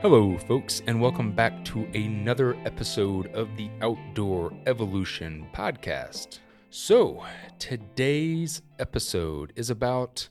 Hello, 0.00 0.38
folks, 0.38 0.80
and 0.86 1.00
welcome 1.00 1.32
back 1.32 1.64
to 1.64 1.80
another 1.92 2.54
episode 2.64 3.26
of 3.34 3.48
the 3.56 3.68
Outdoor 3.82 4.52
Evolution 4.66 5.48
Podcast. 5.52 6.38
So, 6.70 7.24
today's 7.58 8.62
episode 8.78 9.52
is 9.56 9.70
about 9.70 10.28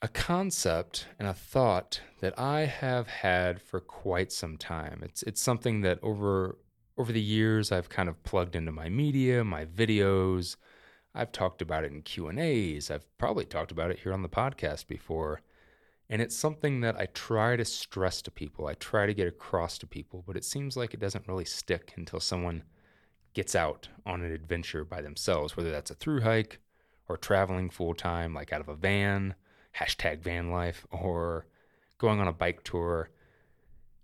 a 0.00 0.06
concept 0.06 1.08
and 1.18 1.26
a 1.26 1.34
thought 1.34 2.00
that 2.20 2.38
I 2.38 2.66
have 2.66 3.08
had 3.08 3.60
for 3.60 3.80
quite 3.80 4.30
some 4.30 4.56
time. 4.56 5.00
It's 5.02 5.24
it's 5.24 5.42
something 5.42 5.80
that 5.80 5.98
over 6.00 6.56
over 6.96 7.10
the 7.10 7.20
years 7.20 7.72
I've 7.72 7.88
kind 7.88 8.08
of 8.08 8.22
plugged 8.22 8.54
into 8.54 8.70
my 8.70 8.88
media, 8.88 9.42
my 9.42 9.64
videos. 9.64 10.54
I've 11.16 11.32
talked 11.32 11.60
about 11.60 11.82
it 11.82 11.90
in 11.90 12.02
Q&As. 12.02 12.92
I've 12.92 13.18
probably 13.18 13.44
talked 13.44 13.72
about 13.72 13.90
it 13.90 13.98
here 13.98 14.12
on 14.12 14.22
the 14.22 14.28
podcast 14.28 14.86
before. 14.86 15.40
And 16.10 16.22
it's 16.22 16.36
something 16.36 16.80
that 16.80 16.96
I 16.98 17.06
try 17.06 17.56
to 17.56 17.64
stress 17.64 18.22
to 18.22 18.30
people. 18.30 18.66
I 18.66 18.74
try 18.74 19.06
to 19.06 19.14
get 19.14 19.28
across 19.28 19.76
to 19.78 19.86
people, 19.86 20.24
but 20.26 20.36
it 20.36 20.44
seems 20.44 20.76
like 20.76 20.94
it 20.94 21.00
doesn't 21.00 21.28
really 21.28 21.44
stick 21.44 21.92
until 21.96 22.20
someone 22.20 22.62
gets 23.34 23.54
out 23.54 23.88
on 24.06 24.22
an 24.22 24.32
adventure 24.32 24.84
by 24.84 25.02
themselves, 25.02 25.56
whether 25.56 25.70
that's 25.70 25.90
a 25.90 25.94
through 25.94 26.22
hike 26.22 26.60
or 27.08 27.16
traveling 27.16 27.68
full 27.68 27.94
time, 27.94 28.32
like 28.32 28.52
out 28.52 28.60
of 28.60 28.68
a 28.68 28.74
van, 28.74 29.34
hashtag 29.78 30.20
van 30.20 30.50
life, 30.50 30.86
or 30.90 31.46
going 31.98 32.20
on 32.20 32.28
a 32.28 32.32
bike 32.32 32.64
tour. 32.64 33.10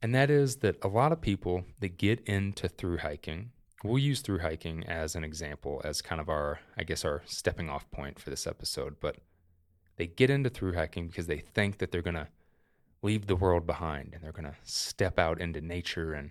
And 0.02 0.14
that 0.14 0.30
is 0.30 0.56
that 0.56 0.76
a 0.84 0.88
lot 0.88 1.12
of 1.12 1.23
people 1.23 1.64
that 1.80 1.96
get 1.96 2.20
into 2.26 2.68
through 2.68 2.98
hiking, 2.98 3.51
we'll 3.82 3.98
use 3.98 4.20
through 4.20 4.40
hiking 4.40 4.84
as 4.84 5.14
an 5.14 5.24
example, 5.24 5.80
as 5.84 6.02
kind 6.02 6.20
of 6.20 6.29
our, 6.29 6.60
I 6.76 6.84
guess, 6.84 7.04
our 7.04 7.23
stepping 7.24 7.70
off 7.70 7.90
point 7.90 8.18
for 8.18 8.29
this 8.29 8.46
episode. 8.46 8.96
But 9.01 9.16
they 9.96 10.06
get 10.06 10.30
into 10.30 10.50
through 10.50 10.74
hiking 10.74 11.09
because 11.09 11.26
they 11.26 11.38
think 11.38 11.78
that 11.78 11.92
they're 11.92 12.02
going 12.02 12.14
to 12.14 12.28
leave 13.02 13.26
the 13.26 13.37
world 13.37 13.66
behind 13.66 14.12
and 14.12 14.23
they're 14.23 14.32
going 14.32 14.45
to 14.45 14.56
step 14.62 15.18
out 15.18 15.40
into 15.40 15.60
nature 15.60 16.14
and 16.14 16.30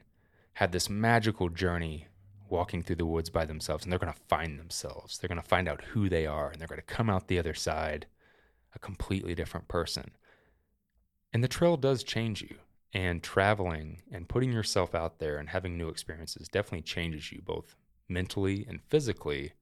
have 0.54 0.72
this 0.72 0.90
magical 0.90 1.50
journey 1.50 2.08
walking 2.50 2.84
through 2.84 2.96
the 2.96 3.06
woods 3.06 3.30
by 3.30 3.46
themselves 3.46 3.84
and 3.84 3.92
they're 3.92 4.00
going 4.00 4.14
to 4.14 4.20
find 4.28 4.60
themselves. 4.60 5.18
They're 5.18 5.28
going 5.28 5.42
to 5.42 5.48
find 5.48 5.68
out 5.68 5.84
who 5.84 6.10
they 6.10 6.26
are 6.26 6.50
and 6.50 6.60
they're 6.60 6.68
going 6.68 6.82
to 6.82 6.86
come 6.86 7.10
out 7.10 7.28
the 7.28 7.40
other 7.40 7.54
side 7.54 8.06
a 8.76 8.80
completely 8.80 9.36
different 9.36 9.68
person. 9.68 10.12
And 11.32 11.44
the 11.44 11.48
trail 11.48 11.78
does 11.78 12.04
change 12.04 12.42
you. 12.42 12.56
And 12.96 13.24
traveling 13.24 14.04
and 14.12 14.30
putting 14.30 14.54
yourself 14.54 14.94
out 14.94 15.18
there 15.18 15.38
and 15.38 15.50
having 15.50 15.76
new 15.76 15.90
experiences 15.90 16.48
definitely 16.48 16.84
changes 16.84 17.32
you 17.32 17.42
both 17.44 17.76
mentally 18.08 18.68
and 18.70 18.84
physically. 18.84 19.54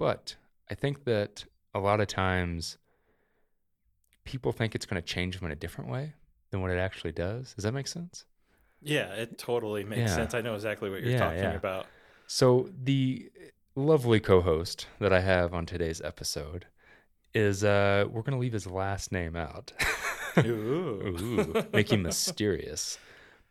But 0.00 0.34
I 0.68 0.74
think 0.74 1.04
that 1.04 1.44
a 1.72 1.78
lot 1.78 2.00
of 2.00 2.08
times 2.08 2.76
people 4.24 4.52
think 4.52 4.74
it's 4.74 4.86
going 4.86 5.00
to 5.00 5.06
change 5.06 5.36
them 5.38 5.46
in 5.46 5.52
a 5.52 5.56
different 5.56 5.90
way 5.90 6.12
than 6.50 6.60
what 6.62 6.70
it 6.70 6.78
actually 6.78 7.12
does. 7.12 7.54
Does 7.54 7.64
that 7.64 7.72
make 7.72 7.86
sense? 7.86 8.24
Yeah, 8.82 9.12
it 9.14 9.38
totally 9.38 9.84
makes 9.84 10.10
Yeah. 10.10 10.16
sense. 10.16 10.34
I 10.34 10.40
know 10.40 10.54
exactly 10.54 10.90
what 10.90 11.00
you're 11.02 11.10
Yeah, 11.12 11.18
talking 11.18 11.38
yeah. 11.44 11.54
about. 11.54 11.86
So, 12.26 12.70
the 12.82 13.30
lovely 13.74 14.20
co 14.20 14.40
host 14.40 14.86
that 15.00 15.12
I 15.12 15.20
have 15.20 15.52
on 15.54 15.66
today's 15.66 16.00
episode 16.00 16.66
is 17.34 17.64
uh, 17.64 18.04
we're 18.08 18.22
going 18.22 18.32
to 18.32 18.38
leave 18.38 18.52
his 18.52 18.66
last 18.66 19.10
name 19.12 19.36
out. 19.36 19.72
Ooh. 20.38 21.16
Ooh, 21.20 21.64
make 21.72 21.90
him 21.92 22.02
mysterious. 22.02 22.98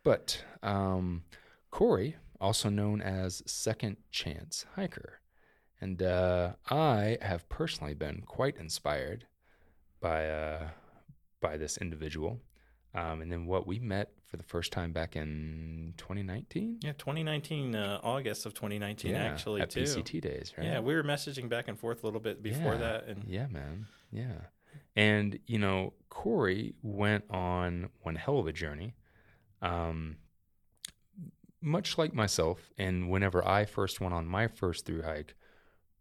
But 0.03 0.43
um, 0.61 1.23
Corey, 1.71 2.15
also 2.39 2.69
known 2.69 3.01
as 3.01 3.41
Second 3.45 3.97
Chance 4.11 4.65
Hiker, 4.75 5.19
and 5.79 6.01
uh, 6.01 6.53
I 6.69 7.17
have 7.21 7.47
personally 7.49 7.93
been 7.93 8.23
quite 8.25 8.57
inspired 8.57 9.25
by 10.03 10.27
uh, 10.29 10.67
by 11.41 11.57
this 11.57 11.77
individual. 11.77 12.39
Um, 12.93 13.21
and 13.21 13.31
then 13.31 13.47
what 13.47 13.65
we 13.65 13.79
met 13.79 14.11
for 14.27 14.37
the 14.37 14.43
first 14.43 14.71
time 14.71 14.91
back 14.91 15.15
in 15.15 15.95
2019. 15.97 16.81
Yeah, 16.83 16.91
2019, 16.91 17.75
uh, 17.75 17.99
August 18.03 18.45
of 18.45 18.53
2019, 18.53 19.15
actually, 19.15 19.61
at 19.61 19.71
too. 19.71 19.81
PCT 19.81 20.21
days, 20.21 20.53
right? 20.55 20.67
Yeah, 20.67 20.79
we 20.79 20.93
were 20.93 21.01
messaging 21.03 21.49
back 21.49 21.67
and 21.67 21.79
forth 21.79 22.03
a 22.03 22.05
little 22.05 22.19
bit 22.19 22.43
before 22.43 22.73
Yeah. 22.73 22.77
that, 22.79 23.07
and 23.07 23.23
Yeah, 23.27 23.47
man. 23.47 23.87
Yeah. 24.11 24.41
And, 24.95 25.39
you 25.47 25.57
know, 25.57 25.93
Corey 26.09 26.75
went 26.83 27.23
on 27.31 27.89
one 28.03 28.15
hell 28.15 28.37
of 28.37 28.45
a 28.45 28.53
journey. 28.53 28.93
Um, 29.63 30.17
much 31.61 31.97
like 31.97 32.13
myself, 32.13 32.71
and 32.77 33.09
whenever 33.09 33.43
I 33.47 33.65
first 33.65 33.99
went 34.01 34.13
on 34.13 34.27
my 34.27 34.47
first 34.47 34.85
through 34.85 35.01
hike, 35.01 35.33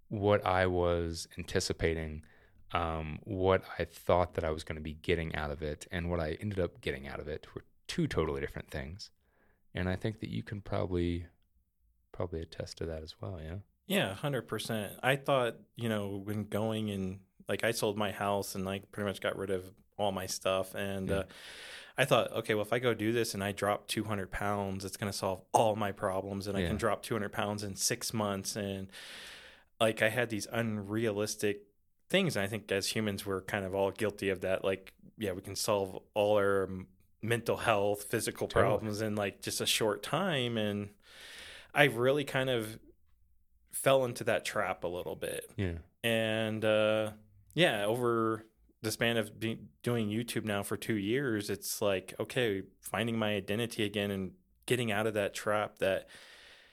what 0.09 0.45
I 0.45 0.67
was 0.67 1.27
anticipating, 1.39 2.23
um, 2.72 3.19
what 3.25 3.62
I 3.78 3.84
thought 3.84 4.34
that 4.34 4.44
I 4.44 4.50
was 4.50 4.65
going 4.65 4.77
to 4.77 4.83
be 4.83 4.94
getting 4.94 5.34
out 5.34 5.50
of 5.50 5.62
it, 5.62 5.87
and 5.91 6.10
what 6.10 6.21
I 6.21 6.37
ended 6.41 6.59
up 6.59 6.81
getting 6.81 7.06
out 7.06 7.21
of 7.21 7.28
it 7.28 7.47
were 7.55 7.65
two 7.87 8.06
totally 8.06 8.41
different 8.41 8.71
things. 8.71 9.10
And 9.75 9.88
I 9.88 9.97
think 9.97 10.21
that 10.21 10.28
you 10.31 10.43
can 10.43 10.60
probably 10.60 11.27
probably 12.12 12.43
attest 12.43 12.77
to 12.78 12.87
that 12.87 13.03
as 13.03 13.15
well. 13.21 13.41
Yeah. 13.43 13.56
yeah, 13.87 14.15
100%. 14.22 14.91
I 15.03 15.16
thought, 15.16 15.56
you 15.77 15.88
know, 15.88 16.21
when 16.25 16.44
going 16.44 16.91
and 16.91 17.21
like 17.49 17.65
I 17.65 17.71
sold 17.71 17.97
my 17.97 18.12
house 18.12 18.55
and 18.55 18.65
like 18.66 18.93
pretty 18.93 19.09
much 19.09 19.21
got 19.22 19.37
rid 19.37 19.49
of 19.50 19.65
all 19.97 20.12
my 20.12 20.27
stuff. 20.27 20.75
And 20.75 21.09
Yeah. 21.09 21.16
uh, 21.16 21.22
I 21.97 22.04
thought, 22.04 22.31
okay, 22.33 22.54
well, 22.54 22.65
if 22.65 22.72
I 22.72 22.78
go 22.78 22.93
do 22.93 23.12
this 23.12 23.33
and 23.33 23.43
I 23.43 23.53
drop 23.53 23.89
200 23.89 24.31
pounds, 24.31 24.84
it's 24.84 24.97
going 24.99 25.10
to 25.10 25.16
solve 25.16 25.41
all 25.53 25.75
my 25.75 25.91
problems. 25.91 26.47
And 26.47 26.56
I 26.56 26.66
can 26.66 26.77
drop 26.77 27.03
200 27.03 27.33
pounds 27.33 27.62
in 27.62 27.77
six 27.77 28.12
months. 28.12 28.56
And 28.56 28.89
like 29.81 30.03
I 30.03 30.10
had 30.10 30.28
these 30.28 30.47
unrealistic 30.53 31.62
things. 32.12 32.37
And 32.37 32.45
I 32.45 32.49
think 32.49 32.71
as 32.71 32.87
humans, 32.95 33.27
we're 33.27 33.41
kind 33.43 33.65
of 33.65 33.75
all 33.75 33.91
guilty 33.91 34.28
of 34.28 34.43
that. 34.43 34.62
Like, 34.62 34.93
yeah, 35.19 35.33
we 35.33 35.41
can 35.43 35.56
solve 35.56 35.99
all 36.15 36.37
our 36.39 36.69
mental 37.21 37.56
health, 37.56 38.05
physical 38.05 38.47
Totally. 38.47 38.62
problems 38.71 39.00
in 39.03 39.17
like 39.17 39.43
just 39.43 39.61
a 39.61 39.67
short 39.67 40.03
time. 40.05 40.56
And 40.56 40.91
I 41.75 41.84
really 41.84 42.25
kind 42.25 42.51
of 42.51 42.78
fell 43.72 44.05
into 44.05 44.22
that 44.25 44.45
trap 44.45 44.84
a 44.84 44.89
little 44.89 45.17
bit 45.17 45.51
Yeah. 45.56 45.78
and 46.05 46.65
uh, 46.65 47.12
yeah, 47.55 47.84
over 47.87 48.45
the 48.83 48.91
span 48.91 49.17
of 49.17 49.39
be- 49.41 49.61
doing 49.83 50.09
YouTube 50.09 50.45
now 50.45 50.62
for 50.62 50.77
two 50.77 50.97
years, 50.97 51.49
it's 51.49 51.81
like 51.81 52.15
okay, 52.21 52.62
finding 52.81 53.17
my 53.19 53.34
identity 53.37 53.84
again 53.84 54.11
and 54.11 54.33
getting 54.67 54.93
out 54.93 55.06
of 55.06 55.15
that 55.15 55.33
trap 55.34 55.78
that 55.78 56.06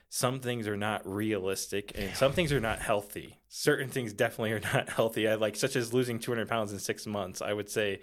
some 0.10 0.40
things 0.40 0.68
are 0.68 0.76
not 0.78 1.08
realistic 1.08 1.92
and 1.96 2.16
some 2.16 2.32
things 2.34 2.52
are 2.52 2.60
not 2.60 2.80
healthy. 2.80 3.38
Certain 3.48 3.90
things 3.90 4.12
definitely 4.14 4.52
are 4.54 4.60
not 4.74 4.90
healthy. 4.90 5.28
I 5.28 5.36
like 5.36 5.56
such 5.56 5.76
as 5.76 5.94
losing 5.94 6.20
200 6.20 6.48
pounds 6.50 6.74
in 6.74 6.80
six 6.80 7.06
months. 7.06 7.42
I 7.42 7.54
would 7.54 7.70
say 7.70 8.02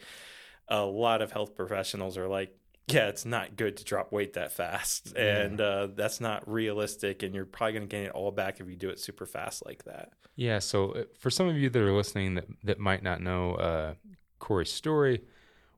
a 0.69 0.83
lot 0.83 1.21
of 1.23 1.33
health 1.33 1.55
professionals 1.57 2.17
are 2.17 2.29
like, 2.29 2.57
yeah, 2.89 3.09
it's 3.09 3.25
not 3.25 3.57
good 3.57 3.77
to 3.79 3.85
drop 3.85 4.13
weight 4.13 4.35
that 4.35 4.53
fast, 4.53 5.15
Yeah. 5.17 5.39
and 5.41 5.61
uh, 5.61 5.89
that's 5.97 6.21
not 6.21 6.49
realistic. 6.49 7.25
And 7.25 7.35
you're 7.35 7.45
probably 7.45 7.73
going 7.73 7.89
to 7.89 7.89
gain 7.89 8.07
it 8.07 8.13
all 8.13 8.31
back 8.31 8.61
if 8.61 8.69
you 8.69 8.77
do 8.77 8.89
it 8.91 9.01
super 9.01 9.27
fast 9.27 9.67
like 9.67 9.83
that. 9.87 10.13
Yeah. 10.37 10.61
So 10.61 10.93
uh, 10.93 11.03
for 11.19 11.29
some 11.31 11.49
of 11.49 11.57
you 11.57 11.69
that 11.69 11.83
are 11.83 11.93
listening 11.93 12.37
that, 12.37 12.45
that 12.63 12.79
might 12.79 13.03
not 13.03 13.21
know 13.21 13.55
uh, 13.55 13.95
Corey's 14.39 14.71
story, 14.73 15.23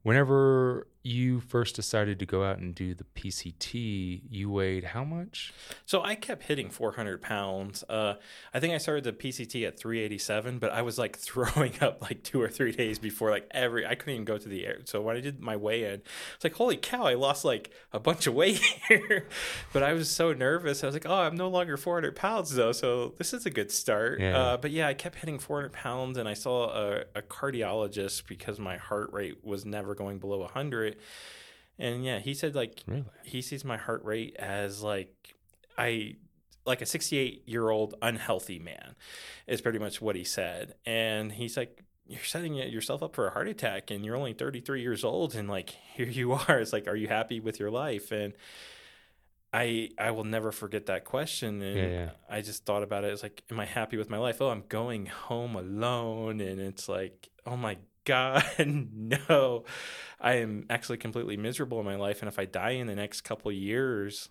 whenever 0.03 0.87
you 1.09 1.41
first 1.41 1.75
decided 1.75 2.19
to 2.19 2.27
go 2.27 2.45
out 2.45 2.59
and 2.59 2.75
do 2.75 2.95
the 2.95 3.05
PCT, 3.05 4.23
you 4.29 4.51
weighed 4.51 4.85
how 4.85 5.05
much? 5.05 5.53
So 5.87 6.03
I 6.03 6.15
kept 6.15 6.45
hitting 6.45 6.69
400 6.71 7.23
pounds. 7.23 7.83
Uh, 7.89 8.15
I 8.53 8.61
think 8.61 8.75
I 8.75 8.79
started 8.79 9.05
the 9.05 9.13
PCT 9.13 9.67
at 9.67 9.79
387, 9.79 10.59
but 10.59 10.71
I 10.71 10.83
was 10.83 10.99
like 10.99 11.17
throwing 11.29 11.73
up 11.81 12.03
like 12.03 12.23
two 12.23 12.41
or 12.41 12.49
three 12.49 12.73
days 12.73 12.99
before 12.99 13.31
like 13.31 13.49
every. 13.51 13.87
I 13.87 13.95
couldn't 13.95 14.15
even 14.15 14.25
go 14.27 14.39
to 14.39 14.49
the 14.49 14.67
air. 14.67 14.81
So 14.85 15.01
when 15.01 15.17
I 15.17 15.21
did 15.21 15.41
my 15.41 15.57
weigh 15.57 15.85
in, 15.85 16.03
it's 16.35 16.44
like 16.44 16.55
holy 16.55 16.77
cow, 16.77 17.05
I 17.05 17.15
lost 17.15 17.44
like 17.44 17.71
a 17.93 17.99
bunch 17.99 18.27
of 18.27 18.35
weight 18.35 18.59
here. 18.88 19.27
but 19.73 19.82
I 19.82 19.94
was 19.94 20.11
so 20.11 20.32
nervous. 20.32 20.82
I 20.82 20.87
was 20.87 20.94
like, 20.94 21.06
oh, 21.06 21.15
I'm 21.23 21.37
no 21.37 21.49
longer 21.49 21.77
400 21.77 22.15
pounds 22.17 22.55
though, 22.55 22.73
so 22.73 23.15
this 23.17 23.32
is 23.32 23.47
a 23.47 23.50
good 23.50 23.73
start. 23.73 24.21
Yeah. 24.21 24.38
Uh, 24.38 24.56
but 24.59 24.71
yeah, 24.71 24.88
I 24.88 24.94
kept 24.94 25.17
hitting 25.17 25.38
400 25.38 25.73
pounds, 25.73 26.19
and 26.19 26.29
I 26.29 26.35
saw 26.35 26.71
a, 26.71 27.05
a 27.15 27.23
cardiologist 27.23 28.27
because 28.29 28.59
my 28.59 28.77
heart 28.77 29.12
rate 29.12 29.43
was 29.43 29.65
never 29.65 29.94
going 29.94 30.19
below 30.19 30.41
100. 30.41 30.98
And 31.79 32.05
yeah, 32.05 32.19
he 32.19 32.35
said 32.35 32.55
like 32.55 32.83
Really? 32.87 33.05
he 33.25 33.41
sees 33.43 33.65
my 33.65 33.77
heart 33.77 34.05
rate 34.05 34.35
as 34.39 34.83
like 34.83 35.35
I 35.77 36.17
like 36.67 36.83
a 36.83 36.87
68 36.87 37.45
year 37.47 37.71
old 37.71 37.95
unhealthy 38.03 38.59
man 38.59 38.95
is 39.47 39.61
pretty 39.61 39.79
much 39.79 40.00
what 40.03 40.17
he 40.17 40.25
said. 40.25 40.75
And 40.85 41.33
he's 41.33 41.56
like, 41.56 41.83
you're 42.06 42.23
setting 42.25 42.55
yourself 42.55 43.03
up 43.03 43.15
for 43.15 43.27
a 43.27 43.31
heart 43.31 43.49
attack 43.49 43.91
and 43.91 44.05
you're 44.05 44.17
only 44.17 44.33
33 44.33 44.83
years 44.83 45.05
old. 45.05 45.35
And 45.35 45.49
like, 45.49 45.71
here 45.95 46.06
you 46.09 46.33
are. 46.33 46.59
It's 46.59 46.73
like, 46.73 46.87
are 46.89 46.97
you 46.97 47.09
happy 47.09 47.41
with 47.41 47.59
your 47.61 47.71
life? 47.71 48.12
And 48.12 48.35
I, 49.53 49.91
I 49.99 50.11
will 50.11 50.25
never 50.25 50.53
forget 50.53 50.87
that 50.87 51.05
question. 51.05 51.62
And 51.62 51.77
Yeah, 51.77 51.87
yeah. 51.87 52.11
I 52.29 52.43
just 52.43 52.67
thought 52.67 52.83
about 52.83 53.05
it. 53.05 53.12
It's 53.12 53.23
like, 53.23 53.43
am 53.51 53.59
I 53.59 53.65
happy 53.65 53.97
with 53.97 54.11
my 54.11 54.19
life? 54.19 54.43
Oh, 54.43 54.51
I'm 54.51 54.65
going 54.69 55.06
home 55.06 55.56
alone. 55.56 56.41
And 56.41 56.61
it's 56.61 56.89
like, 56.89 57.31
oh 57.47 57.56
my 57.56 57.79
God, 58.08 58.44
no. 58.66 59.64
I 60.20 60.34
am 60.34 60.66
actually 60.69 60.99
completely 60.99 61.37
miserable 61.37 61.78
in 61.78 61.87
my 61.87 61.94
life. 61.96 62.20
And 62.22 62.28
if 62.28 62.38
I 62.38 62.44
die 62.44 62.70
in 62.70 62.87
the 62.88 62.94
next 62.96 63.20
couple 63.20 63.52
years, 63.52 64.31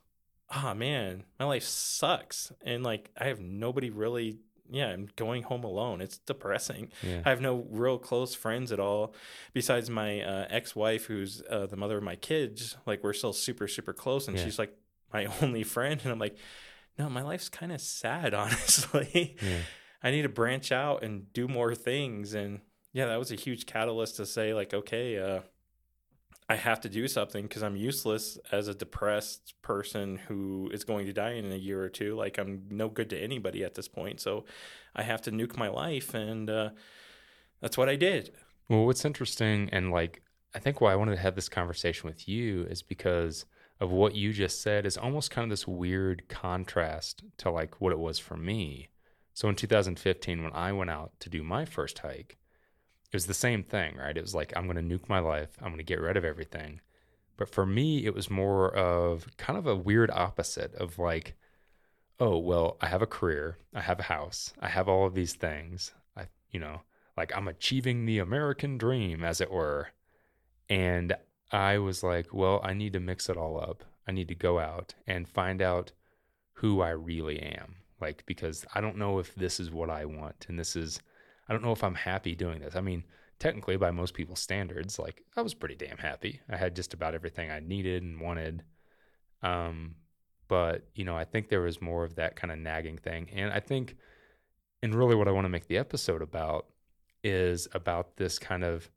oh 0.53 0.73
man, 0.73 1.23
my 1.39 1.45
life 1.45 1.63
sucks. 1.63 2.51
And 2.61 2.83
like, 2.83 3.09
I 3.17 3.25
have 3.27 3.39
nobody 3.39 3.89
really 3.89 4.39
yeah, 4.69 4.87
I'm 4.87 5.07
going 5.15 5.43
home 5.43 5.63
alone. 5.63 6.01
It's 6.01 6.17
depressing. 6.17 6.89
Yeah. 7.01 7.21
I 7.25 7.29
have 7.29 7.39
no 7.39 7.65
real 7.69 7.97
close 7.97 8.35
friends 8.35 8.73
at 8.73 8.81
all, 8.81 9.13
besides 9.53 9.89
my 9.89 10.19
uh, 10.21 10.45
ex-wife, 10.49 11.05
who's 11.05 11.41
uh, 11.49 11.67
the 11.67 11.77
mother 11.77 11.97
of 11.97 12.03
my 12.03 12.17
kids. 12.17 12.75
Like 12.85 13.01
we're 13.01 13.13
still 13.13 13.31
super, 13.31 13.69
super 13.69 13.93
close, 13.93 14.27
and 14.27 14.35
Yeah. 14.37 14.43
she's 14.43 14.59
like 14.59 14.73
my 15.13 15.25
only 15.41 15.63
friend. 15.63 16.01
And 16.03 16.11
I'm 16.11 16.19
like, 16.19 16.35
no, 16.99 17.09
my 17.09 17.21
life's 17.21 17.47
kind 17.47 17.71
of 17.71 17.79
sad, 17.79 18.33
honestly. 18.33 19.37
Yeah. 19.41 19.59
I 20.03 20.11
need 20.11 20.23
to 20.23 20.29
branch 20.29 20.73
out 20.73 21.01
and 21.01 21.31
do 21.31 21.47
more 21.47 21.73
things. 21.73 22.33
And 22.33 22.59
yeah, 22.93 23.05
that 23.07 23.19
was 23.19 23.31
a 23.31 23.35
huge 23.35 23.65
catalyst 23.65 24.17
to 24.17 24.25
say 24.25 24.53
like, 24.53 24.73
okay, 24.73 25.17
uh, 25.19 25.41
I 26.49 26.55
have 26.55 26.79
to 26.81 26.89
do 26.89 27.07
something 27.07 27.43
because 27.43 27.61
I'm 27.61 27.75
useless 27.75 28.37
as 28.51 28.67
a 28.67 28.73
depressed 28.73 29.53
person 29.61 30.17
who 30.27 30.69
is 30.73 30.85
going 30.85 31.05
to 31.07 31.13
die 31.13 31.33
in 31.33 31.51
a 31.51 31.57
year 31.57 31.81
or 31.81 31.89
two. 31.89 32.15
Like 32.15 32.37
I'm 32.37 32.63
no 32.69 32.87
good 32.87 33.09
to 33.09 33.19
anybody 33.19 33.63
at 33.63 33.75
this 33.75 33.87
point. 33.89 34.21
So 34.21 34.45
I 34.95 35.03
have 35.03 35.21
to 35.23 35.31
nuke 35.31 35.57
my 35.57 35.67
life. 35.67 36.13
And 36.13 36.49
uh, 36.49 36.69
that's 37.61 37.77
what 37.77 37.89
I 37.89 37.97
did. 37.97 38.31
Well, 38.69 38.85
what's 38.85 39.05
interesting, 39.05 39.69
and 39.71 39.91
like, 39.91 40.21
I 40.53 40.59
think 40.59 40.81
why 40.81 40.91
I 40.91 40.95
wanted 40.97 41.15
to 41.15 41.21
have 41.21 41.35
this 41.35 41.47
conversation 41.47 42.09
with 42.09 42.27
you 42.27 42.63
is 42.69 42.81
because 42.81 43.45
of 43.79 43.91
what 43.91 44.15
you 44.15 44.33
just 44.33 44.61
said 44.61 44.85
is 44.85 44.97
almost 44.97 45.31
kind 45.31 45.43
of 45.43 45.49
this 45.49 45.67
weird 45.67 46.27
contrast 46.27 47.23
to 47.37 47.51
like 47.51 47.79
what 47.79 47.93
it 47.93 47.99
was 47.99 48.19
for 48.19 48.35
me. 48.35 48.89
So 49.33 49.47
in 49.49 49.55
2015, 49.55 50.43
when 50.43 50.53
I 50.53 50.71
went 50.71 50.89
out 50.89 51.11
to 51.19 51.29
do 51.29 51.43
my 51.43 51.63
first 51.63 51.99
hike, 51.99 52.37
it 53.11 53.15
was 53.15 53.27
the 53.27 53.33
same 53.33 53.63
thing, 53.63 53.95
right? 53.95 54.17
It 54.17 54.21
was 54.21 54.35
like, 54.35 54.53
I'm 54.55 54.67
going 54.67 54.75
to 54.77 54.97
nuke 54.97 55.09
my 55.09 55.19
life, 55.19 55.49
I'm 55.59 55.67
going 55.69 55.77
to 55.77 55.83
get 55.83 56.01
rid 56.01 56.17
of 56.17 56.25
everything. 56.25 56.81
But 57.37 57.49
for 57.49 57.65
me, 57.65 58.05
it 58.05 58.13
was 58.13 58.29
more 58.29 58.73
of 58.75 59.27
kind 59.37 59.57
of 59.57 59.67
a 59.67 59.75
weird 59.75 60.09
opposite 60.11 60.73
of 60.75 60.97
like, 60.97 61.35
oh, 62.19 62.37
well, 62.37 62.77
I 62.81 62.87
have 62.87 63.01
a 63.01 63.07
career, 63.07 63.57
I 63.73 63.81
have 63.81 63.99
a 63.99 64.03
house, 64.03 64.53
I 64.59 64.67
have 64.67 64.89
all 64.89 65.05
of 65.05 65.13
these 65.13 65.33
things. 65.33 65.93
I, 66.15 66.23
you 66.51 66.59
know, 66.59 66.81
like 67.15 67.35
I'm 67.35 67.47
achieving 67.47 68.05
the 68.05 68.19
American 68.19 68.77
dream, 68.77 69.23
as 69.23 69.39
it 69.39 69.51
were. 69.51 69.89
And 70.69 71.15
I 71.51 71.77
was 71.77 72.03
like, 72.03 72.33
well, 72.33 72.59
I 72.63 72.73
need 72.73 72.93
to 72.93 72.99
mix 72.99 73.29
it 73.29 73.37
all 73.37 73.59
up. 73.61 73.83
I 74.07 74.11
need 74.11 74.27
to 74.29 74.35
go 74.35 74.59
out 74.59 74.95
and 75.05 75.27
find 75.27 75.61
out 75.61 75.91
who 76.53 76.81
I 76.81 76.89
really 76.89 77.39
am. 77.39 77.75
Like, 78.01 78.23
because 78.25 78.65
I 78.73 78.81
don't 78.81 78.97
know 78.97 79.19
if 79.19 79.33
this 79.35 79.59
is 79.59 79.71
what 79.71 79.89
I 79.89 80.05
want. 80.05 80.45
And 80.49 80.59
this 80.59 80.75
is, 80.75 81.01
I 81.47 81.53
don't 81.53 81.63
know 81.63 81.71
if 81.71 81.83
I'm 81.83 81.95
happy 81.95 82.35
doing 82.35 82.59
this. 82.59 82.75
I 82.75 82.81
mean, 82.81 83.03
technically, 83.39 83.77
by 83.77 83.91
most 83.91 84.13
people's 84.13 84.41
standards, 84.41 84.99
like, 84.99 85.23
I 85.35 85.41
was 85.41 85.53
pretty 85.53 85.75
damn 85.75 85.97
happy. 85.97 86.41
I 86.49 86.57
had 86.57 86.75
just 86.75 86.93
about 86.93 87.15
everything 87.15 87.49
I 87.49 87.59
needed 87.59 88.03
and 88.03 88.19
wanted. 88.19 88.63
Um, 89.41 89.95
but, 90.47 90.87
you 90.95 91.05
know, 91.05 91.15
I 91.15 91.25
think 91.25 91.49
there 91.49 91.61
was 91.61 91.81
more 91.81 92.03
of 92.03 92.15
that 92.15 92.35
kind 92.35 92.51
of 92.51 92.59
nagging 92.59 92.97
thing. 92.97 93.29
And 93.33 93.51
I 93.51 93.59
think, 93.59 93.95
and 94.81 94.93
really 94.93 95.15
what 95.15 95.27
I 95.27 95.31
want 95.31 95.45
to 95.45 95.49
make 95.49 95.67
the 95.67 95.77
episode 95.77 96.21
about 96.21 96.67
is 97.23 97.67
about 97.73 98.17
this 98.17 98.39
kind 98.39 98.63
of 98.63 98.89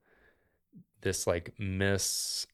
this 1.01 1.27
like 1.27 1.55
miss 1.59 2.47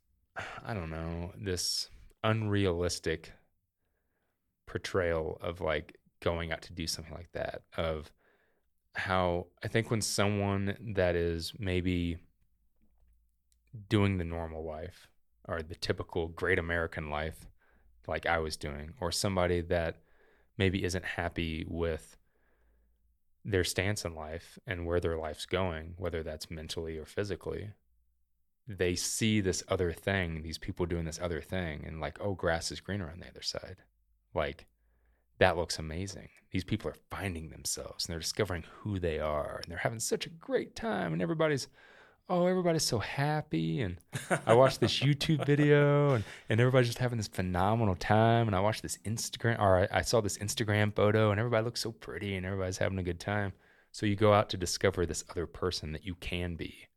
I 0.64 0.74
don't 0.74 0.90
know, 0.90 1.32
this 1.36 1.88
unrealistic 2.22 3.32
portrayal 4.66 5.38
of 5.40 5.60
like 5.60 5.96
going 6.20 6.52
out 6.52 6.62
to 6.62 6.72
do 6.72 6.86
something 6.86 7.14
like 7.14 7.30
that 7.32 7.62
of 7.76 8.10
how 8.96 9.46
I 9.62 9.68
think 9.68 9.90
when 9.90 10.00
someone 10.00 10.76
that 10.94 11.14
is 11.14 11.52
maybe 11.58 12.18
doing 13.88 14.18
the 14.18 14.24
normal 14.24 14.64
life 14.64 15.08
or 15.46 15.62
the 15.62 15.74
typical 15.74 16.28
great 16.28 16.58
American 16.58 17.10
life 17.10 17.46
like 18.06 18.26
I 18.26 18.38
was 18.38 18.56
doing 18.56 18.94
or 19.00 19.12
somebody 19.12 19.60
that 19.62 19.96
maybe 20.56 20.82
isn't 20.82 21.04
happy 21.04 21.66
with 21.68 22.16
their 23.44 23.64
stance 23.64 24.04
in 24.04 24.14
life 24.14 24.58
and 24.66 24.86
where 24.86 24.98
their 24.98 25.16
life's 25.16 25.46
going, 25.46 25.94
whether 25.98 26.22
that's 26.22 26.50
mentally 26.50 26.96
or 26.98 27.04
physically, 27.04 27.70
they 28.66 28.96
see 28.96 29.40
this 29.40 29.62
other 29.68 29.92
thing, 29.92 30.42
these 30.42 30.58
people 30.58 30.86
doing 30.86 31.04
this 31.04 31.20
other 31.22 31.40
thing, 31.40 31.84
and 31.86 32.00
like, 32.00 32.18
oh, 32.20 32.34
grass 32.34 32.72
is 32.72 32.80
greener 32.80 33.08
on 33.08 33.20
the 33.20 33.28
other 33.28 33.42
side. 33.42 33.76
Like, 34.34 34.66
that 35.38 35.56
looks 35.56 35.78
amazing. 35.78 36.28
These 36.50 36.64
people 36.64 36.90
are 36.90 36.96
finding 37.10 37.50
themselves 37.50 38.06
and 38.06 38.12
they're 38.12 38.20
discovering 38.20 38.64
who 38.80 38.98
they 38.98 39.18
are 39.18 39.60
and 39.62 39.70
they're 39.70 39.78
having 39.78 40.00
such 40.00 40.26
a 40.26 40.30
great 40.30 40.74
time, 40.74 41.12
and 41.12 41.20
everybody's, 41.20 41.68
oh, 42.28 42.46
everybody's 42.46 42.84
so 42.84 42.98
happy. 42.98 43.82
And 43.82 43.98
I 44.46 44.54
watched 44.54 44.80
this 44.80 44.98
YouTube 45.00 45.44
video 45.44 46.14
and, 46.14 46.24
and 46.48 46.60
everybody's 46.60 46.88
just 46.88 46.98
having 46.98 47.18
this 47.18 47.28
phenomenal 47.28 47.96
time. 47.96 48.46
And 48.46 48.56
I 48.56 48.60
watched 48.60 48.82
this 48.82 48.98
Instagram, 49.04 49.60
or 49.60 49.80
I, 49.80 49.98
I 49.98 50.02
saw 50.02 50.20
this 50.20 50.38
Instagram 50.38 50.94
photo 50.94 51.30
and 51.30 51.38
everybody 51.38 51.64
looks 51.64 51.80
so 51.82 51.92
pretty 51.92 52.36
and 52.36 52.46
everybody's 52.46 52.78
having 52.78 52.98
a 52.98 53.02
good 53.02 53.20
time. 53.20 53.52
So 53.92 54.06
you 54.06 54.16
go 54.16 54.32
out 54.32 54.50
to 54.50 54.56
discover 54.56 55.06
this 55.06 55.24
other 55.30 55.46
person 55.46 55.92
that 55.92 56.04
you 56.04 56.14
can 56.16 56.54
be. 56.56 56.88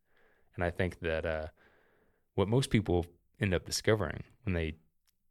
And 0.56 0.64
I 0.64 0.70
think 0.70 1.00
that 1.00 1.26
uh, 1.26 1.48
what 2.36 2.48
most 2.48 2.70
people 2.70 3.06
end 3.40 3.54
up 3.54 3.66
discovering 3.66 4.24
when 4.44 4.54
they 4.54 4.76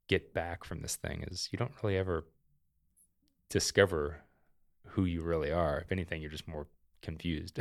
get 0.09 0.33
back 0.33 0.65
from 0.65 0.81
this 0.81 0.97
thing 0.97 1.25
is 1.31 1.49
you 1.53 1.59
don't 1.59 1.73
really 1.83 1.99
ever 1.99 2.25
discover 3.49 4.23
who 4.89 5.05
you 5.05 5.23
really 5.23 5.51
are. 5.51 5.79
If 5.79 5.93
anything, 5.93 6.21
you're 6.21 6.31
just 6.31 6.49
more 6.49 6.67
confused 7.03 7.59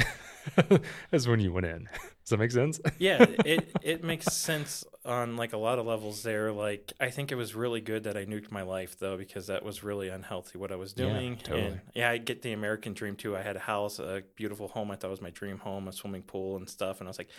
as 1.11 1.27
when 1.27 1.39
you 1.39 1.51
went 1.53 1.65
in. 1.65 1.87
Does 2.27 2.31
that 2.31 2.39
make 2.39 2.51
sense? 2.51 2.81
yeah, 2.99 3.23
it 3.45 3.73
it 3.81 4.03
makes 4.03 4.25
sense 4.33 4.83
on 5.05 5.37
like 5.37 5.53
a 5.53 5.57
lot 5.57 5.79
of 5.79 5.85
levels 5.85 6.23
there. 6.23 6.51
Like 6.51 6.91
I 6.99 7.09
think 7.09 7.31
it 7.31 7.35
was 7.35 7.55
really 7.55 7.79
good 7.79 8.03
that 8.03 8.17
I 8.17 8.25
nuked 8.25 8.51
my 8.51 8.63
life 8.63 8.99
though 8.99 9.15
because 9.15 9.47
that 9.47 9.63
was 9.63 9.81
really 9.81 10.09
unhealthy 10.09 10.57
what 10.57 10.73
I 10.73 10.75
was 10.75 10.93
Yeah, 10.97 11.05
doing. 11.05 11.37
totally. 11.37 11.65
And 11.67 11.81
yeah, 11.93 12.09
I 12.11 12.17
get 12.17 12.41
the 12.41 12.51
American 12.51 12.93
dream 12.93 13.15
too. 13.15 13.37
I 13.37 13.41
had 13.43 13.55
a 13.55 13.59
house, 13.59 13.99
a 13.99 14.23
beautiful 14.35 14.67
home. 14.67 14.91
I 14.91 14.97
thought 14.97 15.09
was 15.09 15.21
my 15.21 15.29
dream 15.29 15.57
home, 15.59 15.87
a 15.87 15.93
swimming 15.93 16.23
pool 16.23 16.57
and 16.57 16.67
stuff. 16.69 16.99
And 16.99 17.07
I 17.07 17.11
was 17.11 17.17
like, 17.17 17.29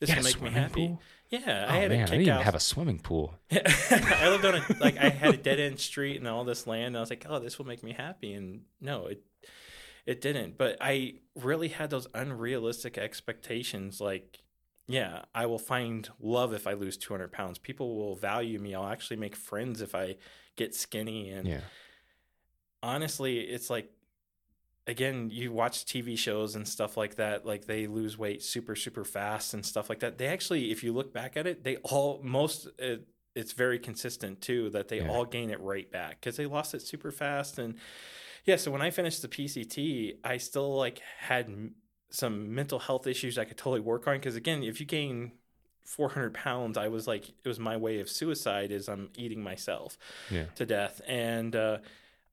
this 0.00 0.14
will 0.16 0.22
make 0.22 0.40
me 0.40 0.48
happy. 0.50 0.86
pool? 0.88 1.02
Yeah, 1.28 1.66
Oh, 1.68 1.74
I 1.74 1.76
had 1.76 1.90
man, 1.90 1.98
a 1.98 2.02
I 2.02 2.06
kick 2.06 2.10
didn't 2.20 2.28
even 2.28 2.40
have 2.42 2.54
a 2.54 2.60
swimming 2.60 3.00
pool. 3.00 3.34
I 3.52 4.28
lived 4.30 4.46
on 4.46 4.54
a 4.54 4.64
like 4.80 4.96
I 4.96 5.10
had 5.10 5.34
a 5.34 5.36
dead 5.36 5.60
end 5.60 5.78
street 5.78 6.16
and 6.16 6.26
all 6.26 6.44
this 6.44 6.66
land. 6.66 6.86
And 6.86 6.96
I 6.96 7.00
was 7.00 7.10
like, 7.10 7.26
oh, 7.28 7.38
this 7.38 7.58
will 7.58 7.66
make 7.66 7.82
me 7.82 7.92
happy. 7.92 8.32
And 8.32 8.62
no, 8.80 9.08
it 9.08 9.22
it 10.08 10.22
didn't. 10.22 10.56
But 10.56 10.78
I 10.80 11.16
really 11.34 11.68
had 11.68 11.90
those 11.90 12.08
unrealistic 12.14 12.96
expectations. 12.96 14.00
Like, 14.00 14.40
yeah, 14.86 15.24
I 15.34 15.44
will 15.44 15.58
find 15.58 16.08
love 16.18 16.54
if 16.54 16.66
I 16.66 16.72
lose 16.72 16.96
200 16.96 17.30
pounds. 17.30 17.58
People 17.58 17.94
will 17.94 18.16
value 18.16 18.58
me. 18.58 18.74
I'll 18.74 18.88
actually 18.88 19.18
make 19.18 19.36
friends 19.36 19.82
if 19.82 19.94
I 19.94 20.16
get 20.56 20.74
skinny. 20.74 21.28
And 21.28 21.46
Yeah. 21.46 21.60
honestly, 22.82 23.40
it's 23.40 23.68
like 23.70 23.92
again, 24.86 25.28
you 25.30 25.52
watch 25.52 25.84
TV 25.84 26.16
shows 26.16 26.54
and 26.54 26.66
stuff 26.66 26.96
like 26.96 27.16
that, 27.16 27.44
like 27.44 27.66
they 27.66 27.86
lose 27.86 28.16
weight 28.16 28.42
super 28.42 28.74
super 28.74 29.04
fast 29.04 29.52
and 29.52 29.64
stuff 29.66 29.90
like 29.90 30.00
that. 30.00 30.16
They 30.16 30.26
actually, 30.28 30.70
if 30.70 30.82
you 30.82 30.94
look 30.94 31.12
back 31.12 31.36
at 31.36 31.46
it, 31.46 31.62
they 31.64 31.76
all 31.76 32.22
most 32.22 32.66
it, 32.78 33.06
it's 33.34 33.52
very 33.52 33.78
consistent 33.78 34.40
too 34.40 34.70
that 34.70 34.88
they 34.88 35.00
Yeah. 35.00 35.08
all 35.10 35.26
gain 35.26 35.50
it 35.50 35.60
right 35.60 35.90
back 35.90 36.18
because 36.18 36.36
they 36.38 36.46
lost 36.46 36.72
it 36.72 36.80
super 36.80 37.12
fast 37.12 37.58
and 37.58 37.74
yeah. 38.44 38.56
So 38.56 38.70
when 38.70 38.82
I 38.82 38.90
finished 38.90 39.22
the 39.22 39.28
PCT, 39.28 40.16
I 40.24 40.36
still 40.38 40.76
like 40.76 41.00
had 41.18 41.46
m- 41.46 41.74
some 42.10 42.54
mental 42.54 42.78
health 42.78 43.06
issues 43.06 43.38
I 43.38 43.44
could 43.44 43.56
totally 43.58 43.80
work 43.80 44.06
on 44.08 44.14
because 44.16 44.36
again, 44.36 44.62
if 44.62 44.80
you 44.80 44.86
gain 44.86 45.32
400 45.84 46.34
pounds, 46.34 46.76
I 46.76 46.88
was 46.88 47.06
like, 47.06 47.28
it 47.28 47.46
was 47.48 47.58
my 47.58 47.76
way 47.76 48.00
of 48.00 48.08
suicide 48.08 48.70
is 48.72 48.88
I'm 48.88 49.10
eating 49.16 49.42
myself 49.42 49.96
Yeah. 50.30 50.44
to 50.56 50.66
death. 50.66 51.00
And 51.06 51.56
uh, 51.56 51.78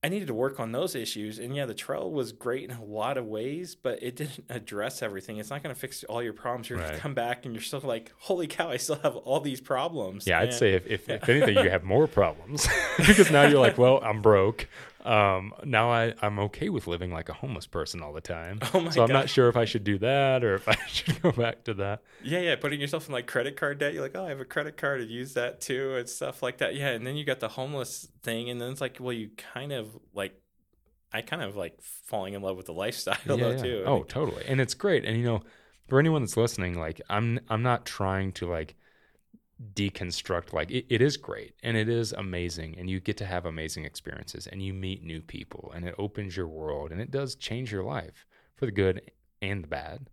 I 0.04 0.10
needed 0.10 0.28
to 0.28 0.34
work 0.34 0.60
on 0.60 0.72
those 0.72 0.94
issues. 0.94 1.40
And 1.40 1.56
yeah, 1.56 1.66
the 1.66 1.74
trail 1.74 2.12
was 2.12 2.32
great 2.34 2.70
in 2.70 2.76
a 2.76 2.84
lot 2.84 3.18
of 3.18 3.26
ways, 3.26 3.74
but 3.76 4.04
it 4.04 4.16
didn't 4.18 4.46
address 4.50 5.02
everything. 5.02 5.38
It's 5.38 5.50
not 5.50 5.64
going 5.64 5.74
to 5.74 5.80
fix 5.80 6.04
all 6.04 6.22
your 6.22 6.34
problems. 6.34 6.70
You're 6.70 6.80
going 6.80 6.92
to 6.94 6.98
come 7.00 7.14
back 7.14 7.46
and 7.46 7.56
you're 7.56 7.62
still 7.62 7.80
like, 7.82 8.12
holy 8.20 8.48
cow, 8.48 8.70
I 8.70 8.78
still 8.78 9.00
have 9.04 9.16
all 9.16 9.40
these 9.40 9.62
problems. 9.62 10.28
Yeah, 10.28 10.40
I'd 10.42 10.54
say 10.54 10.74
if, 10.74 10.86
if, 10.86 11.08
if 11.10 11.28
anything, 11.30 11.58
you 11.64 11.70
have 11.70 11.84
more 11.84 12.08
problems 12.08 12.68
because 12.98 13.32
now 13.32 13.44
you're 13.48 13.60
like, 13.60 13.78
well, 13.78 14.00
I'm 14.04 14.22
broke. 14.22 14.68
Um, 15.06 15.54
now 15.64 15.92
I, 15.92 16.16
I'm 16.24 16.40
okay 16.40 16.70
with 16.70 16.88
living 16.88 17.12
like 17.12 17.30
a 17.30 17.34
homeless 17.34 17.68
person 17.68 18.02
all 18.02 18.12
the 18.12 18.22
time. 18.22 18.60
Oh 18.74 18.80
my 18.82 18.90
so 18.90 19.04
I'm 19.04 19.08
God. 19.08 19.14
not 19.14 19.30
sure 19.30 19.48
if 19.48 19.56
I 19.56 19.64
should 19.66 19.84
do 19.84 20.00
that 20.00 20.44
or 20.44 20.56
if 20.56 20.68
I 20.68 20.76
should 20.88 21.22
go 21.22 21.32
back 21.32 21.64
to 21.66 21.76
that. 21.76 22.02
Yeah, 22.24 22.40
yeah, 22.40 22.56
putting 22.56 22.82
yourself 22.82 23.08
in 23.08 23.14
like 23.14 23.28
credit 23.28 23.56
card 23.56 23.78
debt. 23.78 23.94
You're 23.94 24.02
like, 24.02 24.16
oh, 24.16 24.26
I 24.26 24.30
have 24.30 24.42
a 24.42 24.46
credit 24.46 24.78
card 24.78 25.02
to 25.02 25.06
use 25.06 25.36
that 25.36 25.62
too, 25.62 25.96
and 25.96 26.10
stuff 26.10 26.42
like 26.42 26.58
that. 26.58 26.76
Yeah, 26.76 26.90
and 26.90 27.06
then 27.06 27.16
you 27.16 27.24
got 27.24 27.40
the 27.40 27.50
homeless 27.50 28.08
thing, 28.24 28.50
and 28.50 28.60
then 28.60 28.72
it's 28.72 28.82
like, 28.82 28.98
well, 29.00 29.14
you 29.14 29.30
kind 29.38 29.72
of 29.72 29.96
like, 30.14 30.42
I 31.14 31.22
kind 31.22 31.44
of 31.44 31.56
like 31.56 31.80
falling 31.82 32.34
in 32.34 32.42
love 32.42 32.58
with 32.58 32.66
the 32.66 32.74
lifestyle 32.74 33.16
though 33.26 33.58
too. 33.58 33.84
Oh, 33.86 34.04
totally. 34.04 34.44
And 34.48 34.60
it's 34.60 34.74
great. 34.74 35.06
And 35.06 35.18
you 35.18 35.24
know, 35.24 35.42
for 35.88 36.00
anyone 36.00 36.24
that's 36.24 36.36
listening, 36.36 36.80
like 36.80 37.00
I'm 37.10 37.40
I'm 37.50 37.62
not 37.62 37.86
trying 37.86 38.32
to 38.34 38.50
like 38.50 38.76
deconstruct 39.74 40.52
like 40.52 40.70
it, 40.70 40.86
it 40.90 41.02
is 41.02 41.16
great 41.16 41.54
and 41.64 41.78
it 41.78 41.88
is 41.88 42.12
amazing 42.14 42.76
and 42.78 42.90
you 42.90 43.00
get 43.00 43.16
to 43.18 43.26
have 43.26 43.46
amazing 43.46 43.86
experiences 43.86 44.48
and 44.48 44.62
you 44.62 44.74
meet 44.74 45.04
new 45.04 45.22
people 45.22 45.72
and 45.74 45.86
it 45.86 45.96
opens 45.98 46.36
your 46.36 46.48
world 46.48 46.92
and 46.92 47.00
it 47.00 47.12
does 47.12 47.36
change 47.36 47.72
your 47.72 47.84
life 47.84 48.26
for 48.56 48.66
the 48.66 48.72
good 48.72 49.02
and 49.42 49.64
the 49.64 49.68
bad. 49.68 50.10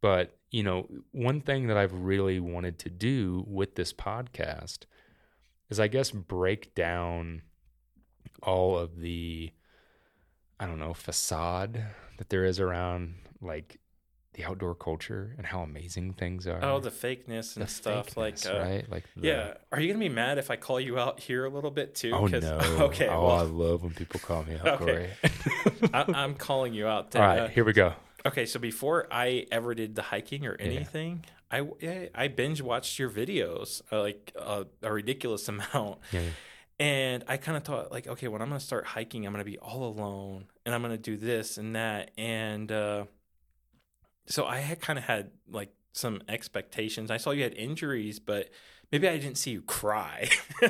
But, 0.00 0.38
you 0.50 0.62
know, 0.62 0.88
one 1.12 1.40
thing 1.40 1.68
that 1.68 1.76
I've 1.76 1.92
really 1.92 2.40
wanted 2.40 2.78
to 2.80 2.90
do 2.90 3.44
with 3.46 3.74
this 3.74 3.92
podcast 3.92 4.84
is 5.70 5.78
I 5.78 5.88
guess 5.88 6.10
break 6.10 6.74
down 6.74 7.42
all 8.42 8.78
of 8.78 8.98
the 8.98 9.52
I 10.58 10.66
don't 10.66 10.78
know, 10.78 10.94
facade 10.94 11.84
that 12.18 12.28
there 12.28 12.44
is 12.44 12.60
around 12.60 13.14
like 13.40 13.80
the 14.34 14.44
outdoor 14.44 14.74
culture 14.74 15.34
and 15.36 15.46
how 15.46 15.60
amazing 15.60 16.14
things 16.14 16.46
are. 16.46 16.64
Oh, 16.64 16.80
the 16.80 16.90
fakeness 16.90 17.56
and 17.56 17.66
The 17.66 17.70
stuff. 17.70 18.16
like, 18.16 18.36
fakeness, 18.36 18.54
uh, 18.54 18.58
right? 18.60 18.90
Like, 18.90 19.04
the- 19.16 19.26
yeah. 19.28 19.54
Are 19.70 19.78
you 19.80 19.88
gonna 19.88 19.98
be 19.98 20.08
mad 20.08 20.38
if 20.38 20.50
I 20.50 20.56
call 20.56 20.80
you 20.80 20.98
out 20.98 21.20
here 21.20 21.44
a 21.44 21.50
little 21.50 21.70
bit 21.70 21.94
too? 21.94 22.12
Oh 22.14 22.26
no! 22.26 22.58
Okay. 22.86 23.08
Oh, 23.08 23.26
I 23.26 23.42
love 23.42 23.82
when 23.82 23.92
people 23.92 24.20
call 24.20 24.42
me 24.44 24.54
out, 24.64 24.80
Okay. 24.80 25.10
Corey. 25.20 25.90
I, 25.92 26.04
I'm 26.14 26.34
calling 26.34 26.72
you 26.74 26.86
out. 26.86 27.14
All 27.14 27.22
right, 27.22 27.38
Uh, 27.40 27.48
here 27.48 27.64
we 27.64 27.72
go. 27.74 27.92
Okay, 28.24 28.46
so 28.46 28.58
before 28.60 29.06
I 29.10 29.46
ever 29.50 29.74
did 29.74 29.96
the 29.96 30.02
hiking 30.02 30.46
or 30.46 30.54
anything, 30.60 31.24
I 31.50 31.66
yeah, 31.80 32.06
I 32.14 32.28
binge 32.28 32.62
watched 32.62 32.98
your 32.98 33.10
videos 33.10 33.82
uh, 33.92 34.00
like 34.00 34.32
uh, 34.38 34.64
a 34.82 34.92
ridiculous 34.92 35.46
amount, 35.48 35.98
Yeah, 36.12 36.20
yeah. 36.20 36.30
and 36.78 37.24
I 37.28 37.36
kind 37.36 37.56
of 37.58 37.64
thought 37.64 37.90
like, 37.92 38.06
okay, 38.06 38.28
when 38.28 38.40
I'm 38.40 38.48
gonna 38.48 38.60
start 38.60 38.86
hiking, 38.86 39.26
I'm 39.26 39.32
gonna 39.32 39.44
be 39.44 39.58
all 39.58 39.84
alone, 39.84 40.44
and 40.64 40.74
I'm 40.74 40.80
gonna 40.82 40.96
do 40.96 41.16
this 41.16 41.58
and 41.58 41.74
that, 41.76 42.12
and 42.16 42.70
uh, 42.72 43.04
so 44.26 44.44
I 44.46 44.58
had 44.58 44.80
kind 44.80 44.98
of 44.98 45.04
had 45.04 45.30
like 45.48 45.72
some 45.92 46.22
expectations. 46.28 47.10
I 47.10 47.16
saw 47.18 47.30
you 47.32 47.42
had 47.42 47.54
injuries, 47.54 48.18
but 48.18 48.48
maybe 48.90 49.08
I 49.08 49.18
didn't 49.18 49.36
see 49.38 49.50
you 49.52 49.62
cry. 49.62 50.28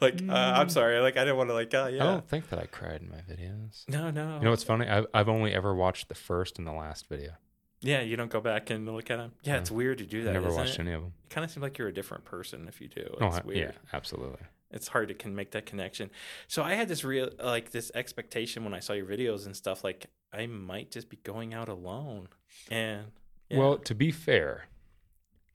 like 0.00 0.20
uh, 0.28 0.32
I'm 0.32 0.66
Mm. 0.66 0.70
sorry, 0.70 0.98
like 1.00 1.16
I 1.16 1.20
didn't 1.20 1.36
want 1.36 1.50
to 1.50 1.54
like, 1.54 1.72
yeah. 1.72 1.84
I 1.86 1.90
don't 1.90 2.28
think 2.28 2.48
that 2.50 2.58
I 2.58 2.66
cried 2.66 3.00
in 3.02 3.10
my 3.10 3.18
videos. 3.20 3.88
no, 3.88 4.10
no, 4.10 4.36
You 4.38 4.44
know 4.44 4.50
what's 4.50 4.64
funny? 4.64 4.86
I've, 4.88 5.06
I've 5.14 5.28
only 5.28 5.52
ever 5.52 5.74
watched 5.74 6.08
the 6.08 6.14
first 6.14 6.58
and 6.58 6.66
the 6.66 6.72
last 6.72 7.08
video. 7.08 7.32
yeah, 7.80 8.00
you 8.00 8.16
don't 8.16 8.30
go 8.30 8.40
back 8.40 8.70
and 8.70 8.86
look 8.86 9.10
at 9.10 9.16
them. 9.18 9.32
Yeah, 9.42 9.56
it's 9.56 9.70
weird 9.70 9.98
to 9.98 10.06
do 10.06 10.22
I 10.22 10.24
that. 10.24 10.32
never 10.32 10.52
watched 10.52 10.74
it? 10.74 10.80
any 10.80 10.92
of 10.92 11.02
them. 11.02 11.12
It 11.24 11.30
kind 11.30 11.44
of 11.44 11.50
seems 11.50 11.62
like 11.62 11.78
you're 11.78 11.88
a 11.88 11.94
different 11.94 12.24
person 12.24 12.66
if 12.68 12.80
you 12.80 12.88
do. 12.88 13.02
It's 13.02 13.16
Oh, 13.20 13.28
I- 13.28 13.42
weird. 13.44 13.58
yeah, 13.58 13.72
absolutely. 13.92 14.40
It's 14.70 14.88
hard 14.88 15.08
to 15.08 15.14
can 15.14 15.36
make 15.36 15.52
that 15.52 15.66
connection. 15.66 16.10
So 16.48 16.62
I 16.64 16.74
had 16.74 16.88
this 16.88 17.04
real 17.04 17.28
like 17.42 17.70
this 17.70 17.92
expectation 17.94 18.64
when 18.64 18.74
I 18.74 18.80
saw 18.80 18.92
your 18.92 19.06
videos 19.06 19.46
and 19.46 19.54
stuff. 19.54 19.84
Like 19.84 20.06
I 20.34 20.46
might 20.46 20.90
just 20.90 21.08
be 21.08 21.16
going 21.18 21.54
out 21.54 21.68
alone, 21.68 22.28
and 22.70 23.06
yeah. 23.50 23.58
Well, 23.58 23.78
to 23.78 23.94
be 23.94 24.10
fair, 24.10 24.64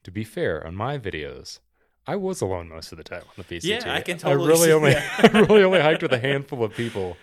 to 0.04 0.10
be 0.10 0.24
fair, 0.24 0.66
on 0.66 0.74
my 0.74 0.98
videos, 0.98 1.58
I 2.06 2.16
was 2.16 2.40
alone 2.40 2.68
most 2.68 2.92
of 2.92 2.98
the 2.98 3.04
time 3.04 3.22
on 3.22 3.34
the 3.36 3.44
PCT. 3.44 3.64
Yeah, 3.84 3.94
I 3.94 4.00
can 4.00 4.18
I 4.24 4.32
really 4.32 4.72
only, 4.72 4.92
that. 4.94 5.34
I 5.34 5.38
really 5.40 5.62
only 5.64 5.80
hiked 5.80 6.02
with 6.02 6.12
a 6.12 6.18
handful 6.18 6.64
of 6.64 6.72
people, 6.74 7.16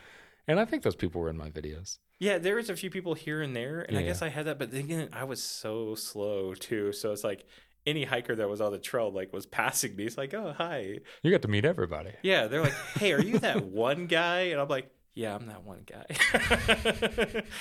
and 0.48 0.60
I 0.60 0.66
think 0.66 0.84
those 0.84 0.96
people 0.96 1.22
were 1.22 1.30
in 1.30 1.38
my 1.38 1.50
videos. 1.50 1.98
yeah, 2.20 2.38
there 2.38 2.56
was 2.56 2.70
a 2.70 2.76
few 2.76 2.90
people 2.90 3.14
here 3.14 3.42
and 3.42 3.56
there, 3.56 3.82
and 3.82 3.98
I 3.98 4.04
guess 4.04 4.22
I 4.22 4.30
had 4.30 4.46
that. 4.46 4.60
But 4.60 4.72
then 4.72 4.82
again, 4.82 5.10
I 5.14 5.24
was 5.24 5.42
so 5.42 5.96
slow 5.96 6.54
too. 6.54 6.92
So 6.94 7.12
it's 7.12 7.24
like 7.24 7.46
any 7.86 8.04
hiker 8.04 8.36
that 8.36 8.50
was 8.50 8.60
on 8.60 8.72
the 8.74 8.80
trail 8.80 9.12
like 9.12 9.32
was 9.34 9.46
passing 9.46 9.96
me. 9.96 10.04
It's 10.06 10.18
like, 10.18 10.34
oh 10.34 10.54
hi, 10.58 11.00
You 11.24 11.32
got 11.32 11.42
to 11.44 11.48
meet 11.48 11.64
everybody. 11.66 12.12
yeah. 12.22 12.48
They're 12.48 12.62
like, 12.62 12.76
hey, 13.00 13.14
are 13.14 13.22
you 13.22 13.40
that 13.40 13.64
one 13.88 14.08
guy? 14.08 14.40
And 14.52 14.60
I'm 14.62 14.68
like. 14.68 14.92
Yeah, 15.18 15.34
I'm 15.34 15.48
that 15.48 15.64
one 15.64 15.82
guy. 15.84 16.06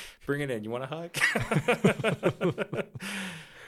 Bring 0.26 0.42
it 0.42 0.50
in. 0.50 0.62
You 0.62 0.68
want 0.68 0.84
a 0.84 0.88
hug? 0.88 1.16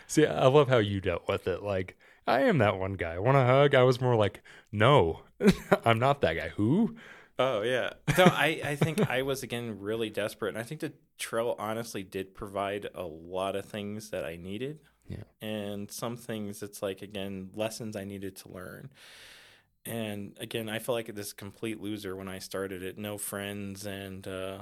See, 0.06 0.26
I 0.26 0.46
love 0.48 0.68
how 0.68 0.76
you 0.76 1.00
dealt 1.00 1.26
with 1.26 1.48
it. 1.48 1.62
Like, 1.62 1.96
I 2.26 2.42
am 2.42 2.58
that 2.58 2.76
one 2.76 2.92
guy. 2.92 3.18
Want 3.18 3.38
a 3.38 3.46
hug? 3.46 3.74
I 3.74 3.84
was 3.84 3.98
more 3.98 4.14
like, 4.14 4.42
no, 4.70 5.22
I'm 5.86 5.98
not 5.98 6.20
that 6.20 6.34
guy. 6.34 6.50
Who? 6.50 6.96
Oh 7.38 7.62
yeah. 7.62 7.94
So 8.14 8.24
I, 8.24 8.60
I 8.62 8.76
think 8.76 9.08
I 9.08 9.22
was 9.22 9.42
again 9.42 9.78
really 9.80 10.10
desperate, 10.10 10.50
and 10.50 10.58
I 10.58 10.64
think 10.64 10.82
the 10.82 10.92
trail 11.16 11.56
honestly 11.58 12.02
did 12.02 12.34
provide 12.34 12.90
a 12.94 13.04
lot 13.04 13.56
of 13.56 13.64
things 13.64 14.10
that 14.10 14.22
I 14.22 14.36
needed. 14.36 14.80
Yeah. 15.08 15.22
And 15.40 15.90
some 15.90 16.18
things 16.18 16.62
it's 16.62 16.82
like 16.82 17.00
again 17.00 17.48
lessons 17.54 17.96
I 17.96 18.04
needed 18.04 18.36
to 18.36 18.50
learn. 18.50 18.90
And 19.88 20.36
again, 20.38 20.68
I 20.68 20.78
felt 20.78 20.96
like 20.96 21.14
this 21.14 21.32
complete 21.32 21.80
loser 21.80 22.14
when 22.14 22.28
I 22.28 22.38
started 22.38 22.82
it. 22.82 22.98
No 22.98 23.16
friends, 23.16 23.86
and 23.86 24.26
uh, 24.28 24.58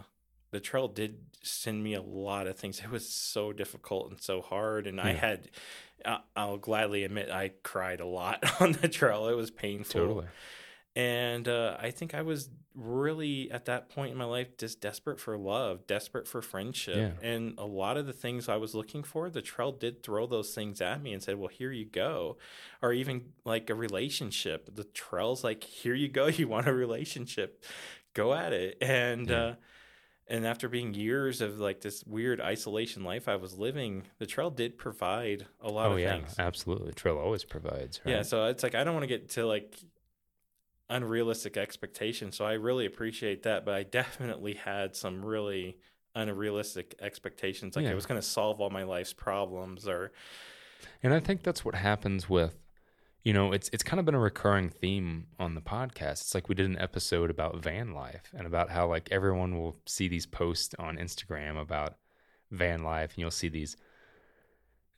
the 0.53 0.61
trail 0.61 0.87
did 0.87 1.19
send 1.43 1.83
me 1.83 1.95
a 1.95 2.03
lot 2.03 2.47
of 2.47 2.57
things. 2.57 2.79
It 2.79 2.91
was 2.91 3.09
so 3.09 3.53
difficult 3.53 4.11
and 4.11 4.21
so 4.21 4.41
hard, 4.41 4.87
and 4.87 5.01
I 5.01 5.13
had. 5.13 5.51
I'll 6.37 6.59
gladly 6.59 7.03
admit 7.03 7.31
I 7.31 7.53
cried 7.65 8.01
a 8.01 8.07
lot 8.07 8.45
on 8.61 8.73
the 8.73 8.87
trail. 8.87 9.29
It 9.29 9.35
was 9.35 9.51
painful 9.51 10.01
Totally. 10.01 10.27
And 10.97 11.47
uh, 11.47 11.77
I 11.79 11.91
think 11.93 12.15
I 12.15 12.23
was 12.23 12.49
really 12.75 13.51
at 13.51 13.67
that 13.67 13.89
point 13.89 14.13
in 14.13 14.19
my 14.19 14.25
life 14.25 14.57
just 14.59 14.81
desperate 14.81 15.19
for 15.21 15.39
love, 15.39 15.87
desperate 15.87 16.27
for 16.27 16.43
friendship, 16.43 16.97
Yeah. 17.23 17.29
and 17.31 17.55
a 17.59 17.65
lot 17.65 17.97
of 17.97 18.07
the 18.07 18.13
things 18.13 18.49
I 18.49 18.57
was 18.57 18.75
looking 18.75 19.03
for, 19.03 19.31
the 19.31 19.41
trail 19.43 19.73
did 19.73 20.03
throw 20.03 20.27
those 20.27 20.55
things 20.55 20.81
at 20.81 21.03
me 21.03 21.13
and 21.13 21.23
said, 21.23 21.37
"Well, 21.37 21.49
here 21.49 21.71
you 21.71 21.85
go," 21.85 22.39
or 22.83 22.93
even 22.93 23.33
like 23.45 23.71
a 23.71 23.75
relationship. 23.75 24.75
The 24.75 24.85
trail's 24.85 25.45
like, 25.45 25.63
"Here 25.63 25.95
you 25.95 26.09
go. 26.09 26.27
You 26.37 26.49
want 26.49 26.67
a 26.67 26.73
relationship? 26.75 27.63
Go 28.15 28.35
at 28.35 28.53
it." 28.53 28.79
And 28.81 29.29
Yeah. 29.31 29.37
uh, 29.37 29.55
and 30.29 30.45
after 30.45 30.69
being 30.69 30.93
years 30.93 31.41
of 31.41 31.61
like 31.61 31.83
this 31.83 32.03
weird 32.05 32.41
isolation 32.41 33.05
life 33.05 33.29
I 33.29 33.37
was 33.37 33.57
living, 33.57 34.03
the 34.19 34.27
trail 34.27 34.51
did 34.51 34.77
provide 34.77 35.47
a 35.61 35.71
lot 35.71 35.91
Oh, 35.91 35.93
of 35.95 36.01
yeah, 36.01 36.17
things. 36.17 36.35
absolutely. 36.39 36.93
Trail 36.95 37.17
always 37.17 37.45
provides, 37.45 38.01
right? 38.05 38.11
Yeah, 38.13 38.23
so 38.23 38.47
it's 38.47 38.63
like 38.65 38.75
I 38.75 38.83
don't 38.83 38.95
want 38.95 39.05
to 39.05 39.09
get 39.09 39.31
to 39.31 39.47
like 39.47 39.77
unrealistic 40.89 41.57
expectations. 41.57 42.37
So 42.37 42.45
I 42.45 42.53
really 42.55 42.87
appreciate 42.87 43.43
that, 43.45 43.65
but 43.65 43.75
I 43.75 43.83
definitely 43.83 44.55
had 44.55 44.95
some 44.97 45.25
really 45.25 45.79
unrealistic 46.15 46.95
expectations. 47.01 47.77
Like 47.77 47.85
Yeah. 47.85 47.93
it 47.93 47.95
was 47.95 48.07
going 48.07 48.21
to 48.21 48.27
solve 48.27 48.61
all 48.61 48.71
my 48.71 48.85
life's 48.85 49.13
problems, 49.13 49.87
or 49.89 50.13
And 51.03 51.13
I 51.13 51.21
think 51.21 51.43
that's 51.43 51.65
what 51.65 51.75
happens 51.75 52.29
with, 52.29 52.57
you 53.23 53.33
know, 53.33 53.53
it's 53.53 53.69
it's 53.73 53.83
kind 53.83 53.99
of 53.99 54.07
been 54.07 54.15
a 54.15 54.21
recurring 54.21 54.71
theme 54.71 55.27
on 55.39 55.55
the 55.55 55.61
podcast. 55.61 56.21
It's 56.23 56.35
like 56.35 56.49
we 56.49 56.55
did 56.55 56.67
an 56.67 56.79
episode 56.79 57.31
about 57.31 57.63
van 57.63 57.93
life 57.93 58.33
and 58.37 58.47
about 58.47 58.71
how 58.71 58.87
like 58.89 59.09
everyone 59.11 59.59
will 59.59 59.77
see 59.87 60.09
these 60.09 60.27
posts 60.27 60.75
on 60.79 60.97
Instagram 60.97 61.61
about 61.61 61.97
van 62.51 62.83
life, 62.85 63.11
and 63.11 63.19
you'll 63.19 63.31
see 63.33 63.49
these, 63.49 63.77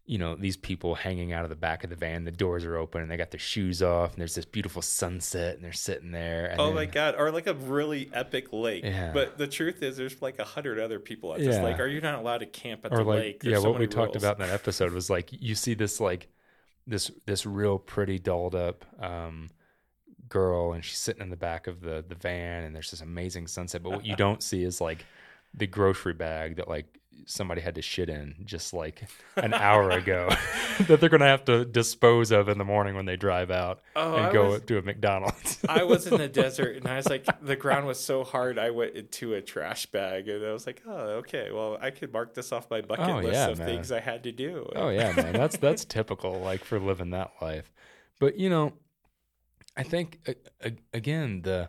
you 0.08 0.16
know, 0.16 0.34
these 0.34 0.56
people 0.56 0.94
hanging 0.94 1.34
out 1.34 1.44
of 1.44 1.50
the 1.50 1.54
back 1.56 1.84
of 1.84 1.90
the 1.90 1.96
van. 1.96 2.24
The 2.24 2.30
doors 2.30 2.64
are 2.64 2.76
open 2.76 3.02
and 3.02 3.10
they 3.10 3.18
got 3.18 3.30
their 3.30 3.38
shoes 3.38 3.82
off, 3.82 4.12
and 4.12 4.20
there's 4.20 4.34
this 4.34 4.46
beautiful 4.46 4.80
sunset, 4.80 5.54
and 5.56 5.62
they're 5.64 5.72
sitting 5.72 6.10
there. 6.12 6.46
And 6.46 6.58
oh 6.60 6.66
then- 6.66 6.74
my 6.76 6.86
god, 6.86 7.14
or 7.18 7.30
like 7.30 7.46
a 7.46 7.52
really 7.54 8.08
epic 8.14 8.52
lake. 8.52 8.84
Yeah. 8.84 9.12
But 9.12 9.36
the 9.36 9.46
truth 9.46 9.82
is, 9.82 9.98
there's 9.98 10.20
like 10.22 10.38
a 10.38 10.44
hundred 10.44 10.78
other 10.80 10.98
people 10.98 11.34
at 11.34 11.40
this 11.40 11.56
Yeah. 11.56 11.62
lake. 11.62 11.78
Are 11.78 11.86
you 11.86 12.00
not 12.00 12.18
allowed 12.18 12.38
to 12.38 12.46
camp 12.46 12.86
at 12.86 12.92
or 12.92 12.98
the 12.98 13.04
like 13.04 13.18
lake? 13.18 13.40
yeah 13.44 13.56
so 13.56 13.64
what 13.64 13.74
we 13.74 13.80
many 13.80 13.86
talked 13.88 14.16
about 14.16 14.40
in 14.40 14.46
that 14.46 14.54
episode 14.54 14.92
was 14.94 15.10
like 15.10 15.28
you 15.30 15.54
see 15.54 15.74
this 15.74 16.00
like 16.00 16.28
this 16.86 17.10
this 17.26 17.44
real 17.44 17.78
pretty 17.78 18.18
dolled 18.18 18.54
up 18.54 18.86
um 18.98 19.50
girl 20.28 20.72
and 20.72 20.84
she's 20.84 20.98
sitting 20.98 21.22
in 21.22 21.30
the 21.30 21.36
back 21.36 21.66
of 21.66 21.80
the 21.82 22.04
the 22.08 22.14
van 22.14 22.64
and 22.64 22.74
there's 22.74 22.90
this 22.90 23.00
amazing 23.00 23.46
sunset 23.46 23.82
but 23.82 23.90
what 23.92 24.04
you 24.06 24.16
don't 24.24 24.42
see 24.42 24.62
is 24.62 24.80
like 24.80 25.04
the 25.54 25.66
grocery 25.66 26.12
bag 26.14 26.56
that 26.56 26.68
like 26.68 26.86
somebody 27.26 27.60
had 27.60 27.74
to 27.74 27.82
shit 27.82 28.08
in 28.08 28.34
just 28.44 28.72
like 28.72 29.02
an 29.36 29.52
hour 29.68 29.90
ago 29.90 30.28
that 30.86 31.00
they're 31.00 31.08
gonna 31.08 31.26
have 31.26 31.44
to 31.44 31.64
dispose 31.64 32.30
of 32.30 32.48
in 32.48 32.58
the 32.58 32.64
morning 32.64 32.94
when 32.94 33.04
they 33.06 33.16
drive 33.16 33.50
out 33.50 33.80
Oh, 33.96 34.14
and 34.16 34.26
I 34.26 34.32
go 34.32 34.50
was- 34.52 34.62
to 34.62 34.78
a 34.78 34.82
mcdonald's 34.82 35.58
I 35.68 35.84
was 35.84 36.06
in 36.06 36.16
the 36.18 36.28
desert 36.28 36.76
and 36.76 36.86
I 36.86 36.96
was 36.96 37.08
like, 37.08 37.26
the 37.42 37.56
ground 37.56 37.86
was 37.86 37.98
so 38.00 38.24
hard. 38.24 38.58
I 38.58 38.70
went 38.70 38.94
into 38.94 39.34
a 39.34 39.42
trash 39.42 39.86
bag 39.86 40.28
and 40.28 40.44
I 40.44 40.52
was 40.52 40.66
like, 40.66 40.82
oh, 40.86 41.20
okay. 41.22 41.50
Well, 41.52 41.76
I 41.80 41.90
could 41.90 42.12
mark 42.12 42.34
this 42.34 42.52
off 42.52 42.70
my 42.70 42.80
bucket 42.80 43.08
Oh, 43.08 43.18
list 43.18 43.32
yeah, 43.34 43.48
of 43.48 43.58
man. 43.58 43.66
things 43.68 43.92
I 43.92 44.00
had 44.00 44.22
to 44.24 44.32
do. 44.32 44.68
Oh 44.76 44.88
yeah, 44.88 45.12
man. 45.12 45.32
That's 45.34 45.56
that's 45.58 45.84
typical 45.84 46.38
like 46.40 46.64
for 46.64 46.78
living 46.78 47.10
that 47.10 47.32
life. 47.40 47.72
But 48.20 48.38
you 48.38 48.48
know, 48.50 48.72
I 49.76 49.82
think 49.82 50.20
again 50.92 51.42
the 51.42 51.68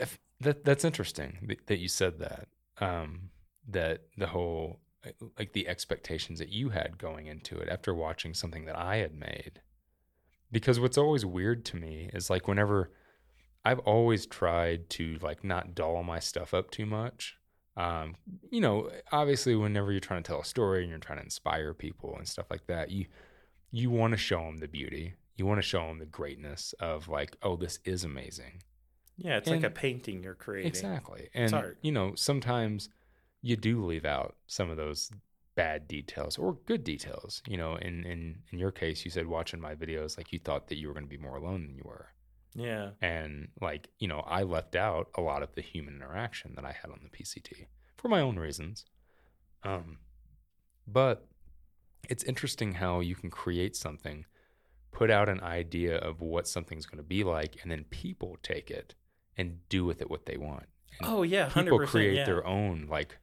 if, 0.00 0.18
that 0.40 0.64
that's 0.64 0.84
interesting 0.84 1.38
that, 1.48 1.66
that 1.66 1.78
you 1.78 1.88
said 1.88 2.18
that. 2.20 2.48
Um 2.80 3.30
that 3.68 4.02
the 4.16 4.26
whole 4.28 4.80
like 5.38 5.52
the 5.52 5.68
expectations 5.68 6.38
that 6.38 6.48
you 6.48 6.70
had 6.70 6.96
going 6.96 7.26
into 7.26 7.58
it 7.58 7.68
after 7.68 7.94
watching 7.94 8.32
something 8.32 8.64
that 8.64 8.78
I 8.78 8.96
had 8.96 9.14
made. 9.14 9.60
Because 10.50 10.80
what's 10.80 10.96
always 10.96 11.26
weird 11.26 11.64
to 11.66 11.76
me 11.76 12.08
is 12.14 12.30
like 12.30 12.48
whenever 12.48 12.90
I've 13.64 13.80
always 13.80 14.24
tried 14.26 14.88
to 14.90 15.18
like 15.20 15.42
not 15.44 15.74
doll 15.74 16.02
my 16.02 16.20
stuff 16.20 16.54
up 16.54 16.70
too 16.70 16.86
much. 16.86 17.36
Um, 17.76 18.14
you 18.50 18.60
know, 18.60 18.88
obviously, 19.10 19.56
whenever 19.56 19.90
you're 19.90 20.00
trying 20.00 20.22
to 20.22 20.26
tell 20.28 20.40
a 20.40 20.44
story 20.44 20.82
and 20.82 20.90
you're 20.90 20.98
trying 21.00 21.18
to 21.18 21.24
inspire 21.24 21.74
people 21.74 22.14
and 22.16 22.28
stuff 22.28 22.46
like 22.50 22.66
that, 22.68 22.90
you 22.90 23.06
you 23.72 23.90
want 23.90 24.12
to 24.12 24.16
show 24.16 24.38
them 24.38 24.58
the 24.58 24.68
beauty. 24.68 25.14
You 25.36 25.44
want 25.46 25.58
to 25.58 25.66
show 25.66 25.88
them 25.88 25.98
the 25.98 26.06
greatness 26.06 26.72
of 26.78 27.08
like, 27.08 27.36
oh, 27.42 27.56
this 27.56 27.80
is 27.84 28.04
amazing. 28.04 28.62
Yeah, 29.16 29.38
it's 29.38 29.48
And- 29.48 29.60
like 29.60 29.68
a 29.70 29.74
painting 29.74 30.22
you're 30.22 30.34
creating. 30.36 30.68
Exactly. 30.68 31.28
And 31.34 31.74
you 31.82 31.90
know, 31.90 32.14
sometimes 32.14 32.88
you 33.44 33.56
do 33.56 33.84
leave 33.84 34.06
out 34.06 34.36
some 34.46 34.70
of 34.70 34.78
those 34.78 35.10
bad 35.54 35.86
details 35.86 36.38
or 36.38 36.54
good 36.64 36.82
details. 36.82 37.42
You 37.46 37.58
know, 37.58 37.76
in 37.76 38.04
in 38.04 38.38
in 38.50 38.58
your 38.58 38.70
case, 38.70 39.04
you 39.04 39.10
said 39.10 39.26
watching 39.26 39.60
my 39.60 39.74
videos, 39.74 40.16
like 40.16 40.32
you 40.32 40.38
thought 40.38 40.68
that 40.68 40.78
you 40.78 40.88
were 40.88 40.94
going 40.94 41.04
to 41.04 41.16
be 41.16 41.22
more 41.22 41.36
alone 41.36 41.62
than 41.62 41.74
you 41.74 41.82
were. 41.84 42.08
Yeah. 42.54 42.90
And 43.02 43.48
like, 43.60 43.90
you 43.98 44.08
know, 44.08 44.20
I 44.20 44.44
left 44.44 44.76
out 44.76 45.08
a 45.16 45.20
lot 45.20 45.42
of 45.42 45.54
the 45.54 45.60
human 45.60 45.96
interaction 45.96 46.54
that 46.54 46.64
I 46.64 46.72
had 46.72 46.90
on 46.90 47.00
the 47.02 47.10
PCT 47.10 47.66
for 47.98 48.08
my 48.08 48.20
own 48.20 48.38
reasons. 48.38 48.86
Um, 49.62 49.98
but 50.86 51.26
it's 52.08 52.24
interesting 52.24 52.74
how 52.74 53.00
you 53.00 53.14
can 53.14 53.28
create 53.28 53.76
something, 53.76 54.24
put 54.90 55.10
out 55.10 55.28
an 55.28 55.40
idea 55.40 55.98
of 55.98 56.20
what 56.22 56.48
something's 56.48 56.86
going 56.86 56.98
to 56.98 57.08
be 57.08 57.24
like, 57.24 57.58
and 57.62 57.70
then 57.70 57.84
people 57.90 58.38
take 58.42 58.70
it 58.70 58.94
and 59.36 59.58
do 59.68 59.84
with 59.84 60.00
it 60.00 60.08
what 60.08 60.24
they 60.24 60.36
want. 60.36 60.66
And 61.00 61.10
oh 61.10 61.22
yeah, 61.24 61.48
people 61.48 61.86
create 61.86 62.14
yeah. 62.14 62.24
their 62.24 62.46
own 62.46 62.86
like 62.88 63.18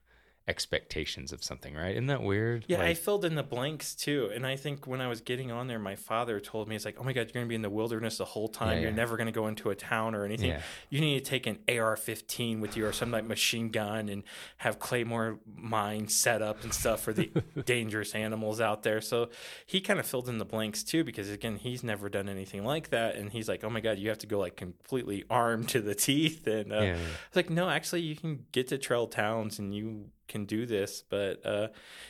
expectations 0.51 1.31
of 1.31 1.41
something, 1.45 1.73
right? 1.73 1.93
Isn't 1.93 2.07
that 2.07 2.21
weird? 2.21 2.65
Yeah, 2.67 2.81
I 2.81 2.93
filled 2.93 3.23
in 3.23 3.35
the 3.35 3.41
blanks 3.41 3.95
too. 3.95 4.29
And 4.35 4.45
I 4.45 4.57
think 4.57 4.85
when 4.85 4.99
I 4.99 5.07
was 5.07 5.21
getting 5.21 5.49
on 5.49 5.67
there, 5.67 5.79
my 5.79 5.95
father 5.95 6.41
told 6.41 6.67
me, 6.67 6.75
it's 6.75 6.83
like, 6.83 6.97
oh 6.99 7.03
my 7.03 7.13
God, 7.13 7.21
you're 7.21 7.33
going 7.33 7.45
to 7.45 7.49
be 7.49 7.55
in 7.55 7.61
the 7.61 7.69
wilderness 7.69 8.17
the 8.17 8.25
whole 8.25 8.49
time. 8.49 8.73
Yeah, 8.73 8.81
you're 8.81 8.89
yeah. 8.89 8.95
never 8.97 9.15
going 9.15 9.27
to 9.27 9.31
go 9.31 9.47
into 9.47 9.69
a 9.69 9.75
town 9.75 10.13
or 10.13 10.25
anything. 10.25 10.49
yeah, 10.49 10.61
You 10.89 10.99
need 10.99 11.23
to 11.23 11.29
take 11.29 11.47
an 11.47 11.59
AR 11.69 11.95
15 11.95 12.59
with 12.59 12.75
you 12.75 12.85
or 12.85 12.91
some 12.91 13.11
like 13.11 13.23
machine 13.23 13.69
gun 13.69 14.09
and 14.09 14.23
have 14.57 14.77
Claymore 14.77 15.39
mines 15.55 16.13
set 16.13 16.41
up 16.41 16.63
and 16.63 16.73
stuff 16.73 17.01
for 17.01 17.13
the 17.13 17.31
dangerous 17.65 18.13
animals 18.13 18.59
out 18.59 18.83
there. 18.83 18.99
So 18.99 19.29
he 19.65 19.79
kind 19.79 20.01
of 20.01 20.05
filled 20.05 20.27
in 20.27 20.37
the 20.37 20.45
blanks 20.45 20.83
too, 20.83 21.05
because 21.05 21.29
again, 21.29 21.55
he's 21.55 21.81
never 21.81 22.09
done 22.09 22.27
anything 22.27 22.65
like 22.65 22.89
that. 22.89 23.15
And 23.15 23.31
he's 23.31 23.47
like, 23.47 23.63
oh 23.63 23.69
my 23.69 23.79
God, 23.79 23.99
you 23.99 24.09
have 24.09 24.19
to 24.19 24.27
go 24.27 24.39
like 24.39 24.57
completely 24.57 25.23
armed 25.29 25.69
to 25.69 25.79
the 25.79 25.95
teeth. 25.95 26.45
And 26.45 26.73
uh, 26.73 26.81
yeah. 26.81 26.97
it's 27.27 27.35
like, 27.37 27.49
no, 27.49 27.69
actually, 27.69 28.01
you 28.01 28.17
can 28.17 28.45
get 28.51 28.67
to 28.67 28.77
trail 28.77 29.07
towns 29.07 29.57
and 29.59 29.73
you 29.73 30.09
can 30.31 30.45
do 30.45 30.65
this. 30.65 31.03
But 31.07 31.45
uh, 31.45 31.67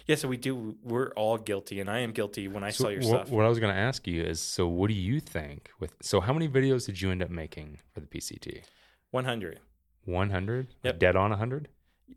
yeah, 0.08 0.16
so 0.16 0.28
we 0.30 0.38
do. 0.38 0.54
We're 0.84 1.10
all 1.24 1.38
guilty, 1.38 1.80
and 1.82 1.90
I 1.90 2.00
am 2.00 2.12
guilty 2.12 2.48
when 2.48 2.64
I 2.64 2.72
So 2.72 2.84
saw 2.86 2.90
your 2.90 3.02
what, 3.02 3.08
stuff. 3.08 3.30
what 3.30 3.46
I 3.46 3.50
was 3.50 3.60
going 3.60 3.74
to 3.74 3.80
ask 3.80 4.08
you 4.08 4.24
is, 4.24 4.40
so 4.40 4.68
what 4.68 4.88
do 4.88 4.94
you 4.94 5.20
think 5.20 5.70
with? 5.80 5.94
So 6.02 6.22
how 6.22 6.34
many 6.34 6.48
videos 6.48 6.86
did 6.86 7.02
you 7.02 7.12
end 7.12 7.22
up 7.22 7.30
making 7.30 7.80
for 7.94 8.00
the 8.00 8.08
PCT? 8.08 8.64
100, 9.12 9.60
One 10.06 10.30
hundred. 10.30 10.68
Yep. 10.84 11.00
Dead 11.00 11.16
on 11.16 11.32
hundred. 11.32 11.68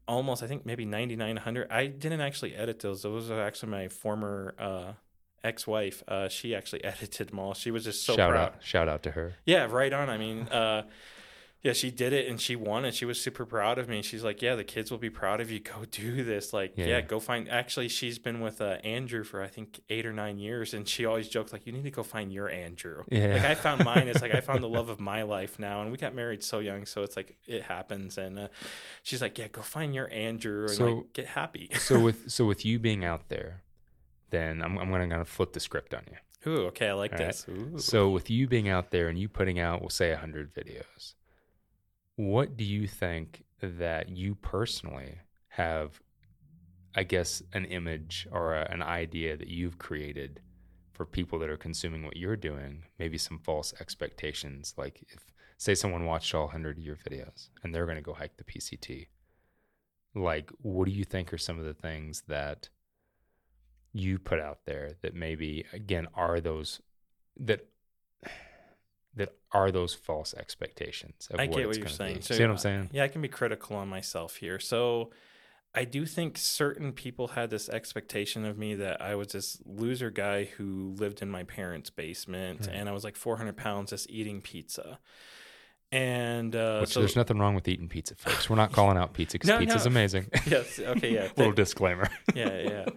almost. 0.07 0.43
I 0.43 0.47
think 0.47 0.65
maybe 0.65 0.85
99, 0.85 1.35
100. 1.37 1.71
I 1.71 1.87
didn't 1.89 2.21
actually 2.21 2.55
edit 2.55 2.79
those. 2.81 3.03
Those 3.03 3.31
are 3.31 3.43
actually 3.43 3.71
my 3.73 3.89
former. 3.89 4.55
Uh, 4.59 4.93
ex-wife 5.43 6.03
uh 6.09 6.27
she 6.27 6.55
actually 6.55 6.83
edited 6.93 7.29
them 7.29 7.39
all 7.39 7.53
she 7.53 7.71
was 7.71 7.85
just 7.85 8.07
so 8.07 8.17
shout 8.17 8.31
proud 8.31 8.43
out! 8.55 8.55
Shout 8.65 8.89
out 8.89 9.03
to 9.03 9.11
her. 9.11 9.35
Yeah, 9.45 9.67
right 9.71 9.93
on. 9.93 10.09
I 10.09 10.17
mean, 10.17 10.49
uh, 10.49 10.85
yeah, 11.64 11.73
she 11.73 11.90
did 11.90 12.12
it 12.12 12.28
and 12.28 12.40
she 12.40 12.54
won 12.54 12.85
and 12.85 12.94
she 12.94 13.04
was 13.06 13.18
super 13.21 13.44
proud 13.47 13.78
of 13.78 13.88
me. 13.88 14.02
She's 14.02 14.23
like, 14.23 14.40
yeah, 14.42 14.54
the 14.54 14.62
kids 14.62 14.90
will 14.90 14.99
be 14.99 15.11
proud 15.11 15.40
of 15.40 15.50
you. 15.50 15.59
Go 15.73 15.85
do 15.90 16.23
this. 16.23 16.52
Like, 16.52 16.75
Yeah. 16.76 16.87
yeah, 16.87 17.00
go 17.00 17.18
find. 17.18 17.49
Actually, 17.49 17.88
she's 17.88 18.18
been 18.18 18.40
with 18.40 18.61
uh, 18.61 18.76
Andrew 18.85 19.25
for 19.25 19.42
I 19.42 19.49
think 19.49 19.80
eight 19.88 20.04
or 20.06 20.12
nine 20.12 20.38
years, 20.38 20.75
and 20.75 20.87
she 20.87 21.06
always 21.06 21.26
jokes 21.28 21.52
like, 21.52 21.66
you 21.66 21.73
need 21.73 21.85
to 21.85 21.90
go 21.90 22.02
find 22.02 22.30
your 22.33 22.49
Andrew. 22.50 23.02
Yeah. 23.11 23.33
Like 23.35 23.44
I 23.44 23.54
found 23.54 23.83
mine. 23.85 24.06
It's 24.09 24.23
like 24.23 24.35
I 24.35 24.40
found 24.40 24.62
the 24.62 24.68
love 24.68 24.90
of 24.90 25.00
my 25.00 25.23
life 25.37 25.59
now, 25.59 25.80
and 25.83 25.90
we 25.90 25.97
got 25.99 26.14
married 26.14 26.44
so 26.44 26.59
young, 26.61 26.85
so 26.87 27.02
it's 27.02 27.16
like 27.16 27.37
it 27.49 27.62
happens. 27.62 28.18
And 28.18 28.38
uh, 28.38 28.49
she's 29.02 29.23
like, 29.23 29.37
yeah, 29.38 29.49
go 29.49 29.62
find 29.62 29.94
your 29.94 30.09
Andrew 30.12 30.62
and 30.66 30.71
So- 30.71 30.85
like 30.97 31.12
get 31.14 31.26
happy. 31.28 31.71
so 31.78 31.99
with 31.99 32.30
so 32.37 32.44
with 32.44 32.64
you 32.64 32.78
being 32.78 33.04
out 33.04 33.28
there, 33.30 33.62
then 34.30 34.61
I'm 34.62 34.78
I'm 34.78 34.90
gonna 34.90 35.21
of 35.21 35.28
flip 35.28 35.52
the 35.54 35.61
script 35.61 35.94
on 35.94 36.02
you. 36.11 36.16
Ooh, 36.47 36.66
okay, 36.66 36.88
I 36.88 36.92
like 36.92 37.12
All 37.12 37.18
right. 37.21 37.28
this. 37.28 37.47
Ooh. 37.49 37.78
So 37.78 38.11
with 38.11 38.28
you 38.28 38.47
being 38.47 38.68
out 38.68 38.90
there 38.90 39.09
and 39.09 39.18
you 39.18 39.30
putting 39.30 39.59
out, 39.59 39.80
we'll 39.80 39.88
say, 39.88 40.12
hundred 40.12 40.52
videos, 40.54 41.14
what 42.16 42.56
do 42.56 42.64
you 42.64 42.87
think 42.87 43.44
that 43.61 44.09
you 44.09 44.35
personally 44.35 45.18
have? 45.49 46.00
I 46.97 47.02
guess 47.02 47.42
an 47.52 47.64
image 47.64 48.28
or 48.30 48.54
a, 48.54 48.71
an 48.71 48.80
idea 48.80 49.37
that 49.37 49.49
you've 49.49 49.78
created 49.78 50.40
for 50.92 51.04
people 51.04 51.40
that 51.40 51.50
are 51.50 51.56
consuming 51.56 52.04
what 52.04 52.16
you're 52.16 52.37
doing. 52.37 52.85
Maybe 53.00 53.18
some 53.18 53.40
false 53.40 53.75
expectations, 53.80 54.75
like 54.76 55.04
if 55.09 55.25
say 55.59 55.75
someone 55.75 56.04
watched 56.04 56.35
all 56.35 56.49
hundred 56.49 56.78
of 56.78 56.85
your 56.85 56.97
videos 56.97 57.49
and 57.62 57.75
they're 57.75 57.87
going 57.87 57.97
to 57.97 58.02
go 58.02 58.14
hike 58.14 58.37
the 58.37 58.44
PCT. 58.44 59.09
Like, 60.14 60.50
what 60.62 60.87
do 60.87 60.92
you 60.92 61.04
think 61.04 61.33
are 61.33 61.38
some 61.38 61.59
of 61.59 61.64
the 61.64 61.75
things 61.75 62.23
that 62.28 62.68
you 63.92 64.18
put 64.18 64.40
out 64.40 64.59
there 64.66 64.92
that 65.02 65.14
maybe 65.14 65.64
again 65.73 66.06
are 66.14 66.40
those 66.40 66.80
that 67.38 67.66
that 69.16 69.35
are 69.52 69.71
those 69.71 69.94
false 69.94 70.35
expectations 70.35 71.28
of 71.30 71.38
I 71.40 71.47
what 71.47 71.56
get 71.59 71.66
what 71.68 71.76
you're 71.78 71.87
saying. 71.88 72.22
So, 72.22 72.35
See 72.35 72.42
what 72.42 72.50
I'm 72.50 72.59
saying? 72.59 72.90
Yeah, 72.92 73.05
I 73.05 73.09
can 73.09 73.22
be 73.22 73.29
critical 73.29 73.77
on 73.77 73.88
myself 73.88 74.37
here. 74.37 74.59
So 74.59 75.11
I 75.74 75.85
do 75.85 76.07
think 76.07 76.38
certain 76.38 76.92
people 76.92 77.29
had 77.29 77.50
this 77.50 77.68
expectation 77.68 78.44
of 78.44 78.59
me 78.59 78.74
that 78.77 79.00
I 79.00 79.14
was 79.14 79.29
this 79.29 79.61
loser 79.64 80.11
guy 80.11 80.44
who 80.44 80.94
lived 80.98 81.22
in 81.22 81.31
my 81.31 81.44
parents' 81.44 81.90
basement 81.90 82.66
Right. 82.66 82.77
and 82.77 82.88
I 82.88 82.92
was 82.92 83.05
like 83.05 83.16
400 83.16 83.57
pounds 83.57 83.90
just 83.90 84.09
eating 84.11 84.40
pizza. 84.40 84.98
And 85.92 86.57
uh, 86.57 86.79
Which 86.81 86.90
so, 86.90 87.00
there's 87.00 87.14
nothing 87.14 87.38
wrong 87.38 87.55
with 87.55 87.68
eating 87.68 87.88
pizza, 87.88 88.16
folks. 88.16 88.50
We're 88.50 88.57
not 88.57 88.72
calling 88.72 88.96
out 88.98 89.12
pizza 89.14 89.35
because 89.37 89.48
No, 89.48 89.59
pizza's 89.61 89.85
no. 89.85 89.90
amazing. 89.90 90.29
yes, 90.46 90.81
okay, 90.81 91.14
yeah. 91.14 91.29
Little 91.37 91.53
disclaimer. 91.53 92.09
yeah, 92.35 92.59
yeah. 92.59 92.85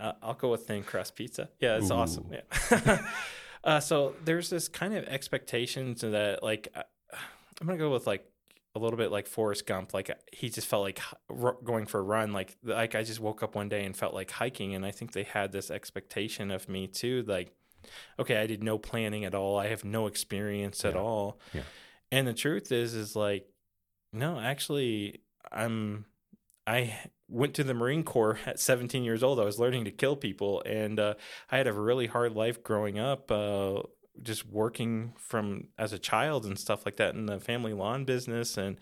Uh, 0.00 0.12
I'll 0.22 0.34
go 0.34 0.50
with 0.50 0.66
thin 0.66 0.82
crust 0.82 1.14
pizza. 1.16 1.48
Yeah, 1.60 1.76
it's 1.78 1.90
awesome. 1.90 2.26
Yeah. 2.30 2.98
Uh, 3.64 3.80
so 3.80 4.14
there's 4.24 4.50
this 4.50 4.68
kind 4.68 4.94
of 4.94 5.04
expectations 5.04 6.02
that 6.02 6.42
like 6.42 6.68
I- 6.74 6.84
I'm 7.60 7.66
gonna 7.66 7.78
go 7.78 7.90
with 7.90 8.06
like 8.06 8.24
a 8.74 8.78
little 8.78 8.96
bit 8.96 9.12
like 9.12 9.26
Forrest 9.26 9.66
Gump. 9.66 9.94
Like 9.94 10.10
he 10.32 10.48
just 10.50 10.66
felt 10.66 10.82
like 10.82 11.00
going 11.64 11.86
for 11.86 12.00
a 12.00 12.02
run. 12.02 12.32
Like 12.32 12.56
like 12.62 12.94
I 12.94 13.02
just 13.02 13.20
woke 13.20 13.42
up 13.42 13.54
one 13.54 13.68
day 13.68 13.84
and 13.84 13.96
felt 13.96 14.14
like 14.14 14.30
hiking, 14.30 14.74
and 14.74 14.84
I 14.84 14.90
think 14.90 15.12
they 15.12 15.22
had 15.22 15.52
this 15.52 15.70
expectation 15.70 16.50
of 16.50 16.68
me 16.68 16.86
too. 16.86 17.24
Like, 17.26 17.52
okay, 18.18 18.36
I 18.36 18.46
did 18.46 18.62
no 18.62 18.78
planning 18.78 19.24
at 19.24 19.34
all. 19.34 19.58
I 19.58 19.68
have 19.68 19.84
no 19.84 20.06
experience 20.06 20.84
at 20.84 20.96
all. 20.96 21.38
Yeah. 21.52 21.62
And 22.10 22.26
the 22.26 22.34
truth 22.34 22.70
is, 22.70 22.94
is 22.94 23.16
like, 23.16 23.48
no, 24.12 24.38
actually, 24.38 25.20
I'm. 25.50 26.06
I 26.66 26.98
went 27.28 27.54
to 27.54 27.64
the 27.64 27.74
Marine 27.74 28.04
Corps 28.04 28.38
at 28.46 28.60
17 28.60 29.04
years 29.04 29.22
old. 29.22 29.40
I 29.40 29.44
was 29.44 29.58
learning 29.58 29.84
to 29.84 29.90
kill 29.90 30.16
people, 30.16 30.62
and 30.64 30.98
uh, 30.98 31.14
I 31.50 31.58
had 31.58 31.66
a 31.66 31.72
really 31.72 32.06
hard 32.06 32.34
life 32.34 32.62
growing 32.62 32.98
up. 32.98 33.30
Uh, 33.30 33.82
just 34.22 34.46
working 34.46 35.12
from 35.18 35.66
as 35.76 35.92
a 35.92 35.98
child 35.98 36.44
and 36.44 36.56
stuff 36.56 36.86
like 36.86 36.96
that 36.96 37.16
in 37.16 37.26
the 37.26 37.40
family 37.40 37.72
lawn 37.72 38.04
business, 38.04 38.56
and 38.56 38.78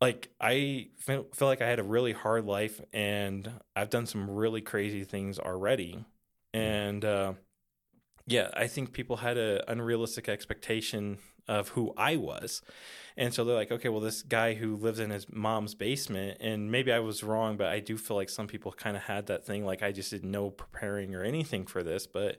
like 0.00 0.28
I 0.40 0.88
feel, 0.98 1.26
like 1.40 1.62
I 1.62 1.68
had 1.68 1.78
a 1.78 1.84
really 1.84 2.12
hard 2.12 2.44
life, 2.44 2.80
and 2.92 3.50
I've 3.76 3.90
done 3.90 4.06
some 4.06 4.28
really 4.28 4.60
crazy 4.60 5.04
things 5.04 5.38
already, 5.38 6.04
and 6.52 7.04
uh, 7.04 7.34
yeah, 8.26 8.50
I 8.54 8.66
think 8.66 8.92
people 8.92 9.16
had 9.16 9.38
an 9.38 9.62
unrealistic 9.68 10.28
expectation 10.28 11.18
of 11.48 11.70
who 11.70 11.92
I 11.96 12.16
was. 12.16 12.62
And 13.16 13.34
so 13.34 13.44
they're 13.44 13.56
like, 13.56 13.72
okay, 13.72 13.88
well, 13.88 14.00
this 14.00 14.22
guy 14.22 14.54
who 14.54 14.76
lives 14.76 15.00
in 15.00 15.10
his 15.10 15.26
mom's 15.32 15.74
basement, 15.74 16.38
and 16.40 16.70
maybe 16.70 16.92
I 16.92 17.00
was 17.00 17.24
wrong, 17.24 17.56
but 17.56 17.66
I 17.66 17.80
do 17.80 17.98
feel 17.98 18.16
like 18.16 18.28
some 18.28 18.46
people 18.46 18.70
kind 18.70 18.96
of 18.96 19.02
had 19.02 19.26
that 19.26 19.44
thing, 19.44 19.64
like 19.64 19.82
I 19.82 19.90
just 19.90 20.10
did 20.10 20.24
no 20.24 20.50
preparing 20.50 21.14
or 21.16 21.24
anything 21.24 21.66
for 21.66 21.82
this. 21.82 22.06
But 22.06 22.36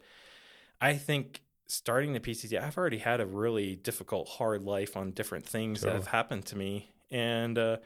I 0.80 0.94
think 0.94 1.42
starting 1.68 2.14
the 2.14 2.20
PCT, 2.20 2.62
I've 2.62 2.78
already 2.78 3.00
had 3.00 3.20
a 3.20 3.26
really 3.26 3.76
difficult, 3.76 4.30
hard 4.30 4.64
life 4.64 4.96
on 4.96 5.12
different 5.12 5.46
things 5.46 5.82
that 5.82 5.94
have 5.94 6.08
happened 6.08 6.46
to 6.48 6.58
me. 6.58 6.92
And 7.12 7.58
uh, 7.58 7.78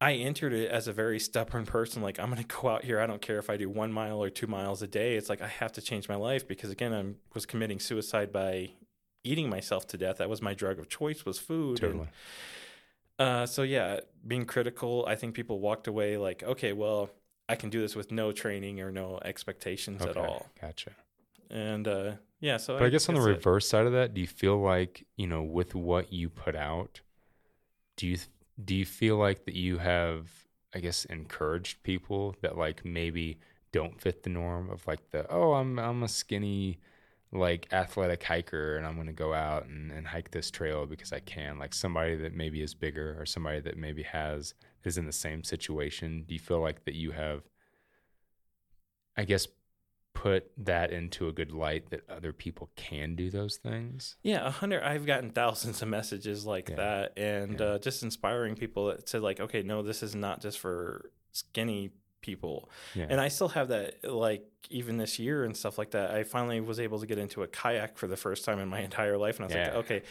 I 0.00 0.14
entered 0.14 0.52
it 0.52 0.70
as 0.70 0.88
a 0.88 0.92
very 0.92 1.20
stubborn 1.20 1.66
person. 1.66 2.02
Like, 2.02 2.18
I'm 2.18 2.30
going 2.30 2.42
to 2.46 2.56
go 2.62 2.68
out 2.68 2.84
here. 2.84 3.00
I 3.00 3.06
don't 3.06 3.22
care 3.22 3.38
if 3.38 3.48
I 3.48 3.56
do 3.56 3.70
one 3.70 3.92
mile 3.92 4.22
or 4.22 4.28
two 4.28 4.48
miles 4.48 4.82
a 4.82 4.88
day. 4.88 5.14
It's 5.14 5.28
like 5.28 5.40
I 5.40 5.46
have 5.46 5.72
to 5.72 5.80
change 5.80 6.08
my 6.08 6.16
life 6.16 6.48
because, 6.48 6.70
again, 6.70 6.92
I 6.92 7.04
was 7.32 7.46
committing 7.46 7.78
suicide 7.78 8.32
by 8.32 8.72
eating 9.24 9.48
myself 9.48 9.86
to 9.88 9.96
death. 9.98 10.18
That 10.18 10.28
was 10.28 10.42
my 10.42 10.54
drug 10.54 10.78
of 10.78 10.88
choice 10.88 11.24
was 11.24 11.38
food. 11.38 11.82
and- 11.82 11.92
Totally. 11.92 12.08
uh, 13.18 13.46
so 13.46 13.62
yeah, 13.62 14.00
being 14.26 14.44
critical, 14.44 15.04
I 15.08 15.14
think 15.16 15.34
people 15.34 15.60
walked 15.60 15.86
away 15.86 16.16
like, 16.16 16.42
okay, 16.42 16.72
well, 16.72 17.10
I 17.48 17.56
can 17.56 17.70
do 17.70 17.80
this 17.80 17.94
with 17.94 18.10
no 18.10 18.32
training 18.32 18.80
or 18.80 18.90
no 18.90 19.18
expectations 19.24 20.02
at 20.02 20.16
all. 20.16 20.46
Gotcha. 20.60 20.92
And 21.50 21.86
uh, 21.86 22.12
yeah, 22.40 22.56
so 22.56 22.78
But 22.78 22.84
I 22.86 22.88
guess 22.88 23.08
on 23.08 23.14
the 23.14 23.20
that's 23.20 23.28
it. 23.28 23.36
reverse 23.36 23.68
side 23.68 23.86
of 23.86 23.92
that, 23.92 24.14
do 24.14 24.20
you 24.20 24.26
feel 24.26 24.58
like 24.60 25.04
you 25.16 25.26
know 25.26 25.42
with 25.42 25.74
what 25.74 26.12
you 26.12 26.28
put 26.30 26.56
out, 26.56 27.00
do 27.96 28.06
you 28.06 28.16
do 28.62 28.74
you 28.74 28.86
feel 28.86 29.16
like 29.16 29.44
that 29.44 29.54
you 29.54 29.78
have, 29.78 30.28
I 30.74 30.80
guess, 30.80 31.04
encouraged 31.04 31.82
people 31.82 32.34
that 32.40 32.56
like 32.56 32.84
maybe 32.84 33.38
don't 33.70 34.00
fit 34.00 34.22
the 34.22 34.30
norm 34.30 34.70
of 34.70 34.86
like 34.86 35.10
the 35.10 35.30
oh 35.30 35.52
I'm 35.54 35.78
I'm 35.78 36.02
a 36.02 36.08
skinny 36.08 36.78
like 37.32 37.66
athletic 37.72 38.22
hiker 38.22 38.76
and 38.76 38.86
I'm 38.86 38.96
gonna 38.96 39.12
go 39.12 39.32
out 39.32 39.64
and, 39.66 39.90
and 39.90 40.06
hike 40.06 40.30
this 40.32 40.50
trail 40.50 40.84
because 40.86 41.12
I 41.12 41.20
can 41.20 41.58
like 41.58 41.72
somebody 41.74 42.14
that 42.16 42.34
maybe 42.34 42.60
is 42.62 42.74
bigger 42.74 43.16
or 43.18 43.24
somebody 43.24 43.60
that 43.60 43.76
maybe 43.78 44.02
has 44.02 44.54
is 44.84 44.98
in 44.98 45.06
the 45.06 45.12
same 45.12 45.42
situation. 45.42 46.24
Do 46.28 46.34
you 46.34 46.40
feel 46.40 46.60
like 46.60 46.84
that 46.84 46.94
you 46.94 47.12
have, 47.12 47.42
I 49.16 49.24
guess, 49.24 49.46
put 50.14 50.50
that 50.58 50.92
into 50.92 51.26
a 51.28 51.32
good 51.32 51.52
light 51.52 51.88
that 51.90 52.08
other 52.08 52.32
people 52.34 52.70
can 52.76 53.16
do 53.16 53.30
those 53.30 53.56
things. 53.56 54.16
Yeah, 54.22 54.46
a 54.46 54.50
hundred. 54.50 54.82
I've 54.82 55.06
gotten 55.06 55.30
thousands 55.30 55.80
of 55.80 55.88
messages 55.88 56.44
like 56.44 56.68
Yeah. 56.68 56.76
that, 56.76 57.12
and 57.18 57.58
Yeah. 57.58 57.66
uh, 57.66 57.78
just 57.78 58.02
inspiring 58.02 58.54
people 58.54 58.88
that 58.88 59.08
said 59.08 59.22
like, 59.22 59.40
okay, 59.40 59.62
no, 59.62 59.82
this 59.82 60.02
is 60.02 60.14
not 60.14 60.42
just 60.42 60.58
for 60.58 61.10
skinny 61.32 61.92
people. 62.22 62.70
Yeah. 62.94 63.06
And 63.10 63.20
I 63.20 63.28
still 63.28 63.48
have 63.48 63.68
that, 63.68 64.02
like 64.04 64.44
even 64.70 64.96
this 64.96 65.18
year 65.18 65.44
and 65.44 65.56
stuff 65.56 65.76
like 65.76 65.90
that. 65.90 66.12
I 66.12 66.22
finally 66.22 66.60
was 66.60 66.80
able 66.80 66.98
to 67.00 67.06
get 67.06 67.18
into 67.18 67.42
a 67.42 67.46
kayak 67.48 67.98
for 67.98 68.06
the 68.06 68.16
first 68.16 68.44
time 68.44 68.58
in 68.58 68.68
my 68.68 68.80
entire 68.88 69.18
life, 69.18 69.36
and 69.36 69.44
I 69.44 69.46
was 69.48 69.54
Yeah. 69.54 69.66
like, 69.66 69.74
okay, 69.84 70.02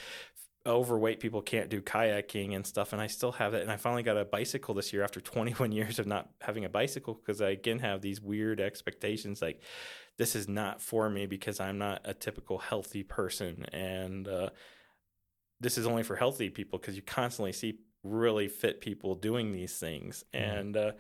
overweight 0.63 1.19
people 1.19 1.41
can't 1.41 1.69
do 1.69 1.82
kayaking 1.82 2.56
and 2.56 2.67
stuff, 2.67 2.93
and 2.93 3.02
I 3.02 3.08
still 3.08 3.32
have 3.32 3.56
it. 3.56 3.63
And 3.63 3.71
I 3.71 3.78
finally 3.78 4.04
got 4.04 4.17
a 4.17 4.26
bicycle 4.26 4.76
this 4.76 4.93
year 4.93 5.04
after 5.04 5.19
21 5.34 5.71
years 5.71 5.97
of 5.97 6.06
not 6.06 6.30
having 6.41 6.65
a 6.65 6.69
bicycle 6.69 7.15
because 7.15 7.41
I 7.41 7.50
again 7.50 7.80
have 7.80 8.02
these 8.02 8.21
weird 8.21 8.60
expectations 8.60 9.41
like 9.41 9.62
this 10.17 10.36
is 10.36 10.47
not 10.47 10.82
for 10.82 11.10
me 11.10 11.26
because 11.26 11.60
I'm 11.60 11.80
not 11.80 12.02
a 12.06 12.13
typical 12.13 12.60
healthy 12.60 13.02
person, 13.02 13.65
and 13.74 14.28
uh, 14.28 14.50
this 15.60 15.78
is 15.78 15.88
only 15.88 16.04
for 16.04 16.15
healthy 16.15 16.50
people 16.50 16.78
because 16.78 16.95
you 16.95 17.02
constantly 17.02 17.54
see 17.54 17.80
really 18.04 18.47
fit 18.47 18.82
people 18.82 19.15
doing 19.15 19.52
these 19.52 19.78
things. 19.78 20.24
Mm-hmm. 20.34 20.52
And 20.60 20.78
uh, 20.78 20.91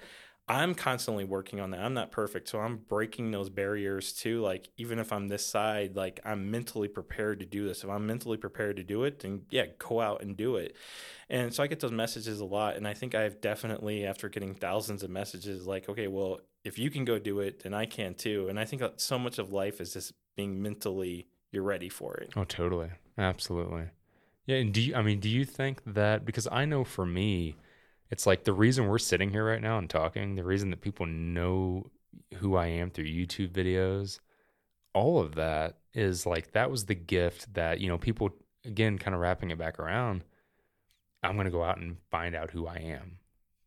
I'm 0.51 0.75
constantly 0.75 1.23
working 1.23 1.61
on 1.61 1.71
that. 1.71 1.79
I'm 1.79 1.93
not 1.93 2.11
perfect, 2.11 2.49
so 2.49 2.59
I'm 2.59 2.77
breaking 2.89 3.31
those 3.31 3.49
barriers 3.49 4.11
too. 4.11 4.41
Like 4.41 4.67
even 4.75 4.99
if 4.99 5.13
I'm 5.13 5.29
this 5.29 5.45
side, 5.45 5.95
like 5.95 6.19
I'm 6.25 6.51
mentally 6.51 6.89
prepared 6.89 7.39
to 7.39 7.45
do 7.45 7.65
this. 7.65 7.85
If 7.85 7.89
I'm 7.89 8.05
mentally 8.05 8.35
prepared 8.35 8.75
to 8.75 8.83
do 8.83 9.05
it, 9.05 9.19
then 9.19 9.43
yeah, 9.49 9.67
go 9.77 10.01
out 10.01 10.21
and 10.21 10.35
do 10.35 10.57
it. 10.57 10.75
And 11.29 11.53
so 11.53 11.63
I 11.63 11.67
get 11.67 11.79
those 11.79 11.93
messages 11.93 12.41
a 12.41 12.45
lot, 12.45 12.75
and 12.75 12.85
I 12.85 12.93
think 12.93 13.15
I've 13.15 13.39
definitely, 13.39 14.05
after 14.05 14.27
getting 14.27 14.53
thousands 14.53 15.03
of 15.03 15.09
messages, 15.09 15.65
like, 15.65 15.87
okay, 15.87 16.07
well, 16.07 16.41
if 16.65 16.77
you 16.77 16.89
can 16.89 17.05
go 17.05 17.17
do 17.17 17.39
it, 17.39 17.63
then 17.63 17.73
I 17.73 17.85
can 17.85 18.13
too. 18.13 18.47
And 18.49 18.59
I 18.59 18.65
think 18.65 18.81
uh, 18.81 18.89
so 18.97 19.17
much 19.17 19.39
of 19.39 19.53
life 19.53 19.79
is 19.79 19.93
just 19.93 20.11
being 20.35 20.61
mentally 20.61 21.27
you're 21.53 21.63
ready 21.63 21.87
for 21.87 22.15
it. 22.15 22.33
Oh, 22.35 22.43
totally, 22.43 22.89
absolutely. 23.17 23.85
Yeah, 24.47 24.57
and 24.57 24.73
do 24.73 24.81
you? 24.81 24.95
I 24.95 25.01
mean, 25.01 25.21
do 25.21 25.29
you 25.29 25.45
think 25.45 25.81
that 25.85 26.25
because 26.25 26.47
I 26.51 26.65
know 26.65 26.83
for 26.83 27.05
me 27.05 27.55
it's 28.11 28.27
like 28.27 28.43
the 28.43 28.53
reason 28.53 28.87
we're 28.87 28.99
sitting 28.99 29.29
here 29.31 29.45
right 29.45 29.61
now 29.61 29.77
and 29.77 29.89
talking, 29.89 30.35
the 30.35 30.43
reason 30.43 30.69
that 30.69 30.81
people 30.81 31.05
know 31.05 31.89
who 32.35 32.55
I 32.57 32.67
am 32.67 32.91
through 32.91 33.05
YouTube 33.05 33.51
videos, 33.51 34.19
all 34.93 35.19
of 35.19 35.35
that 35.35 35.77
is 35.93 36.25
like 36.25 36.51
that 36.51 36.69
was 36.69 36.85
the 36.85 36.95
gift 36.95 37.53
that, 37.53 37.79
you 37.79 37.87
know, 37.87 37.97
people 37.97 38.29
again 38.65 38.97
kind 38.97 39.15
of 39.15 39.21
wrapping 39.21 39.49
it 39.49 39.57
back 39.57 39.79
around. 39.79 40.23
I'm 41.23 41.35
going 41.35 41.45
to 41.45 41.51
go 41.51 41.63
out 41.63 41.77
and 41.77 41.97
find 42.09 42.35
out 42.35 42.51
who 42.51 42.67
I 42.67 42.77
am, 42.77 43.19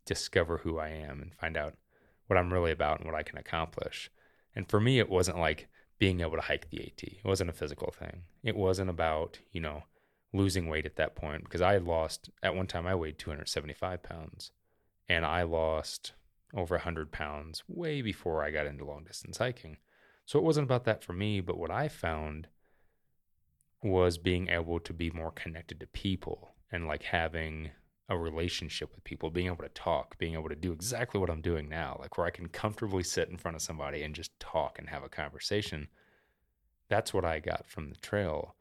discover 0.05 0.59
who 0.59 0.79
I 0.79 0.89
am 0.89 1.23
and 1.23 1.35
find 1.35 1.57
out 1.57 1.75
what 2.27 2.39
I'm 2.39 2.53
really 2.53 2.73
about 2.73 3.01
and 3.01 3.11
what 3.11 3.19
I 3.19 3.23
can 3.23 3.39
accomplish. 3.39 4.11
And 4.55 4.69
for 4.69 4.81
me, 4.81 4.99
it 4.99 5.09
wasn't 5.09 5.39
like 5.39 5.69
being 5.99 6.21
able 6.21 6.37
to 6.37 6.43
hike 6.43 6.69
the 6.69 6.81
AT. 6.81 7.03
It 7.03 7.25
wasn't 7.25 7.51
a 7.51 7.55
physical 7.55 7.95
thing. 7.99 8.23
It 8.43 8.57
wasn't 8.57 8.91
about, 8.91 9.39
you 9.53 9.61
know, 9.61 9.85
losing 10.35 10.69
weight 10.69 10.85
at 10.85 10.97
that 10.97 11.15
point 11.15 11.45
because 11.45 11.63
I 11.63 11.73
had 11.73 11.85
lost 11.85 12.29
at 12.43 12.55
one 12.55 12.67
time 12.67 12.87
I 12.87 12.95
weighed 12.95 13.19
275 13.19 14.03
pounds 14.03 14.51
and 15.09 15.25
I 15.25 15.45
lost 15.45 16.13
over 16.53 16.75
100 16.75 17.13
pounds 17.13 17.63
way 17.69 18.03
before 18.03 18.43
I 18.43 18.51
got 18.51 18.67
into 18.67 18.85
long 18.85 19.05
distance 19.05 19.39
hiking. 19.39 19.79
So 20.27 20.39
it 20.39 20.45
wasn't 20.45 20.65
about 20.65 20.85
that 20.85 21.05
for 21.05 21.13
me, 21.13 21.41
but 21.41 21.57
what 21.57 21.71
I 21.71 21.89
found 21.89 22.49
was 23.83 24.19
being 24.19 24.49
able 24.49 24.81
to 24.81 24.93
be 24.93 25.11
more 25.11 25.31
connected 25.31 25.79
to 25.81 25.87
people 25.87 26.55
and 26.73 26.89
like 26.89 27.03
having 27.03 27.71
a 28.09 28.19
relationship 28.19 28.91
with 28.95 29.05
people, 29.05 29.31
being 29.31 29.47
able 29.47 29.63
to 29.63 29.69
talk, 29.71 30.19
being 30.19 30.35
able 30.35 30.49
to 30.49 30.57
do 30.57 30.73
exactly 30.73 31.21
what 31.21 31.31
I'm 31.31 31.41
doing 31.41 31.69
now, 31.69 31.97
like 32.01 32.19
where 32.19 32.27
I 32.27 32.31
can 32.31 32.49
comfortably 32.49 33.03
sit 33.03 33.29
in 33.29 33.37
front 33.37 33.57
of 33.57 33.63
somebody 33.63 34.03
and 34.03 34.15
just 34.15 34.39
talk 34.41 34.79
and 34.79 34.89
have 34.89 35.05
a 35.05 35.09
conversation. 35.09 35.89
That's 36.89 37.15
what 37.15 37.25
I 37.25 37.39
got 37.39 37.67
from 37.67 37.91
the 37.91 37.97
trail. 37.97 38.57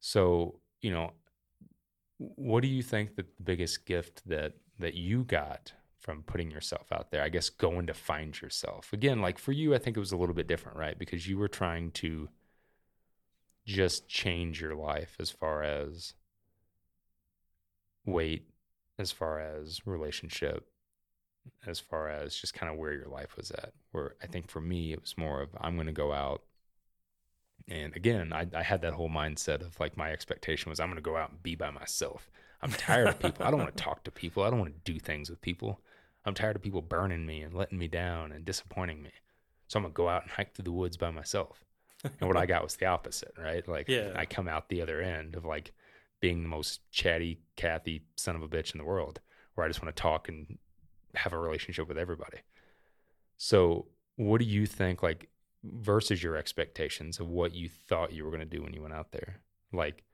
So 0.00 0.60
you 0.82 0.90
know, 0.90 1.12
what 2.18 2.62
do 2.62 2.68
you 2.68 2.82
think 2.82 3.16
that 3.16 3.36
the 3.36 3.42
biggest 3.42 3.86
gift 3.86 4.22
that 4.26 4.54
that 4.78 4.94
you 4.94 5.24
got 5.24 5.72
from 5.98 6.22
putting 6.22 6.50
yourself 6.50 6.92
out 6.92 7.10
there? 7.10 7.22
I 7.22 7.28
guess 7.28 7.50
going 7.50 7.86
to 7.86 7.94
find 7.94 8.38
yourself. 8.40 8.92
Again, 8.92 9.20
like 9.20 9.38
for 9.38 9.52
you, 9.52 9.74
I 9.74 9.78
think 9.78 9.96
it 9.96 10.00
was 10.00 10.12
a 10.12 10.16
little 10.16 10.34
bit 10.34 10.46
different, 10.46 10.78
right? 10.78 10.98
Because 10.98 11.26
you 11.28 11.38
were 11.38 11.48
trying 11.48 11.90
to 11.92 12.28
just 13.66 14.08
change 14.08 14.60
your 14.60 14.74
life 14.74 15.16
as 15.20 15.30
far 15.30 15.62
as 15.62 16.14
weight, 18.04 18.48
as 18.98 19.12
far 19.12 19.40
as 19.40 19.86
relationship, 19.86 20.66
as 21.66 21.78
far 21.78 22.08
as 22.08 22.34
just 22.34 22.54
kind 22.54 22.72
of 22.72 22.78
where 22.78 22.92
your 22.92 23.08
life 23.08 23.36
was 23.36 23.50
at. 23.50 23.72
Where 23.92 24.14
I 24.22 24.26
think 24.26 24.50
for 24.50 24.60
me, 24.60 24.92
it 24.92 25.00
was 25.00 25.16
more 25.16 25.40
of 25.42 25.50
I'm 25.60 25.74
going 25.74 25.86
to 25.86 25.92
go 25.92 26.12
out 26.12 26.42
and 27.68 27.94
again, 27.94 28.32
I, 28.32 28.46
I 28.54 28.62
had 28.62 28.82
that 28.82 28.94
whole 28.94 29.08
mindset 29.08 29.60
of 29.60 29.78
like 29.80 29.96
my 29.96 30.10
expectation 30.12 30.70
was 30.70 30.80
I'm 30.80 30.88
going 30.88 30.96
to 30.96 31.02
go 31.02 31.16
out 31.16 31.30
and 31.30 31.42
be 31.42 31.54
by 31.54 31.70
myself. 31.70 32.30
I'm 32.62 32.72
tired 32.72 33.08
of 33.08 33.18
people. 33.18 33.46
I 33.46 33.50
don't 33.50 33.60
want 33.60 33.76
to 33.76 33.82
talk 33.82 34.04
to 34.04 34.10
people. 34.10 34.42
I 34.42 34.50
don't 34.50 34.58
want 34.58 34.72
to 34.84 34.92
do 34.92 34.98
things 34.98 35.30
with 35.30 35.40
people. 35.40 35.80
I'm 36.24 36.34
tired 36.34 36.56
of 36.56 36.62
people 36.62 36.82
burning 36.82 37.24
me 37.24 37.40
and 37.42 37.54
letting 37.54 37.78
me 37.78 37.88
down 37.88 38.32
and 38.32 38.44
disappointing 38.44 39.02
me. 39.02 39.12
So 39.68 39.78
I'm 39.78 39.84
going 39.84 39.92
to 39.92 39.96
go 39.96 40.08
out 40.08 40.22
and 40.22 40.30
hike 40.30 40.54
through 40.54 40.64
the 40.64 40.72
woods 40.72 40.96
by 40.96 41.10
myself. 41.10 41.64
And 42.02 42.28
what 42.28 42.36
I 42.36 42.46
got 42.46 42.62
was 42.62 42.76
the 42.76 42.86
opposite, 42.86 43.32
right? 43.38 43.66
Like 43.66 43.88
yeah. 43.88 44.12
I 44.14 44.26
come 44.26 44.48
out 44.48 44.68
the 44.68 44.82
other 44.82 45.00
end 45.00 45.36
of 45.36 45.44
like 45.44 45.72
being 46.20 46.42
the 46.42 46.48
most 46.48 46.80
chatty, 46.90 47.40
Kathy 47.56 48.02
son 48.16 48.36
of 48.36 48.42
a 48.42 48.48
bitch 48.48 48.74
in 48.74 48.78
the 48.78 48.84
world, 48.84 49.20
where 49.54 49.64
I 49.64 49.68
just 49.68 49.82
want 49.82 49.94
to 49.94 50.00
talk 50.00 50.28
and 50.28 50.58
have 51.14 51.32
a 51.32 51.38
relationship 51.38 51.88
with 51.88 51.98
everybody. 51.98 52.38
So, 53.36 53.86
what 54.16 54.38
do 54.38 54.44
you 54.44 54.66
think? 54.66 55.02
Like, 55.02 55.28
versus 55.62 56.22
your 56.22 56.36
expectations 56.36 57.20
of 57.20 57.28
what 57.28 57.54
you 57.54 57.68
thought 57.68 58.12
you 58.12 58.24
were 58.24 58.30
going 58.30 58.40
to 58.40 58.46
do 58.46 58.62
when 58.62 58.72
you 58.72 58.82
went 58.82 58.94
out 58.94 59.12
there. 59.12 59.40
Like, 59.72 60.04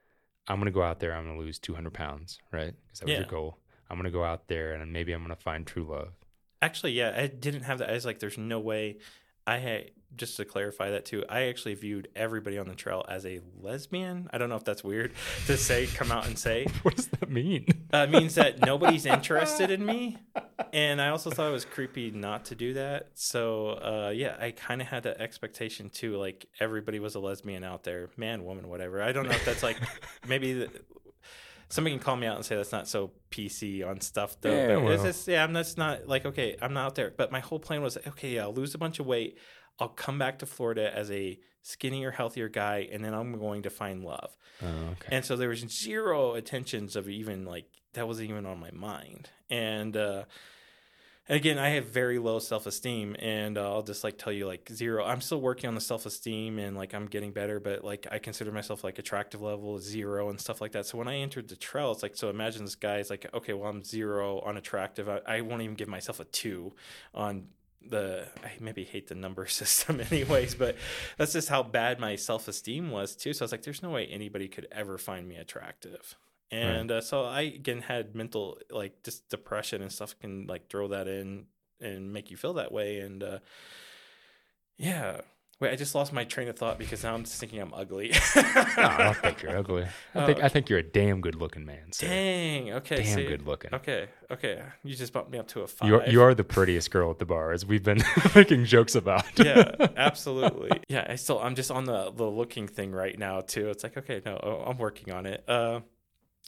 I'm 0.49 0.57
going 0.57 0.67
to 0.67 0.73
go 0.73 0.83
out 0.83 1.01
there, 1.01 1.15
I'm 1.15 1.25
going 1.25 1.39
to 1.39 1.45
lose 1.45 1.59
200 1.59 1.93
pounds, 1.93 2.39
right? 2.53 2.75
Because 2.87 3.01
that 3.01 3.07
was 3.07 3.13
yeah. 3.13 3.19
your 3.21 3.29
goal. 3.29 3.59
I'm 3.89 3.97
going 3.97 4.05
to 4.05 4.11
go 4.11 4.25
out 4.25 4.49
there 4.49 4.73
and 4.73 4.93
maybe 4.93 5.13
I'm 5.13 5.21
going 5.21 5.35
to 5.35 5.41
find 5.41 5.67
true 5.67 5.85
love. 5.85 6.13
Actually, 6.63 6.93
yeah, 6.93 7.15
I 7.17 7.27
didn't 7.27 7.63
have 7.63 7.79
that. 7.79 7.91
I 7.91 7.93
was 7.93 8.05
like, 8.05 8.19
there's 8.19 8.39
no 8.39 8.59
way 8.59 8.99
I 9.47 9.59
had 9.59 9.91
just 10.17 10.37
to 10.39 10.45
clarify 10.45 10.91
that 10.91 11.05
too. 11.05 11.25
I 11.29 11.43
actually 11.43 11.75
viewed 11.75 12.09
everybody 12.17 12.59
on 12.59 12.69
the 12.69 12.75
trail 12.75 13.05
as 13.09 13.27
a 13.27 13.41
lesbian. 13.61 14.29
I 14.33 14.39
don't 14.39 14.49
know 14.49 14.57
if 14.57 14.65
that's 14.65 14.83
weird 14.83 15.13
to 15.47 15.57
say, 15.57 15.87
come 15.87 16.11
out 16.11 16.27
and 16.27 16.39
say. 16.39 16.67
what 16.83 16.97
does 16.97 17.09
that 17.09 17.31
mean? 17.31 17.67
Uh, 17.93 18.07
it 18.09 18.11
means 18.11 18.35
that 18.37 18.61
nobody's 18.61 19.07
interested 19.07 19.71
in 19.71 19.85
me, 19.85 20.19
and 20.73 21.01
I 21.01 21.09
also 21.09 21.31
thought 21.31 21.49
it 21.49 21.53
was 21.53 21.65
creepy 21.65 22.11
not 22.11 22.47
to 22.47 22.55
do 22.55 22.75
that. 22.75 23.11
So 23.15 23.69
uh, 23.69 24.13
yeah, 24.15 24.37
I 24.41 24.53
kind 24.53 24.81
of 24.81 24.89
had 24.89 25.05
that 25.05 25.21
expectation 25.21 25.91
too. 25.91 26.17
Like 26.17 26.47
everybody 26.61 26.99
was 26.99 27.15
a 27.15 27.21
lesbian 27.21 27.65
out 27.65 27.85
there, 27.85 28.09
man, 28.17 28.45
woman, 28.45 28.69
whatever. 28.69 29.03
I 29.03 29.13
don't 29.13 29.25
know 29.25 29.35
if 29.35 29.45
that's 29.45 29.63
like 29.63 29.79
maybe. 30.27 30.55
The, 30.55 30.71
somebody 31.68 31.96
can 31.96 32.02
call 32.02 32.16
me 32.16 32.26
out 32.26 32.37
and 32.37 32.44
say 32.44 32.57
that's 32.57 32.72
not 32.72 32.88
so 32.88 33.12
PC 33.31 33.87
on 33.87 34.00
stuff 34.00 34.37
though. 34.40 34.50
Yeah, 34.50 34.76
well. 34.76 35.02
just, 35.02 35.26
yeah, 35.29 35.44
I'm 35.44 35.52
that's 35.52 35.76
not 35.76 36.07
like 36.07 36.26
okay, 36.26 36.57
I'm 36.61 36.72
not 36.72 36.87
out 36.87 36.94
there. 36.94 37.12
But 37.16 37.33
my 37.33 37.40
whole 37.40 37.59
plan 37.59 37.83
was 37.83 37.96
okay, 38.07 38.35
yeah, 38.35 38.42
I'll 38.42 38.55
lose 38.55 38.74
a 38.74 38.79
bunch 38.79 38.98
of 38.98 39.07
weight. 39.07 39.38
I'll 39.79 39.88
come 39.88 40.18
back 40.18 40.38
to 40.38 40.46
Florida 40.46 40.90
as 40.94 41.11
a 41.11 41.38
skinnier, 41.62 42.11
healthier 42.11 42.48
guy, 42.48 42.88
and 42.90 43.05
then 43.05 43.12
I'm 43.12 43.38
going 43.38 43.62
to 43.62 43.70
find 43.70 44.05
love. 44.05 44.37
Oh, 44.62 44.66
okay. 44.92 45.16
And 45.16 45.24
so 45.24 45.37
there 45.37 45.48
was 45.48 45.61
zero 45.61 46.35
attentions 46.35 46.96
of 46.96 47.09
even 47.09 47.44
like 47.44 47.66
that 47.94 48.07
wasn't 48.07 48.31
even 48.31 48.46
on 48.46 48.61
my 48.61 48.70
mind. 48.70 49.31
And 49.50 49.96
uh, 49.96 50.24
again, 51.29 51.59
I 51.59 51.71
have 51.71 51.87
very 51.87 52.19
low 52.19 52.39
self 52.39 52.67
esteem, 52.67 53.17
and 53.19 53.59
uh, 53.59 53.73
I'll 53.73 53.83
just 53.83 54.05
like 54.05 54.19
tell 54.19 54.33
you 54.33 54.47
like 54.47 54.69
zero. 54.73 55.05
I'm 55.05 55.21
still 55.21 55.41
working 55.41 55.69
on 55.69 55.75
the 55.75 55.81
self 55.81 56.07
esteem, 56.07 56.59
and 56.59 56.77
like 56.77 56.95
I'm 56.95 57.07
getting 57.07 57.33
better, 57.33 57.61
but 57.61 57.85
like 57.85 58.07
I 58.11 58.19
consider 58.19 58.53
myself 58.53 58.85
like 58.85 58.99
attractive 58.99 59.43
level 59.43 59.79
zero 59.79 60.31
and 60.31 60.41
stuff 60.41 60.61
like 60.61 60.73
that. 60.73 60.87
So 60.87 60.99
when 60.99 61.09
I 61.09 61.17
entered 61.17 61.49
the 61.49 61.57
trail, 61.57 61.93
it's 61.93 62.03
like 62.03 62.17
so 62.17 62.31
imagine 62.31 62.65
this 62.65 62.75
guy 62.75 62.99
is 62.99 63.11
like, 63.11 63.27
okay, 63.35 63.53
well 63.53 63.69
I'm 63.69 63.83
zero 63.83 64.41
on 64.41 64.57
attractive. 64.57 65.09
I, 65.09 65.21
I 65.27 65.41
won't 65.41 65.62
even 65.62 65.77
give 65.77 65.89
myself 65.89 66.21
a 66.21 66.25
two 66.25 66.73
on 67.15 67.49
the 67.89 68.27
I 68.45 68.53
maybe 68.61 68.85
hate 68.85 69.09
the 69.09 69.15
number 69.15 69.47
system 69.47 70.01
anyways, 70.01 70.55
but 70.55 70.77
that's 71.17 71.33
just 71.33 71.49
how 71.49 71.62
bad 71.62 72.01
my 72.01 72.17
self 72.17 72.49
esteem 72.49 72.91
was 72.91 73.17
too. 73.17 73.33
So 73.33 73.43
I 73.43 73.47
was 73.47 73.53
like, 73.53 73.62
there's 73.62 73.83
no 73.83 73.91
way 73.91 74.07
anybody 74.07 74.49
could 74.49 74.69
ever 74.73 74.99
find 74.99 75.29
me 75.29 75.37
attractive 75.37 76.17
and 76.51 76.91
right. 76.91 76.99
uh, 76.99 77.01
so 77.01 77.25
I 77.25 77.43
again 77.43 77.83
had 77.83 78.15
mental 78.15 78.59
like 78.71 79.03
just 79.03 79.29
depression 79.29 79.83
and 79.83 79.91
stuff 79.91 80.19
can 80.19 80.47
like 80.47 80.69
throw 80.69 80.89
that 80.89 81.09
in 81.09 81.47
and 81.81 82.13
make 82.13 82.31
you 82.31 82.37
feel 82.37 82.55
that 82.55 82.73
way. 82.73 83.01
And 83.01 83.23
uh, 83.23 83.39
yeah. 84.77 85.21
Wait 85.59 85.73
I 85.73 85.77
just 85.77 85.95
lost 85.95 86.13
my 86.13 86.25
train 86.25 86.49
of 86.49 86.57
thought 86.59 86.79
because 86.79 87.03
now 87.03 87.15
I'm 87.15 87.25
just 87.25 87.41
thinking 87.41 87.63
I'm 87.63 87.73
ugly. 87.73 88.13
No, 88.37 88.43
I 88.45 88.97
don't 88.99 89.17
think 89.17 89.41
you're 89.41 89.57
ugly. 89.57 89.85
I 89.85 89.89
oh, 90.15 90.27
think 90.27 90.39
okay. 90.39 90.45
I 90.47 90.49
think 90.51 90.69
you're 90.69 90.81
a 90.81 90.83
damn 90.83 91.23
good 91.23 91.35
looking 91.35 91.65
man 91.65 91.93
so. 91.93 92.07
dang. 92.07 92.75
Okay 92.75 92.97
damn 92.97 93.15
see, 93.15 93.27
good 93.27 93.47
looking. 93.47 93.73
Okay 93.73 94.09
okay. 94.31 94.63
You 94.85 94.95
just 94.95 95.15
bumped 95.15 95.31
me 95.31 95.39
up 95.39 95.49
to 95.49 95.63
a 95.63 95.67
five. 95.67 95.89
you 95.89 95.95
are, 95.95 96.07
you 96.07 96.23
are 96.23 96.35
the 96.35 96.45
prettiest 96.45 96.91
girl 96.91 97.11
at 97.11 97.19
the 97.19 97.25
bar 97.25 97.53
as 97.53 97.65
we've 97.65 97.83
been 97.83 98.03
making 98.35 98.67
jokes 98.67 98.95
about. 98.95 99.25
Yeah 99.39 99.75
absolutely. 99.97 100.79
Yeah 100.91 101.07
I 101.09 101.17
still 101.17 101.39
I'm 101.39 101.55
just 101.55 101.71
on 101.71 101.87
the 101.87 102.11
the 102.11 102.27
looking 102.27 102.69
thing 102.69 102.93
right 102.93 103.19
now 103.19 103.41
too. 103.41 103.71
It's 103.71 103.83
like 103.83 103.97
okay 103.97 104.21
no 104.27 104.37
I'm 104.37 104.77
working 104.77 105.11
on 105.15 105.25
it. 105.25 105.43
Uh 105.49 105.81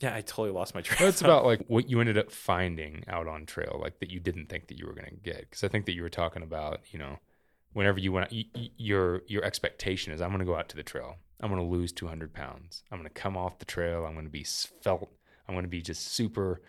yeah, 0.01 0.15
I 0.15 0.21
totally 0.21 0.51
lost 0.51 0.75
my 0.75 0.81
train. 0.83 1.09
It's 1.09 1.21
about 1.21 1.45
like 1.45 1.61
what 1.67 1.89
you 1.89 2.01
ended 2.01 2.19
up 2.19 2.31
finding 2.31 3.05
out 3.09 3.27
on 3.27 3.47
trail, 3.47 3.79
like 3.81 3.99
that 4.01 4.11
you 4.11 4.21
didn't 4.21 4.49
think 4.49 4.69
that 4.69 4.79
you 4.79 4.87
were 4.87 4.95
going 4.95 5.09
to 5.11 5.17
get. 5.17 5.41
Because 5.41 5.65
I 5.65 5.69
think 5.69 5.87
that 5.87 5.93
you 5.93 6.03
were 6.03 6.11
talking 6.11 6.43
about, 6.43 6.81
you 6.91 6.99
know, 6.99 7.19
whenever 7.73 7.99
you 7.99 8.13
went, 8.13 8.33
you, 8.33 8.45
your 8.77 9.23
your 9.27 9.45
expectation 9.45 10.13
is, 10.13 10.21
I'm 10.21 10.31
going 10.31 10.41
to 10.41 10.45
go 10.45 10.57
out 10.57 10.69
to 10.71 10.77
the 10.77 10.83
trail. 10.83 11.17
I'm 11.41 11.51
going 11.51 11.63
to 11.63 11.69
lose 11.69 11.93
200 11.93 12.33
pounds. 12.33 12.83
I'm 12.91 12.99
going 12.99 13.09
to 13.09 13.15
come 13.15 13.37
off 13.37 13.59
the 13.59 13.65
trail. 13.65 14.05
I'm 14.05 14.15
going 14.15 14.27
to 14.27 14.31
be 14.31 14.45
felt. 14.45 15.11
I'm 15.47 15.55
going 15.55 15.65
to 15.65 15.71
be 15.71 15.83
just 15.83 16.13
super. 16.13 16.63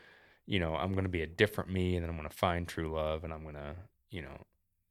You 0.46 0.60
know, 0.60 0.76
I'm 0.76 0.94
going 0.94 1.04
to 1.04 1.10
be 1.10 1.22
a 1.22 1.28
different 1.28 1.70
me, 1.70 1.96
and 1.96 2.04
then 2.04 2.10
I'm 2.10 2.18
going 2.18 2.30
to 2.30 2.36
find 2.36 2.68
true 2.68 2.92
love, 2.92 3.24
and 3.24 3.32
I'm 3.32 3.44
going 3.44 3.56
to, 3.56 3.76
you 4.10 4.24
know, 4.24 4.46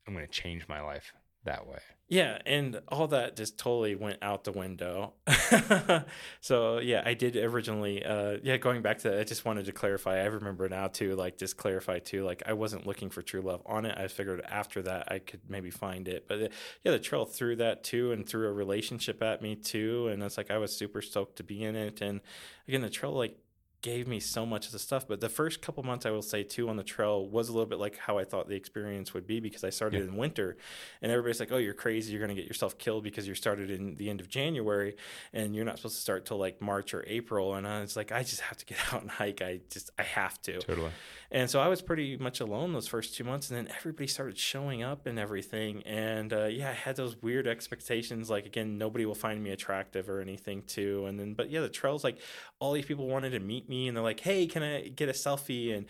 I'm 0.06 0.14
going 0.14 0.24
to 0.24 0.30
change 0.30 0.68
my 0.68 0.80
life 0.80 1.12
that 1.48 1.66
way. 1.66 1.78
Yeah, 2.10 2.38
and 2.46 2.80
all 2.88 3.08
that 3.08 3.36
just 3.36 3.58
totally 3.58 3.94
went 3.94 4.22
out 4.22 4.44
the 4.44 4.52
window. 4.52 5.12
so 6.40 6.78
yeah, 6.78 7.02
I 7.04 7.12
did 7.12 7.36
originally. 7.36 8.02
Uh, 8.02 8.38
yeah, 8.42 8.56
going 8.56 8.80
back 8.80 8.98
to 9.00 9.10
that, 9.10 9.20
I 9.20 9.24
just 9.24 9.44
wanted 9.44 9.66
to 9.66 9.72
clarify. 9.72 10.20
I 10.20 10.24
remember 10.24 10.66
now 10.70 10.86
too, 10.86 11.16
like 11.16 11.36
just 11.36 11.58
clarify 11.58 11.98
too. 11.98 12.24
Like 12.24 12.42
I 12.46 12.54
wasn't 12.54 12.86
looking 12.86 13.10
for 13.10 13.20
true 13.20 13.42
love 13.42 13.60
on 13.66 13.84
it. 13.84 13.98
I 13.98 14.08
figured 14.08 14.40
after 14.48 14.80
that 14.82 15.12
I 15.12 15.18
could 15.18 15.40
maybe 15.50 15.70
find 15.70 16.08
it. 16.08 16.26
But 16.26 16.42
uh, 16.42 16.48
yeah, 16.82 16.92
the 16.92 16.98
trail 16.98 17.26
threw 17.26 17.56
that 17.56 17.84
too, 17.84 18.12
and 18.12 18.26
threw 18.26 18.48
a 18.48 18.52
relationship 18.52 19.22
at 19.22 19.42
me 19.42 19.54
too. 19.54 20.08
And 20.08 20.22
it's 20.22 20.38
like 20.38 20.50
I 20.50 20.56
was 20.56 20.74
super 20.74 21.02
stoked 21.02 21.36
to 21.36 21.42
be 21.42 21.62
in 21.62 21.76
it. 21.76 22.00
And 22.00 22.22
again, 22.66 22.80
the 22.80 22.88
trail 22.88 23.12
like 23.12 23.36
gave 23.80 24.08
me 24.08 24.18
so 24.18 24.44
much 24.44 24.66
of 24.66 24.72
the 24.72 24.78
stuff. 24.78 25.06
But 25.06 25.20
the 25.20 25.28
first 25.28 25.62
couple 25.62 25.82
months, 25.84 26.04
I 26.04 26.10
will 26.10 26.22
say 26.22 26.42
too, 26.42 26.68
on 26.68 26.76
the 26.76 26.82
trail 26.82 27.26
was 27.28 27.48
a 27.48 27.52
little 27.52 27.66
bit 27.66 27.78
like 27.78 27.96
how 27.96 28.18
I 28.18 28.24
thought 28.24 28.48
the 28.48 28.56
experience 28.56 29.14
would 29.14 29.26
be 29.26 29.38
because 29.38 29.62
I 29.62 29.70
started 29.70 29.98
Yeah. 30.02 30.08
in 30.08 30.16
winter, 30.16 30.56
and 31.00 31.12
everybody's 31.12 31.38
like, 31.40 31.52
"Oh, 31.52 31.58
you're 31.58 31.74
crazy! 31.74 32.10
You're 32.12 32.18
going 32.24 32.34
to 32.34 32.40
get 32.40 32.48
yourself 32.48 32.76
killed 32.76 33.04
because 33.04 33.28
you 33.28 33.34
started 33.34 33.70
in 33.70 33.94
the 33.96 34.10
end 34.10 34.20
of 34.20 34.28
January, 34.28 34.96
and 35.32 35.54
you're 35.54 35.64
not 35.64 35.76
supposed 35.76 35.94
to 35.96 36.00
start 36.02 36.26
till 36.26 36.38
like 36.38 36.60
March 36.60 36.92
or 36.92 37.04
April." 37.06 37.54
And 37.54 37.66
I 37.68 37.80
was 37.80 37.96
like, 37.96 38.10
"I 38.10 38.22
just 38.24 38.40
have 38.40 38.58
to 38.58 38.66
get 38.66 38.78
out 38.92 39.02
and 39.02 39.10
hike. 39.10 39.42
I 39.42 39.60
just 39.70 39.90
I 39.98 40.02
have 40.02 40.42
to." 40.42 40.58
Totally. 40.60 40.90
And 41.30 41.50
so 41.50 41.60
I 41.60 41.68
was 41.68 41.82
pretty 41.82 42.16
much 42.16 42.40
alone 42.40 42.72
those 42.72 42.86
first 42.86 43.14
two 43.14 43.24
months, 43.24 43.50
and 43.50 43.58
then 43.58 43.74
everybody 43.76 44.06
started 44.06 44.38
showing 44.38 44.82
up 44.82 45.06
and 45.06 45.18
everything. 45.18 45.82
And 45.82 46.32
uh, 46.32 46.46
yeah, 46.46 46.70
I 46.70 46.72
had 46.72 46.96
those 46.96 47.20
weird 47.20 47.46
expectations. 47.46 48.30
Like 48.30 48.46
again, 48.46 48.78
nobody 48.78 49.04
will 49.04 49.14
find 49.14 49.42
me 49.42 49.50
attractive 49.50 50.08
or 50.08 50.20
anything 50.20 50.62
too. 50.62 51.04
And 51.06 51.20
then, 51.20 51.34
but 51.34 51.50
yeah, 51.50 51.60
the 51.60 51.68
trails 51.68 52.02
like 52.02 52.18
all 52.60 52.72
these 52.72 52.86
people 52.86 53.06
wanted 53.08 53.30
to 53.30 53.40
meet 53.40 53.68
me, 53.68 53.88
and 53.88 53.96
they're 53.96 54.04
like, 54.04 54.20
"Hey, 54.20 54.46
can 54.46 54.62
I 54.62 54.88
get 54.88 55.10
a 55.10 55.12
selfie?" 55.12 55.76
And 55.76 55.84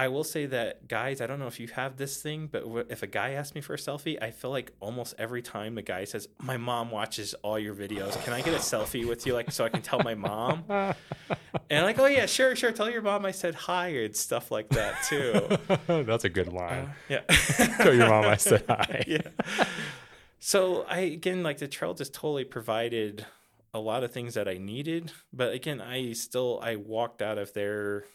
I 0.00 0.08
will 0.08 0.24
say 0.24 0.46
that 0.46 0.88
guys, 0.88 1.20
I 1.20 1.26
don't 1.26 1.38
know 1.38 1.46
if 1.46 1.60
you 1.60 1.68
have 1.68 1.98
this 1.98 2.22
thing, 2.22 2.48
but 2.50 2.64
if 2.88 3.02
a 3.02 3.06
guy 3.06 3.32
asks 3.32 3.54
me 3.54 3.60
for 3.60 3.74
a 3.74 3.76
selfie, 3.76 4.16
I 4.22 4.30
feel 4.30 4.48
like 4.50 4.72
almost 4.80 5.14
every 5.18 5.42
time 5.42 5.74
the 5.74 5.82
guy 5.82 6.04
says, 6.04 6.26
"My 6.40 6.56
mom 6.56 6.90
watches 6.90 7.34
all 7.42 7.58
your 7.58 7.74
videos. 7.74 8.12
Can 8.24 8.32
I 8.32 8.40
get 8.40 8.54
a 8.54 8.60
selfie 8.60 9.06
with 9.06 9.26
you, 9.26 9.34
like 9.34 9.52
so 9.52 9.62
I 9.62 9.68
can 9.68 9.82
tell 9.82 10.00
my 10.02 10.14
mom?" 10.14 10.64
And 11.68 11.78
I'm 11.80 11.84
like, 11.84 11.98
"Oh 11.98 12.06
yeah, 12.06 12.24
sure, 12.24 12.56
sure. 12.56 12.72
Tell 12.72 12.88
your 12.88 13.02
mom 13.02 13.26
I 13.26 13.30
said 13.32 13.54
hi 13.54 13.88
and 13.88 14.16
stuff 14.16 14.50
like 14.50 14.70
that 14.70 15.02
too." 15.06 15.58
That's 16.04 16.24
a 16.24 16.30
good 16.30 16.50
line. 16.50 16.86
Uh, 16.86 16.92
yeah. 17.10 17.20
Tell 17.76 17.94
your 17.94 18.08
mom 18.08 18.24
I 18.24 18.36
said 18.36 18.64
hi. 18.66 19.04
yeah. 19.06 19.66
So 20.38 20.86
I 20.88 21.00
again 21.00 21.42
like 21.42 21.58
the 21.58 21.68
trail 21.68 21.92
just 21.92 22.14
totally 22.14 22.44
provided 22.44 23.26
a 23.74 23.78
lot 23.78 24.02
of 24.02 24.12
things 24.12 24.32
that 24.32 24.48
I 24.48 24.56
needed, 24.56 25.12
but 25.30 25.52
again, 25.52 25.82
I 25.82 26.14
still 26.14 26.58
I 26.62 26.76
walked 26.76 27.20
out 27.20 27.36
of 27.36 27.52
there 27.52 28.06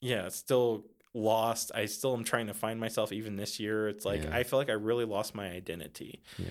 yeah, 0.00 0.28
still 0.28 0.84
lost. 1.14 1.72
I 1.74 1.86
still 1.86 2.14
am 2.14 2.24
trying 2.24 2.46
to 2.46 2.54
find 2.54 2.78
myself 2.80 3.12
even 3.12 3.36
this 3.36 3.58
year. 3.60 3.88
It's 3.88 4.04
like 4.04 4.22
Yeah. 4.24 4.36
I 4.36 4.42
feel 4.44 4.58
like 4.58 4.70
I 4.70 4.74
really 4.74 5.04
lost 5.04 5.34
my 5.34 5.48
identity. 5.50 6.22
Yeah. 6.38 6.48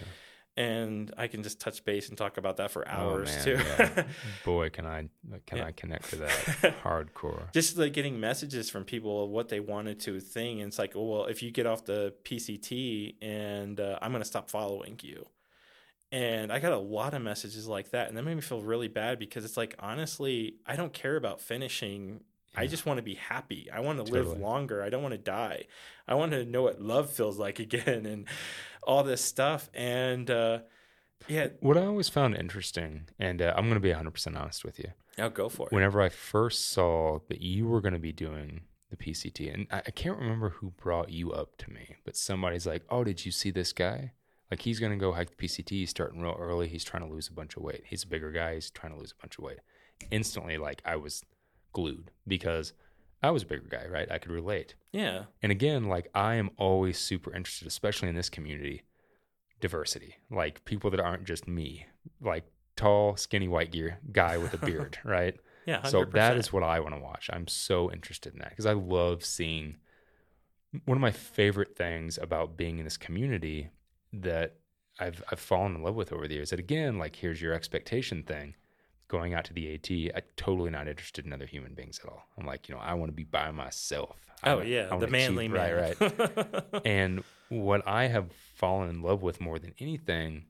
And 0.57 1.13
I 1.17 1.27
can 1.27 1.41
just 1.41 1.61
touch 1.61 1.85
base 1.85 2.09
and 2.09 2.17
talk 2.17 2.37
about 2.37 2.57
that 2.57 2.69
for 2.71 2.85
Oh, 2.85 2.91
hours 2.91 3.29
man, 3.33 3.43
too. 3.45 3.51
yeah. 3.63 4.03
Boy, 4.45 4.69
can 4.69 4.85
I 4.85 5.09
can. 5.45 5.61
I 5.61 5.71
connect 5.71 6.09
to 6.09 6.17
that 6.17 6.75
hardcore. 6.83 7.49
just 7.53 7.77
like 7.77 7.93
getting 7.93 8.19
messages 8.19 8.69
from 8.69 8.83
people 8.83 9.23
of 9.23 9.29
what 9.29 9.47
they 9.47 9.61
wanted 9.61 10.01
to 10.01 10.19
thing, 10.19 10.59
And 10.59 10.67
it's 10.67 10.77
like, 10.79 10.93
oh, 10.97 11.05
well, 11.05 11.25
if 11.25 11.41
you 11.41 11.51
get 11.51 11.65
off 11.65 11.85
the 11.85 12.13
PCT 12.25 13.15
and 13.21 13.79
uh, 13.79 13.99
I'm 14.01 14.11
going 14.11 14.21
to 14.21 14.27
stop 14.27 14.49
following 14.49 14.99
you. 15.01 15.27
And 16.11 16.51
I 16.51 16.59
got 16.59 16.73
a 16.73 16.77
lot 16.77 17.13
of 17.13 17.21
messages 17.21 17.67
like 17.67 17.91
that. 17.91 18.09
And 18.09 18.17
that 18.17 18.23
made 18.23 18.35
me 18.35 18.41
feel 18.41 18.61
really 18.61 18.87
bad 18.89 19.19
because 19.19 19.45
it's 19.45 19.55
like, 19.55 19.75
honestly, 19.79 20.55
I 20.65 20.75
don't 20.75 20.91
care 20.91 21.15
about 21.15 21.39
finishing. 21.39 22.21
I 22.55 22.67
just 22.67 22.85
want 22.85 22.97
to 22.97 23.03
be 23.03 23.15
happy. 23.15 23.69
I 23.71 23.79
want 23.79 24.03
to 24.05 24.11
live 24.11 24.39
longer. 24.39 24.83
I 24.83 24.89
don't 24.89 25.03
want 25.03 25.13
to 25.13 25.19
die. 25.19 25.65
I 26.07 26.15
want 26.15 26.31
to 26.31 26.45
know 26.45 26.63
what 26.63 26.81
love 26.81 27.11
feels 27.11 27.37
like 27.37 27.59
again 27.67 28.05
and 28.05 28.25
all 28.83 29.03
this 29.03 29.23
stuff. 29.23 29.69
And 29.73 30.29
uh, 30.29 30.59
yeah, 31.27 31.47
What 31.59 31.77
I 31.77 31.85
always 31.85 32.09
found 32.09 32.35
interesting, 32.35 33.07
and 33.19 33.41
uh, 33.41 33.53
I'm 33.55 33.65
going 33.65 33.75
to 33.75 33.79
be 33.79 33.91
100% 33.93 34.39
honest 34.39 34.63
with 34.63 34.79
you. 34.79 34.91
I'll 35.17 35.29
go 35.29 35.49
for 35.49 35.67
it. 35.67 35.73
Whenever 35.73 36.01
I 36.01 36.09
first 36.09 36.69
saw 36.69 37.19
that 37.27 37.41
you 37.41 37.67
were 37.67 37.81
going 37.81 37.93
to 37.93 37.99
be 37.99 38.13
doing 38.13 38.61
the 38.89 38.95
PCT, 38.97 39.53
and 39.53 39.67
I, 39.69 39.79
I 39.87 39.91
can't 39.91 40.17
remember 40.17 40.49
who 40.49 40.71
brought 40.71 41.11
you 41.11 41.31
up 41.31 41.57
to 41.57 41.71
me, 41.71 41.97
but 42.05 42.15
somebody's 42.15 42.65
like, 42.65 42.83
"Oh, 42.89 43.03
did 43.03 43.25
you 43.25 43.31
see 43.31 43.51
this 43.51 43.73
guy? 43.73 44.13
Like 44.49 44.61
he's 44.61 44.79
going 44.79 44.93
to 44.93 44.97
go 44.97 45.11
hike 45.11 45.29
the 45.37 45.47
PCT. 45.47 45.69
He's 45.69 45.89
starting 45.91 46.21
real 46.21 46.35
early. 46.39 46.67
He's 46.67 46.83
trying 46.83 47.03
to 47.03 47.13
lose 47.13 47.27
a 47.27 47.33
bunch 47.33 47.55
of 47.55 47.61
weight. 47.63 47.83
He's 47.85 48.03
a 48.03 48.07
bigger 48.07 48.31
guy. 48.31 48.55
He's 48.55 48.71
trying 48.71 48.93
to 48.93 48.99
lose 48.99 49.13
a 49.17 49.21
bunch 49.21 49.37
of 49.37 49.43
weight." 49.43 49.59
Instantly, 50.09 50.57
like 50.57 50.81
I 50.85 50.95
was 50.95 51.23
glued 51.73 52.11
because 52.27 52.73
I 53.21 53.31
was 53.31 53.43
a 53.43 53.45
bigger 53.47 53.67
guy, 53.69 53.85
right? 53.87 54.09
I 54.11 54.17
could 54.17 54.31
relate. 54.31 54.75
yeah. 54.91 55.23
And 55.41 55.51
again, 55.51 55.85
like 55.85 56.09
I 56.15 56.35
am 56.35 56.49
always 56.57 56.97
super 56.97 57.33
interested, 57.33 57.67
especially 57.67 58.09
in 58.09 58.15
this 58.15 58.29
community, 58.29 58.83
diversity. 59.59 60.15
Like 60.31 60.63
people 60.65 60.89
that 60.91 60.99
aren't 60.99 61.25
just 61.25 61.47
me, 61.47 61.85
like 62.21 62.45
tall, 62.75 63.17
skinny 63.17 63.47
white 63.47 63.71
gear 63.71 63.99
guy 64.11 64.37
with 64.37 64.53
a 64.53 64.57
beard, 64.65 64.97
right? 65.03 65.35
Yeah. 65.65 65.81
100%. 65.81 65.87
So 65.87 66.05
that 66.05 66.37
is 66.37 66.53
what 66.53 66.63
I 66.63 66.79
want 66.79 66.95
to 66.95 67.01
watch. 67.01 67.29
I'm 67.31 67.47
so 67.47 67.91
interested 67.91 68.33
in 68.33 68.39
that 68.39 68.49
because 68.51 68.65
I 68.65 68.73
love 68.73 69.25
seeing 69.25 69.75
one 70.85 70.97
of 70.97 71.01
my 71.01 71.11
favorite 71.11 71.75
things 71.75 72.17
about 72.17 72.55
being 72.55 72.77
in 72.79 72.85
this 72.85 72.97
community 72.97 73.69
that 74.13 74.55
I've 74.99 75.21
I've 75.31 75.39
fallen 75.39 75.75
in 75.75 75.83
love 75.83 75.95
with 75.95 76.13
over 76.13 76.27
the 76.27 76.35
years. 76.35 76.51
That 76.51 76.59
again, 76.59 76.97
like 76.97 77.15
here's 77.17 77.41
your 77.41 77.53
expectation 77.53 78.23
thing. 78.23 78.55
Going 79.09 79.33
out 79.33 79.43
to 79.45 79.53
the 79.53 79.73
AT, 79.73 79.89
I'm 80.15 80.21
totally 80.37 80.69
not 80.69 80.87
interested 80.87 81.25
in 81.25 81.33
other 81.33 81.45
human 81.47 81.73
beings 81.73 81.99
at 82.03 82.09
all. 82.09 82.23
I'm 82.37 82.45
like, 82.45 82.69
you 82.69 82.75
know, 82.75 82.81
I 82.81 82.93
want 82.93 83.09
to 83.09 83.15
be 83.15 83.23
by 83.25 83.51
myself. 83.51 84.15
Oh, 84.43 84.57
wanna- 84.57 84.69
yeah. 84.69 84.87
I 84.91 84.97
The 84.97 85.07
manly 85.07 85.45
keep- 85.45 85.51
man. 85.53 85.75
Right, 85.99 85.99
right. 85.99 86.63
and 86.85 87.23
what 87.49 87.85
I 87.87 88.07
have 88.07 88.31
fallen 88.55 88.89
in 88.89 89.01
love 89.01 89.21
with 89.23 89.41
more 89.41 89.57
than 89.59 89.73
anything 89.79 90.45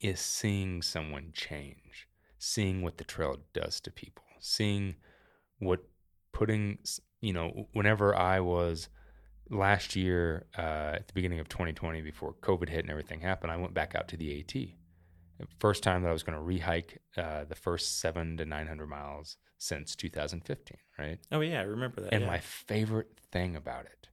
is 0.00 0.20
seeing 0.20 0.82
someone 0.82 1.30
change, 1.32 2.08
seeing 2.38 2.82
what 2.82 2.98
the 2.98 3.04
trail 3.04 3.38
does 3.54 3.80
to 3.82 3.90
people, 3.90 4.24
seeing 4.40 4.96
what 5.60 5.80
putting, 6.32 6.78
you 7.20 7.32
know, 7.32 7.68
whenever 7.72 8.14
I 8.16 8.40
was 8.40 8.88
last 9.48 9.94
year 9.94 10.46
uh, 10.58 10.96
at 10.96 11.06
the 11.06 11.14
beginning 11.14 11.38
of 11.38 11.48
2020 11.48 12.00
before 12.02 12.34
COVID 12.42 12.68
hit 12.68 12.80
and 12.80 12.90
everything 12.90 13.20
happened, 13.20 13.52
I 13.52 13.56
went 13.56 13.72
back 13.74 13.94
out 13.94 14.08
to 14.08 14.16
the 14.16 14.40
AT. 14.40 14.54
First 15.58 15.82
time 15.82 16.02
that 16.02 16.08
I 16.08 16.12
was 16.12 16.22
going 16.22 16.38
to 16.38 16.44
rehike 16.44 16.98
uh, 17.16 17.44
the 17.44 17.54
first 17.54 18.00
seven 18.00 18.36
to 18.36 18.44
900 18.44 18.86
miles 18.86 19.36
since 19.58 19.96
2015, 19.96 20.76
right? 20.98 21.18
oh, 21.32 21.40
yeah. 21.40 21.60
I 21.60 21.64
remember 21.64 22.00
that. 22.02 22.12
And 22.12 22.22
yeah. 22.22 22.28
my 22.28 22.38
favorite 22.38 23.18
thing 23.32 23.56
about 23.56 23.86
it 23.86 24.08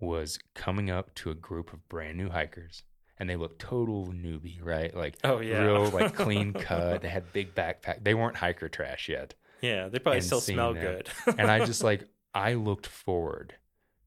was 0.00 0.38
coming 0.54 0.90
up 0.90 1.14
to 1.16 1.30
a 1.30 1.34
group 1.34 1.72
of 1.72 1.88
brand 1.88 2.16
new 2.18 2.28
hikers, 2.30 2.82
and 3.18 3.28
they 3.30 3.36
looked 3.36 3.60
total 3.60 4.06
newbie, 4.08 4.58
right? 4.62 4.94
Like 4.94 5.16
Oh, 5.22 5.40
yeah. 5.40 5.62
real 5.62 5.88
like 5.90 6.14
clean 6.14 6.52
cut. 6.54 7.02
They 7.02 7.08
had 7.08 7.32
big 7.32 7.54
backpack. 7.54 8.02
They 8.02 8.14
weren't 8.14 8.36
hiker 8.36 8.68
trash 8.68 9.08
yet. 9.08 9.34
Yeah, 9.62 9.88
they 9.88 9.98
probably 9.98 10.20
still 10.20 10.40
smell 10.40 10.74
them. 10.74 10.82
good. 10.82 11.08
And 11.38 11.50
I 11.50 11.64
just 11.64 11.82
like 11.90 12.08
I 12.34 12.54
looked 12.54 12.86
forward 12.86 13.54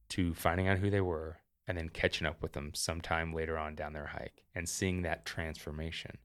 to 0.09 0.33
finding 0.33 0.67
out 0.67 0.77
who 0.77 0.89
they 0.89 1.01
were 1.01 1.37
and 1.67 1.77
then 1.77 1.89
catching 1.89 2.27
up 2.27 2.41
with 2.41 2.53
them 2.53 2.71
sometime 2.73 3.33
later 3.33 3.57
on 3.57 3.75
down 3.75 3.93
their 3.93 4.07
hike 4.07 4.43
and 4.53 4.67
seeing 4.67 5.01
that 5.03 5.25
transformation 5.25 6.17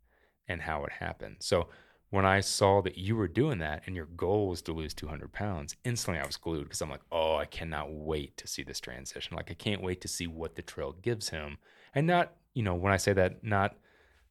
and 0.49 0.63
how 0.63 0.85
it 0.85 0.93
happened. 0.93 1.37
So 1.41 1.69
when 2.11 2.27
I 2.27 2.41
saw 2.41 2.83
that 2.83 2.99
you 2.99 3.17
were 3.17 3.27
doing 3.27 3.59
that 3.61 3.85
and 3.87 3.97
your 3.97 4.05
goal 4.05 4.49
was 4.49 4.61
to 4.63 4.73
lose 4.73 4.93
200 4.93 5.33
pounds, 5.33 5.77
instantly 5.83 6.21
I 6.21 6.27
was 6.27 6.37
glued 6.37 6.65
because 6.65 6.83
I'm 6.83 6.91
like, 6.91 7.01
oh, 7.11 7.37
I 7.37 7.47
cannot 7.47 7.91
wait 7.91 8.37
to 8.37 8.47
see 8.47 8.63
this 8.63 8.81
transition. 8.81 9.35
Like, 9.35 9.51
I 9.51 9.55
can't 9.55 9.83
wait 9.83 10.03
to 10.03 10.09
see 10.09 10.27
what 10.27 10.55
the 10.55 10.61
trail 10.61 10.95
gives 11.01 11.31
him. 11.31 11.57
And 11.95 12.07
not, 12.07 12.35
you 12.53 12.63
know, 12.63 12.75
when 12.75 12.93
I 12.93 12.99
say 12.99 13.15
that, 13.15 13.43
not 13.43 13.77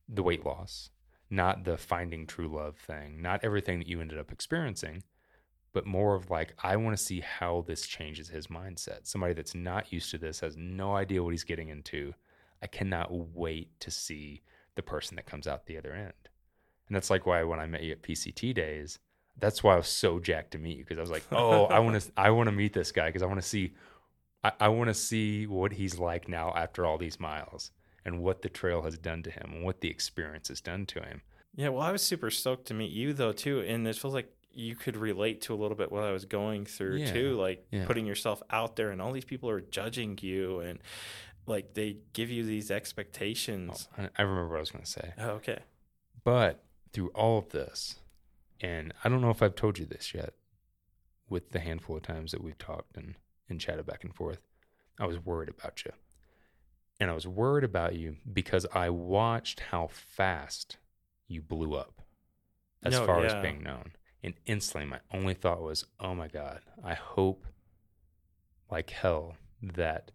the 0.08 0.22
weight 0.22 0.46
loss, 0.46 0.92
not 1.32 1.64
the 1.64 1.76
finding 1.76 2.28
true 2.28 2.50
love 2.50 2.78
thing, 2.78 3.20
not 3.20 3.44
everything 3.44 3.80
that 3.80 3.88
you 3.88 4.00
ended 4.00 4.20
up 4.20 4.32
experiencing, 4.32 5.02
but 5.74 5.88
more 5.88 6.14
of 6.14 6.30
like, 6.30 6.54
I 6.62 6.76
want 6.76 6.96
to 6.96 7.04
see 7.04 7.22
how 7.22 7.64
this 7.66 7.88
changes 7.88 8.30
his 8.30 8.46
mindset. 8.46 9.08
Somebody 9.08 9.34
that's 9.34 9.56
not 9.56 9.92
used 9.92 10.12
to 10.12 10.20
this 10.20 10.42
has 10.42 10.56
no 10.56 10.96
idea 10.96 11.24
what 11.24 11.32
he's 11.32 11.44
getting 11.44 11.70
into. 11.70 12.14
I 12.62 12.68
cannot 12.68 13.10
wait 13.12 13.80
to 13.80 13.90
see 13.90 14.44
the 14.76 14.82
person 14.82 15.16
that 15.16 15.26
comes 15.26 15.48
out 15.48 15.66
the 15.66 15.78
other 15.78 15.94
end. 15.94 16.14
And 16.88 16.96
that's 16.96 17.10
like 17.10 17.26
why 17.26 17.44
when 17.44 17.60
I 17.60 17.66
met 17.68 17.84
you 17.84 17.92
at 17.94 18.02
PCT 18.02 18.54
days, 18.54 19.00
that's 19.40 19.64
why 19.64 19.74
I 19.74 19.78
was 19.78 19.88
so 19.88 20.20
jacked 20.20 20.52
to 20.52 20.58
meet 20.58 20.78
you 20.78 20.84
because 20.84 20.98
I 20.98 21.02
was 21.02 21.12
like, 21.12 21.24
oh, 21.32 21.66
I 21.66 21.80
want 21.80 22.02
to, 22.02 22.12
I 22.18 22.30
want 22.32 22.48
to 22.48 22.52
meet 22.52 22.74
this 22.74 22.92
guy 22.92 23.08
because 23.08 23.24
I 23.24 23.28
want 23.28 23.42
to 23.42 23.48
see, 23.48 23.74
I, 24.44 24.52
I 24.60 24.68
want 24.70 24.90
to 24.90 24.94
see 24.94 25.48
what 25.48 25.72
he's 25.74 25.98
like 26.00 26.28
now 26.28 26.54
after 26.56 26.86
all 26.86 26.98
these 26.98 27.20
miles 27.20 27.72
and 28.06 28.22
what 28.22 28.42
the 28.42 28.50
trail 28.50 28.82
has 28.82 28.98
done 28.98 29.24
to 29.24 29.32
him 29.32 29.52
and 29.54 29.64
what 29.64 29.82
the 29.82 29.90
experience 29.90 30.48
has 30.50 30.60
done 30.60 30.86
to 30.88 31.00
him. 31.02 31.22
yeah, 31.56 31.70
well, 31.70 31.82
I 31.84 31.92
was 31.92 32.02
super 32.02 32.30
stoked 32.30 32.68
to 32.68 32.74
meet 32.74 32.92
you 32.92 33.14
though 33.14 33.32
too, 33.34 33.62
and 33.62 33.88
it 33.88 33.96
feels 33.96 34.14
like 34.14 34.34
you 34.54 34.76
could 34.76 34.98
relate 34.98 35.40
to 35.42 35.54
a 35.54 35.56
little 35.56 35.78
bit 35.78 35.92
what 35.94 36.04
I 36.04 36.12
was 36.12 36.26
going 36.26 36.66
through 36.66 36.98
Yeah, 36.98 37.14
too, 37.14 37.34
like 37.40 37.66
yeah. 37.72 37.86
putting 37.86 38.06
yourself 38.06 38.42
out 38.50 38.76
there, 38.76 38.90
and 38.90 39.02
all 39.02 39.14
these 39.14 39.24
people 39.24 39.50
are 39.50 39.62
judging 39.62 40.18
you, 40.22 40.60
and 40.60 40.80
like 41.46 41.74
they 41.74 41.98
give 42.14 42.30
you 42.30 42.44
these 42.44 42.72
Oh, 42.72 42.76
expectations. 42.76 43.88
I, 43.98 44.10
I 44.18 44.22
remember 44.22 44.50
what 44.50 44.58
I 44.58 44.60
was 44.62 44.72
going 44.72 44.84
to 44.86 44.90
say. 44.90 45.14
Oh, 45.18 45.30
okay. 45.32 45.60
But 46.24 46.64
through 46.94 47.10
all 47.10 47.38
of 47.40 47.50
this, 47.50 47.96
and 48.60 48.94
I 49.04 49.10
don't 49.10 49.22
know 49.22 49.30
if 49.32 49.42
I've 49.42 49.56
told 49.56 49.80
you 49.80 49.86
this 49.86 50.14
yet, 50.14 50.34
with 51.30 51.52
the 51.52 51.60
handful 51.60 51.96
of 51.98 52.04
times 52.04 52.32
that 52.32 52.44
we've 52.44 52.58
talked 52.58 52.96
and, 52.98 53.16
and 53.50 53.60
chatted 53.60 53.86
back 53.86 54.04
and 54.04 54.14
forth, 54.14 54.40
I 55.00 55.06
was 55.08 55.18
worried 55.18 55.50
about 55.50 55.84
you. 55.86 55.92
And 57.00 57.10
I 57.10 57.14
was 57.14 57.26
worried 57.28 57.64
about 57.64 57.96
you 57.96 58.18
because 58.32 58.68
I 58.74 58.90
watched 58.92 59.62
how 59.72 59.88
fast 59.88 60.78
you 61.28 61.42
blew 61.42 61.74
up 61.74 62.02
as 62.84 62.94
No, 62.94 63.06
far 63.08 63.22
yeah. 63.22 63.38
as 63.38 63.42
being 63.42 63.64
known. 63.64 63.94
And 64.24 64.36
instantly, 64.46 64.88
my 64.88 65.00
only 65.12 65.34
thought 65.34 65.62
was, 65.64 65.86
oh 66.00 66.14
my 66.14 66.28
God, 66.28 66.60
I 66.84 66.94
hope 66.94 67.46
like 68.70 68.92
hell 68.92 69.36
that 69.64 70.12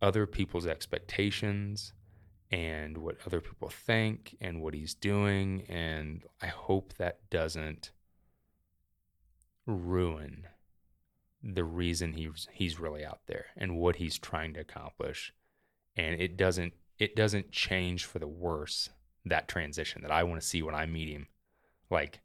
other 0.00 0.26
people's 0.26 0.66
expectations 0.66 1.92
and 2.50 2.98
what 2.98 3.16
other 3.26 3.40
people 3.40 3.68
think 3.68 4.36
and 4.40 4.62
what 4.62 4.74
he's 4.74 4.94
doing. 4.94 5.64
And 5.68 6.22
I 6.42 6.46
hope 6.46 6.94
that 6.94 7.28
doesn't 7.30 7.90
ruin 9.66 10.46
the 11.42 11.64
reason 11.64 12.14
he's 12.14 12.48
he's 12.52 12.80
really 12.80 13.04
out 13.04 13.20
there 13.26 13.46
and 13.56 13.76
what 13.76 13.96
he's 13.96 14.18
trying 14.18 14.52
to 14.54 14.60
accomplish 14.60 15.32
and 15.96 16.20
it 16.20 16.36
doesn't 16.36 16.72
it 16.98 17.14
doesn't 17.14 17.52
change 17.52 18.04
for 18.04 18.18
the 18.18 18.26
worse 18.26 18.90
that 19.24 19.46
transition 19.46 20.02
that 20.02 20.10
I 20.10 20.24
want 20.24 20.40
to 20.40 20.46
see 20.46 20.62
when 20.62 20.74
I 20.74 20.86
meet 20.86 21.08
him 21.08 21.28
like 21.90 22.20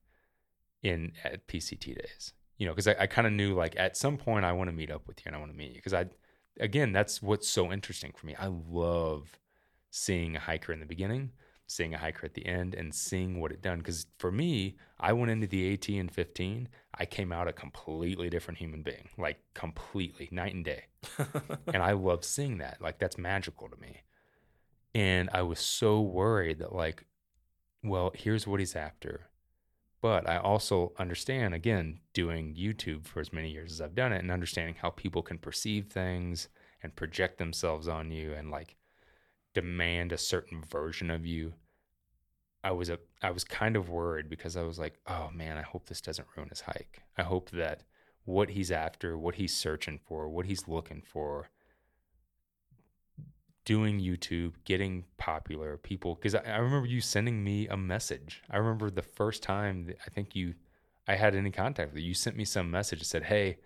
in 0.81 1.11
at 1.23 1.47
PCT 1.47 1.95
days 1.95 2.33
you 2.57 2.65
know 2.65 2.73
because 2.73 2.87
I, 2.87 2.95
I 3.01 3.07
kind 3.07 3.27
of 3.27 3.33
knew 3.33 3.53
like 3.53 3.75
at 3.77 3.97
some 3.97 4.17
point 4.17 4.45
I 4.45 4.53
want 4.53 4.69
to 4.69 4.75
meet 4.75 4.89
up 4.89 5.07
with 5.07 5.19
you 5.19 5.23
and 5.27 5.35
I 5.35 5.39
want 5.39 5.51
to 5.51 5.57
meet 5.57 5.71
you 5.71 5.75
because 5.75 5.93
I 5.93 6.05
again 6.59 6.91
that's 6.91 7.21
what's 7.21 7.47
so 7.47 7.71
interesting 7.71 8.11
for 8.15 8.25
me 8.25 8.35
I 8.37 8.47
love 8.47 9.39
seeing 9.89 10.35
a 10.35 10.39
hiker 10.39 10.73
in 10.73 10.79
the 10.79 10.85
beginning 10.85 11.31
seeing 11.73 11.93
a 11.93 11.97
hiker 11.97 12.25
at 12.25 12.33
the 12.33 12.45
end 12.45 12.75
and 12.75 12.93
seeing 12.93 13.39
what 13.39 13.51
it 13.51 13.61
done. 13.61 13.79
Because 13.79 14.05
for 14.17 14.31
me, 14.31 14.75
I 14.99 15.13
went 15.13 15.31
into 15.31 15.47
the 15.47 15.73
AT 15.73 15.89
in 15.89 16.09
15, 16.09 16.69
I 16.95 17.05
came 17.05 17.31
out 17.31 17.47
a 17.47 17.53
completely 17.53 18.29
different 18.29 18.59
human 18.59 18.83
being, 18.83 19.09
like 19.17 19.39
completely 19.53 20.29
night 20.31 20.53
and 20.53 20.63
day. 20.63 20.85
and 21.73 21.81
I 21.81 21.93
love 21.93 22.23
seeing 22.23 22.59
that. 22.59 22.81
Like 22.81 22.99
that's 22.99 23.17
magical 23.17 23.69
to 23.69 23.77
me. 23.77 24.01
And 24.95 25.29
I 25.33 25.41
was 25.41 25.59
so 25.59 26.01
worried 26.01 26.59
that, 26.59 26.73
like, 26.73 27.05
well, 27.83 28.11
here's 28.13 28.45
what 28.45 28.59
he's 28.59 28.75
after. 28.75 29.27
But 30.03 30.29
I 30.29 30.37
also 30.37 30.91
understand, 30.99 31.55
again, 31.55 32.01
doing 32.13 32.55
YouTube 32.55 33.07
for 33.07 33.21
as 33.21 33.33
many 33.33 33.49
years 33.49 33.71
as 33.71 33.81
I've 33.81 33.95
done 33.95 34.13
it 34.13 34.21
and 34.21 34.29
understanding 34.29 34.75
how 34.79 34.91
people 34.91 35.23
can 35.23 35.39
perceive 35.39 35.87
things 35.87 36.49
and 36.83 36.95
project 36.95 37.39
themselves 37.39 37.87
on 37.87 38.11
you 38.11 38.33
and 38.33 38.51
like 38.51 38.75
demand 39.53 40.11
a 40.11 40.17
certain 40.17 40.61
version 40.61 41.09
of 41.09 41.25
you 41.25 41.53
I 42.63 42.71
was 42.71 42.89
a 42.89 42.99
I 43.21 43.31
was 43.31 43.43
kind 43.43 43.75
of 43.75 43.89
worried 43.89 44.29
because 44.29 44.55
I 44.55 44.63
was 44.63 44.79
like, 44.79 44.99
oh 45.07 45.29
man, 45.33 45.57
I 45.57 45.61
hope 45.61 45.85
this 45.85 46.01
doesn't 46.01 46.27
ruin 46.35 46.49
his 46.49 46.61
hike. 46.61 47.01
I 47.17 47.23
hope 47.23 47.49
that 47.51 47.83
what 48.25 48.51
he's 48.51 48.71
after, 48.71 49.17
what 49.17 49.35
he's 49.35 49.55
searching 49.55 49.99
for, 50.07 50.29
what 50.29 50.45
he's 50.45 50.67
looking 50.67 51.01
for, 51.01 51.49
doing 53.65 53.99
YouTube, 53.99 54.53
getting 54.65 55.05
popular, 55.17 55.77
people. 55.77 56.15
Because 56.15 56.35
I, 56.35 56.41
I, 56.41 56.57
remember 56.57 56.87
you 56.87 57.01
sending 57.01 57.43
me 57.43 57.67
a 57.67 57.77
message. 57.77 58.43
I 58.49 58.57
remember 58.57 58.89
the 58.89 59.01
first 59.01 59.43
time 59.43 59.93
I 60.05 60.09
think 60.09 60.35
you, 60.35 60.55
I 61.07 61.15
had 61.15 61.35
any 61.35 61.51
contact 61.51 61.93
with 61.93 62.01
you. 62.01 62.09
You 62.09 62.13
sent 62.13 62.37
me 62.37 62.45
some 62.45 62.71
message 62.71 62.99
that 62.99 63.05
said, 63.05 63.23
"Hey, 63.23 63.57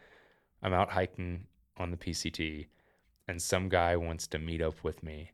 I'm 0.61 0.73
out 0.73 0.91
hiking 0.91 1.47
on 1.77 1.91
the 1.91 1.97
PCT, 1.97 2.67
and 3.27 3.41
some 3.41 3.69
guy 3.69 3.95
wants 3.95 4.27
to 4.27 4.39
meet 4.39 4.61
up 4.61 4.83
with 4.83 5.03
me." 5.03 5.31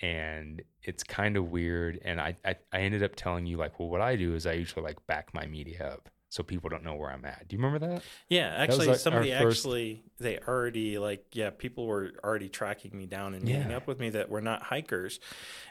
and 0.00 0.60
it's 0.82 1.02
kind 1.02 1.36
of 1.36 1.50
weird. 1.50 1.98
And 2.04 2.20
I, 2.20 2.36
I, 2.44 2.56
I 2.72 2.80
ended 2.80 3.02
up 3.02 3.16
telling 3.16 3.46
you 3.46 3.56
like, 3.56 3.78
well, 3.78 3.88
what 3.88 4.00
I 4.00 4.16
do 4.16 4.34
is 4.34 4.44
I 4.44 4.52
usually 4.52 4.82
like 4.82 5.04
back 5.06 5.32
my 5.32 5.46
media 5.46 5.92
up 5.94 6.10
so 6.34 6.42
people 6.42 6.68
don't 6.68 6.82
know 6.82 6.96
where 6.96 7.12
I'm 7.12 7.24
at. 7.24 7.46
Do 7.46 7.54
you 7.54 7.62
remember 7.62 7.86
that? 7.86 8.02
Yeah, 8.28 8.52
actually, 8.56 8.88
like 8.88 8.98
somebody 8.98 9.30
actually 9.30 10.02
they 10.18 10.40
already 10.40 10.98
like 10.98 11.24
yeah, 11.32 11.50
people 11.50 11.86
were 11.86 12.10
already 12.24 12.48
tracking 12.48 12.90
me 12.98 13.06
down 13.06 13.34
and 13.34 13.44
meeting 13.44 13.70
yeah. 13.70 13.76
up 13.76 13.86
with 13.86 14.00
me 14.00 14.10
that 14.10 14.30
were 14.30 14.40
not 14.40 14.64
hikers. 14.64 15.20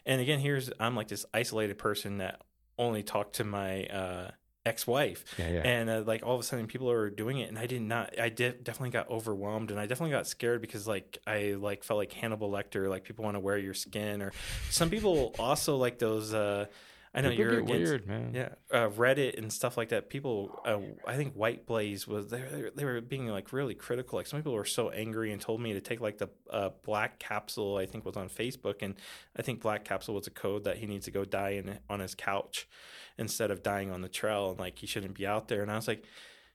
And 0.06 0.21
again, 0.21 0.39
here's 0.39 0.71
I'm 0.80 0.95
like 0.95 1.10
this 1.10 1.26
isolated 1.34 1.78
person 1.78 2.19
that 2.19 2.39
only 2.80 3.04
talked 3.04 3.36
to 3.36 3.43
my 3.43 3.84
uh, 3.88 4.32
ex-wife 4.65 5.26
yeah, 5.38 5.49
yeah. 5.49 5.62
and 5.65 5.89
uh, 5.89 6.04
like 6.08 6.26
all 6.26 6.34
of 6.34 6.39
a 6.39 6.43
sudden 6.43 6.65
people 6.65 6.89
are 6.89 7.10
doing 7.10 7.39
it 7.39 7.49
and 7.49 7.60
i 7.60 7.65
did 7.65 7.82
not 7.82 8.17
i 8.17 8.30
did 8.30 8.63
definitely 8.63 8.89
got 8.89 9.10
overwhelmed 9.10 9.71
and 9.71 9.78
i 9.78 9.86
definitely 9.86 10.10
got 10.10 10.26
scared 10.26 10.62
because 10.62 10.88
like 10.88 11.17
i 11.28 11.54
like 11.60 11.84
felt 11.84 11.97
like 11.97 12.13
hannibal 12.13 12.49
lecter 12.49 12.89
like 12.89 13.04
people 13.04 13.26
want 13.26 13.36
to 13.36 13.41
wear 13.41 13.58
your 13.58 13.73
skin 13.73 14.21
or 14.21 14.32
some 14.69 14.89
people 14.89 15.36
also 15.38 15.76
like 15.76 15.99
those 15.99 16.34
uh 16.34 16.65
I 17.15 17.21
know 17.21 17.30
People 17.30 17.45
you're 17.45 17.60
against, 17.60 17.91
weird, 17.91 18.08
man. 18.08 18.32
Yeah, 18.34 18.49
uh, 18.71 18.89
Reddit 18.89 19.38
and 19.38 19.54
stuff 19.54 19.78
like 19.78 19.89
that. 19.89 20.10
People, 20.10 20.60
uh, 20.65 20.80
I 21.08 21.15
think 21.15 21.38
WhiteBlaze 21.38 22.08
was 22.08 22.30
they 22.30 22.41
they 22.76 22.86
were 22.86 23.02
being 23.02 23.28
like 23.28 23.54
really 23.54 23.76
critical. 23.76 24.17
Like 24.17 24.26
some 24.26 24.39
people 24.39 24.54
were 24.54 24.65
so 24.65 24.89
angry 24.89 25.32
and 25.32 25.39
told 25.39 25.62
me 25.62 25.73
to 25.73 25.82
take 25.82 26.02
like 26.02 26.17
the 26.17 26.30
uh, 26.49 26.71
Black 26.84 27.19
Capsule. 27.19 27.78
I 27.78 27.86
think 27.86 28.04
was 28.04 28.17
on 28.17 28.30
Facebook, 28.30 28.82
and 28.82 28.95
I 29.38 29.43
think 29.43 29.62
Black 29.62 29.86
Capsule 29.86 30.15
was 30.15 30.26
a 30.26 30.32
code 30.32 30.63
that 30.63 30.78
he 30.78 30.88
needs 30.88 31.06
to 31.06 31.12
go 31.12 31.23
die 31.23 31.52
in 31.52 31.78
on 31.88 31.99
his 31.99 32.15
couch 32.15 32.67
instead 33.19 33.52
of 33.52 33.62
dying 33.62 33.91
on 33.91 34.02
the 34.02 34.10
trail, 34.10 34.49
and 34.49 34.60
like 34.60 34.80
he 34.80 34.88
shouldn't 34.88 35.13
be 35.13 35.28
out 35.28 35.49
there. 35.49 35.62
And 35.62 35.71
I 35.71 35.76
was 35.76 35.88
like, 35.88 36.06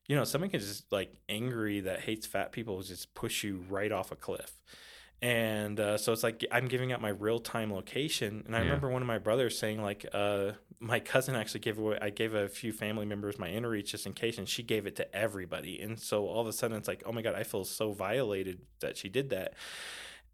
you 0.09 0.17
know, 0.17 0.25
someone 0.25 0.51
can 0.51 0.59
just 0.59 0.91
like 0.91 1.15
angry 1.29 1.81
that 1.81 2.01
hates 2.01 2.27
fat 2.27 2.51
people 2.51 2.83
just 2.83 3.15
push 3.15 3.45
you 3.45 3.65
right 3.69 3.93
off 3.93 4.11
a 4.11 4.17
cliff 4.17 4.61
and 5.21 5.81
uh, 5.81 5.99
so 5.99 6.13
it's 6.13 6.23
like 6.23 6.45
I'm 6.53 6.69
giving 6.69 6.93
out 6.93 7.01
my 7.01 7.09
real 7.09 7.41
time 7.41 7.73
location. 7.73 8.45
And 8.47 8.55
I 8.55 8.61
yeah. 8.61 8.67
remember 8.67 8.89
one 8.89 9.03
of 9.03 9.09
my 9.09 9.19
brothers 9.19 9.59
saying 9.59 9.83
like, 9.83 10.07
uh, 10.13 10.53
my 10.79 11.01
cousin 11.01 11.35
actually 11.35 11.61
gave 11.61 11.79
away. 11.79 11.99
I 12.01 12.11
gave 12.11 12.35
a 12.35 12.49
few 12.49 12.73
family 12.73 13.05
members 13.05 13.39
my 13.39 13.49
inReach 13.49 13.87
just 13.87 14.07
in 14.07 14.13
case, 14.13 14.39
and 14.39 14.49
she 14.49 14.63
gave 14.63 14.87
it 14.87 14.95
to 14.97 15.17
everybody. 15.17 15.81
And 15.81 15.99
so 15.99 16.27
all 16.27 16.41
of 16.41 16.47
a 16.47 16.53
sudden 16.53 16.77
it's 16.77 16.87
like, 16.87 17.03
oh 17.05 17.11
my 17.11 17.23
god, 17.23 17.35
I 17.35 17.43
feel 17.43 17.65
so 17.65 17.93
violated 17.93 18.61
that 18.81 18.97
she 18.97 19.09
did 19.09 19.31
that. 19.31 19.55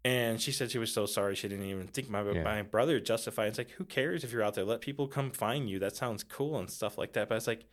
And 0.03 0.39
she 0.39 0.51
said 0.51 0.69
she 0.69 0.77
was 0.77 0.93
so 0.93 1.07
sorry 1.07 1.33
she 1.33 1.47
didn't 1.47 1.65
even 1.65 1.87
think 1.87 2.11
my 2.11 2.21
yeah. 2.31 2.43
my 2.43 2.61
brother 2.61 2.99
justified. 2.99 3.47
It's 3.47 3.57
like 3.57 3.71
who 3.71 3.85
cares 3.85 4.23
if 4.23 4.31
you're 4.31 4.43
out 4.43 4.53
there? 4.53 4.65
Let 4.65 4.81
people 4.81 5.07
come 5.07 5.31
find 5.31 5.67
you. 5.67 5.79
That 5.79 5.95
sounds 5.95 6.23
cool 6.23 6.59
and 6.59 6.69
stuff 6.69 6.99
like 6.99 7.13
that. 7.13 7.27
But 7.27 7.35
it's 7.35 7.47
like 7.47 7.65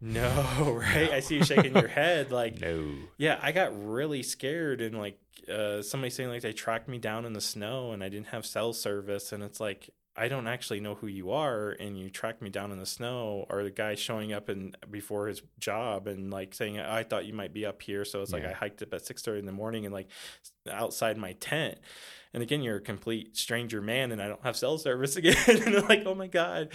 no, 0.00 0.72
right? 0.80 1.10
No. 1.10 1.16
I 1.16 1.20
see 1.20 1.36
you 1.36 1.44
shaking 1.44 1.74
your 1.74 1.88
head. 1.88 2.30
Like, 2.30 2.60
no. 2.60 2.86
Yeah, 3.16 3.38
I 3.42 3.52
got 3.52 3.72
really 3.86 4.22
scared 4.22 4.80
and 4.80 4.98
like 4.98 5.18
uh, 5.52 5.82
somebody 5.82 6.10
saying 6.10 6.28
like 6.28 6.42
they 6.42 6.52
tracked 6.52 6.88
me 6.88 6.98
down 6.98 7.24
in 7.24 7.32
the 7.32 7.40
snow 7.40 7.92
and 7.92 8.02
I 8.02 8.08
didn't 8.08 8.28
have 8.28 8.44
cell 8.44 8.72
service, 8.72 9.32
and 9.32 9.42
it's 9.42 9.60
like 9.60 9.90
I 10.18 10.28
don't 10.28 10.46
actually 10.46 10.80
know 10.80 10.94
who 10.94 11.06
you 11.06 11.30
are, 11.32 11.70
and 11.70 11.98
you 11.98 12.10
tracked 12.10 12.42
me 12.42 12.50
down 12.50 12.72
in 12.72 12.78
the 12.78 12.86
snow, 12.86 13.46
or 13.48 13.62
the 13.62 13.70
guy 13.70 13.94
showing 13.94 14.32
up 14.32 14.48
and 14.48 14.76
before 14.90 15.28
his 15.28 15.42
job 15.58 16.06
and 16.06 16.30
like 16.30 16.54
saying 16.54 16.78
I 16.78 17.02
thought 17.02 17.26
you 17.26 17.34
might 17.34 17.54
be 17.54 17.64
up 17.64 17.80
here, 17.82 18.04
so 18.04 18.22
it's 18.22 18.32
yeah. 18.32 18.38
like 18.38 18.46
I 18.46 18.52
hiked 18.52 18.82
up 18.82 18.92
at 18.92 19.06
six 19.06 19.22
thirty 19.22 19.38
in 19.38 19.46
the 19.46 19.52
morning 19.52 19.86
and 19.86 19.94
like 19.94 20.08
outside 20.70 21.16
my 21.16 21.32
tent. 21.34 21.78
And 22.34 22.42
again, 22.42 22.60
you're 22.60 22.76
a 22.76 22.82
complete 22.82 23.36
stranger 23.36 23.80
man, 23.80 24.12
and 24.12 24.20
I 24.20 24.28
don't 24.28 24.42
have 24.42 24.56
cell 24.56 24.76
service 24.76 25.16
again. 25.16 25.36
and 25.48 25.74
they're 25.74 25.80
like, 25.80 26.02
oh 26.04 26.14
my 26.14 26.26
god 26.26 26.68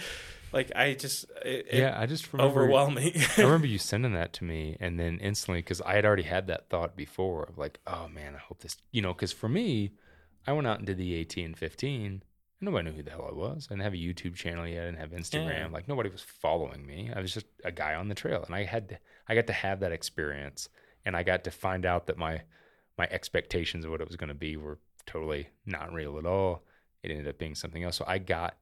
like 0.52 0.72
I 0.74 0.94
just 0.94 1.26
it, 1.44 1.66
yeah, 1.72 1.96
I 1.98 2.06
just 2.06 2.32
remember 2.32 2.62
overwhelming. 2.62 3.12
I 3.38 3.42
remember 3.42 3.66
you 3.66 3.78
sending 3.78 4.14
that 4.14 4.32
to 4.34 4.44
me, 4.44 4.76
and 4.80 4.98
then 4.98 5.18
instantly 5.20 5.60
because 5.60 5.80
I 5.80 5.94
had 5.94 6.04
already 6.04 6.22
had 6.24 6.46
that 6.48 6.68
thought 6.68 6.96
before 6.96 7.44
of 7.44 7.58
like, 7.58 7.80
oh 7.86 8.08
man, 8.08 8.34
I 8.34 8.38
hope 8.38 8.60
this, 8.60 8.76
you 8.90 9.02
know, 9.02 9.12
because 9.12 9.32
for 9.32 9.48
me, 9.48 9.92
I 10.46 10.52
went 10.52 10.66
out 10.66 10.78
and 10.78 10.86
did 10.86 10.98
the 10.98 11.20
AT 11.20 11.36
in 11.36 11.54
fifteen. 11.54 12.04
and 12.06 12.22
Nobody 12.60 12.90
knew 12.90 12.96
who 12.96 13.02
the 13.02 13.10
hell 13.10 13.28
I 13.30 13.34
was. 13.34 13.66
I 13.70 13.74
didn't 13.74 13.84
have 13.84 13.94
a 13.94 13.96
YouTube 13.96 14.34
channel 14.34 14.66
yet. 14.66 14.82
I 14.82 14.86
didn't 14.86 14.98
have 15.00 15.10
Instagram. 15.10 15.58
Yeah. 15.58 15.68
Like 15.72 15.88
nobody 15.88 16.10
was 16.10 16.22
following 16.22 16.86
me. 16.86 17.10
I 17.14 17.20
was 17.20 17.32
just 17.32 17.46
a 17.64 17.72
guy 17.72 17.94
on 17.94 18.08
the 18.08 18.14
trail, 18.14 18.42
and 18.46 18.54
I 18.54 18.64
had 18.64 18.88
to, 18.90 18.98
I 19.28 19.34
got 19.34 19.46
to 19.48 19.52
have 19.52 19.80
that 19.80 19.92
experience, 19.92 20.68
and 21.04 21.16
I 21.16 21.22
got 21.22 21.44
to 21.44 21.50
find 21.50 21.86
out 21.86 22.06
that 22.06 22.18
my 22.18 22.42
my 22.98 23.08
expectations 23.10 23.84
of 23.84 23.90
what 23.90 24.00
it 24.00 24.06
was 24.06 24.16
going 24.16 24.28
to 24.28 24.34
be 24.34 24.56
were 24.56 24.78
totally 25.06 25.48
not 25.66 25.92
real 25.92 26.18
at 26.18 26.26
all. 26.26 26.62
It 27.02 27.10
ended 27.10 27.26
up 27.26 27.38
being 27.38 27.54
something 27.54 27.82
else. 27.82 27.96
So 27.96 28.04
I 28.06 28.18
got 28.18 28.56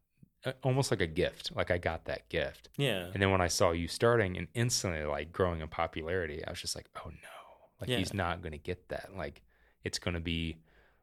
almost 0.63 0.91
like 0.91 1.01
a 1.01 1.07
gift. 1.07 1.53
Like 1.55 1.71
I 1.71 1.79
got 1.79 2.07
that 2.07 2.29
gift. 2.29 2.69
Yeah. 2.77 3.07
And 3.13 3.23
then 3.23 3.31
when 3.31 3.41
I 3.41 3.49
saw 3.49 3.73
you 3.73 3.89
starting 3.89 4.37
and 4.37 4.49
instantly 4.55 5.05
like 5.05 5.33
growing 5.33 5.61
in 5.61 5.69
popularity, 5.69 6.45
I 6.47 6.51
was 6.51 6.61
just 6.61 6.77
like, 6.77 6.89
oh 6.97 7.11
no, 7.11 7.39
like 7.81 7.91
yeah. 7.91 7.99
he's 7.99 8.15
not 8.15 8.43
going 8.43 8.53
to 8.53 8.59
get 8.59 8.89
that. 8.89 9.11
Like 9.17 9.43
it's 9.85 9.99
going 9.99 10.15
to 10.15 10.21
be 10.21 10.59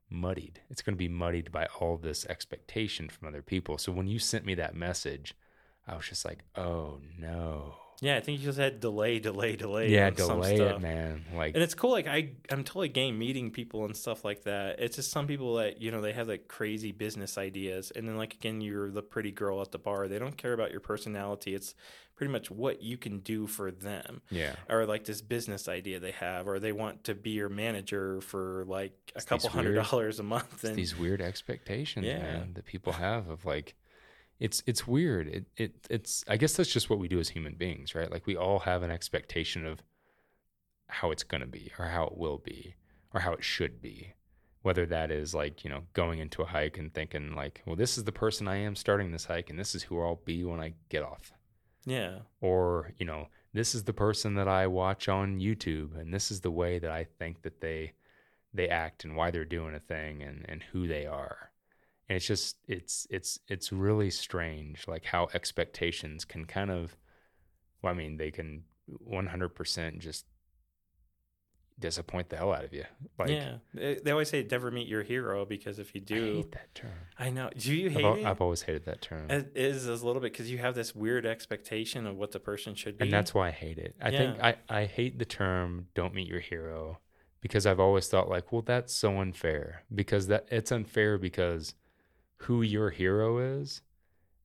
muddied. 0.10 0.62
It's 0.70 0.82
going 0.82 0.96
to 0.96 0.98
be 0.98 1.10
muddied 1.10 1.52
by 1.52 1.68
all 1.80 1.98
this 1.98 2.26
expectation 2.26 3.10
from 3.10 3.28
other 3.28 3.42
people. 3.42 3.78
So 3.78 3.92
when 3.92 4.08
you 4.08 4.20
sent 4.20 4.46
me 4.46 4.56
that 4.56 4.76
message, 4.76 5.36
I 5.88 5.96
was 5.96 6.08
just 6.08 6.26
like, 6.26 6.44
oh 6.56 7.00
no. 7.18 7.76
Yeah, 8.00 8.16
I 8.16 8.20
think 8.20 8.40
you 8.40 8.46
just 8.46 8.60
had 8.60 8.80
delay, 8.80 9.20
delay, 9.20 9.56
delay. 9.56 9.90
Yeah, 9.90 10.12
delay 10.12 10.58
it, 10.58 10.82
man. 10.82 11.26
Like, 11.36 11.56
and 11.56 11.64
it's 11.64 11.74
cool. 11.74 11.92
Like, 11.92 12.08
I 12.08 12.32
I'm 12.52 12.64
totally 12.64 12.90
game 12.90 13.18
meeting 13.18 13.50
people 13.50 13.86
and 13.86 13.98
stuff 13.98 14.24
like 14.24 14.44
that. 14.44 14.80
It's 14.80 14.98
just 14.98 15.12
some 15.12 15.26
people 15.26 15.56
that 15.56 15.82
you 15.82 15.90
know 15.90 16.02
they 16.02 16.14
have 16.14 16.28
like 16.28 16.48
crazy 16.48 16.92
business 16.92 17.38
ideas, 17.38 17.92
and 17.96 18.08
then 18.08 18.18
like 18.18 18.36
again, 18.36 18.62
you're 18.62 18.92
the 18.92 19.02
pretty 19.02 19.32
girl 19.32 19.62
at 19.62 19.72
the 19.72 19.80
bar. 19.80 20.08
They 20.08 20.20
don't 20.20 20.38
care 20.38 20.54
about 20.54 20.72
your 20.72 20.80
personality. 20.80 21.56
It's 21.56 21.74
pretty 22.18 22.32
much 22.32 22.52
what 22.52 22.82
you 22.82 22.98
can 22.98 23.20
do 23.20 23.48
for 23.48 23.72
them. 23.72 24.22
Yeah. 24.30 24.56
Or 24.70 24.86
like 24.86 25.06
this 25.06 25.22
business 25.22 25.68
idea 25.68 26.00
they 26.00 26.12
have, 26.12 26.48
or 26.48 26.60
they 26.60 26.72
want 26.72 27.06
to 27.06 27.16
be 27.16 27.30
your 27.32 27.50
manager 27.50 28.22
for 28.22 28.66
like 28.68 28.94
a 29.16 29.18
it's 29.18 29.26
couple 29.26 29.50
hundred 29.50 29.76
weird, 29.76 29.86
dollars 29.86 30.20
a 30.20 30.24
month. 30.24 30.64
And 30.64 30.76
these 30.76 30.98
weird 30.98 31.22
expectations, 31.22 32.06
yeah. 32.06 32.20
man, 32.20 32.52
that 32.56 32.66
people 32.66 32.94
have 32.94 33.30
of 33.30 33.46
like 33.46 33.76
it's 34.40 34.62
it's 34.66 34.88
weird. 34.88 35.28
It 35.28 35.46
it 35.58 35.88
it's 35.90 36.24
I 36.28 36.38
guess 36.38 36.54
that's 36.54 36.72
just 36.72 36.90
what 36.90 37.00
we 37.00 37.08
do 37.08 37.20
as 37.20 37.30
human 37.30 37.56
beings, 37.56 37.96
right? 37.96 38.12
Like 38.12 38.28
we 38.28 38.36
all 38.36 38.60
have 38.60 38.84
an 38.84 38.92
expectation 38.92 39.66
of 39.66 39.82
how 40.88 41.12
it's 41.12 41.24
going 41.24 41.42
to 41.42 41.48
be 41.48 41.72
or 41.78 41.86
how 41.86 42.06
it 42.06 42.18
will 42.18 42.38
be 42.38 42.76
or 43.14 43.22
how 43.22 43.34
it 43.34 43.44
should 43.44 43.82
be. 43.82 44.14
Whether 44.62 44.86
that 44.88 45.12
is 45.12 45.34
like, 45.34 45.64
you 45.64 45.70
know, 45.70 45.84
going 45.94 46.20
into 46.20 46.42
a 46.42 46.48
hike 46.48 46.78
and 46.78 46.94
thinking 46.94 47.34
like, 47.36 47.62
well, 47.66 47.76
this 47.76 47.98
is 47.98 48.04
the 48.04 48.12
person 48.12 48.48
I 48.48 48.58
am 48.58 48.76
starting 48.76 49.12
this 49.12 49.26
hike 49.26 49.50
and 49.50 49.58
this 49.58 49.74
is 49.74 49.84
who 49.84 50.02
I'll 50.02 50.22
be 50.26 50.44
when 50.44 50.60
I 50.60 50.74
get 50.90 51.04
off. 51.04 51.32
Yeah. 51.86 52.20
Or, 52.42 52.92
you 52.98 53.06
know, 53.06 53.28
this 53.54 53.74
is 53.74 53.86
the 53.86 53.94
person 53.94 54.36
that 54.36 54.48
I 54.48 54.68
watch 54.68 55.08
on 55.08 55.40
YouTube 55.40 55.98
and 55.98 56.14
this 56.14 56.32
is 56.32 56.42
the 56.42 56.52
way 56.52 56.80
that 56.80 56.92
I 56.92 57.08
think 57.18 57.42
that 57.44 57.62
they 57.62 57.94
they 58.54 58.70
act 58.70 59.04
and 59.04 59.16
why 59.16 59.32
they're 59.32 59.46
doing 59.46 59.74
a 59.76 59.80
thing 59.80 60.22
and 60.22 60.46
and 60.50 60.64
who 60.64 60.88
they 60.88 61.06
are 61.06 61.52
and 62.10 62.16
it's 62.16 62.26
just 62.26 62.58
it's 62.68 63.08
it's 63.10 63.40
it's 63.48 63.72
really 63.72 64.10
strange 64.10 64.88
like 64.88 65.06
how 65.06 65.28
expectations 65.34 66.26
can 66.26 66.46
kind 66.46 66.72
of 66.72 66.96
well, 67.82 67.94
i 67.94 67.96
mean 67.96 68.18
they 68.18 68.32
can 68.32 68.64
100% 69.10 70.00
just 70.00 70.26
disappoint 71.80 72.30
the 72.30 72.38
hell 72.38 72.54
out 72.54 72.64
of 72.64 72.74
you. 72.74 72.86
Like, 73.20 73.30
yeah, 73.30 73.58
they 73.74 74.12
always 74.12 74.30
say 74.30 74.46
never 74.50 74.72
meet 74.72 74.88
your 74.88 75.04
hero 75.04 75.46
because 75.46 75.80
if 75.80 75.94
you 75.94 76.02
do 76.02 76.16
I 76.16 76.36
hate 76.36 76.52
that 76.54 76.76
term. 76.76 76.92
I, 77.18 77.30
know. 77.30 77.50
Do 77.56 77.74
you 77.74 77.88
I've, 77.88 77.94
hate 77.94 78.06
it? 78.06 78.26
I've 78.26 78.42
always 78.42 78.64
hated 78.64 78.86
that 78.86 79.02
term. 79.02 79.30
It 79.30 79.52
is 79.56 79.88
a 79.88 79.94
little 79.94 80.22
bit 80.22 80.34
because 80.34 80.50
you 80.50 80.58
have 80.58 80.76
this 80.76 80.96
weird 80.96 81.26
expectation 81.26 82.08
of 82.08 82.18
what 82.18 82.32
the 82.32 82.40
person 82.40 82.76
should 82.76 82.98
be. 82.98 83.04
and 83.04 83.14
that's 83.14 83.34
why 83.34 83.50
I 83.50 83.52
hate 83.52 83.78
it. 83.78 83.96
I 84.02 84.12
think 84.12 84.40
I, 84.42 84.56
I 84.70 84.86
hate 84.86 85.20
the 85.20 85.26
term 85.26 85.88
"don't 85.94 86.14
meet 86.14 86.28
your 86.28 86.40
hero" 86.40 87.00
because 87.42 87.66
I've 87.66 87.80
always 87.80 88.08
thought 88.08 88.30
like, 88.30 88.52
well, 88.52 88.64
that's 88.64 88.94
so 88.94 89.20
unfair 89.20 89.84
because 89.94 90.28
that 90.28 90.48
it's 90.50 90.72
unfair 90.72 91.18
because 91.18 91.76
who 92.38 92.62
your 92.62 92.90
hero 92.90 93.40
is, 93.40 93.82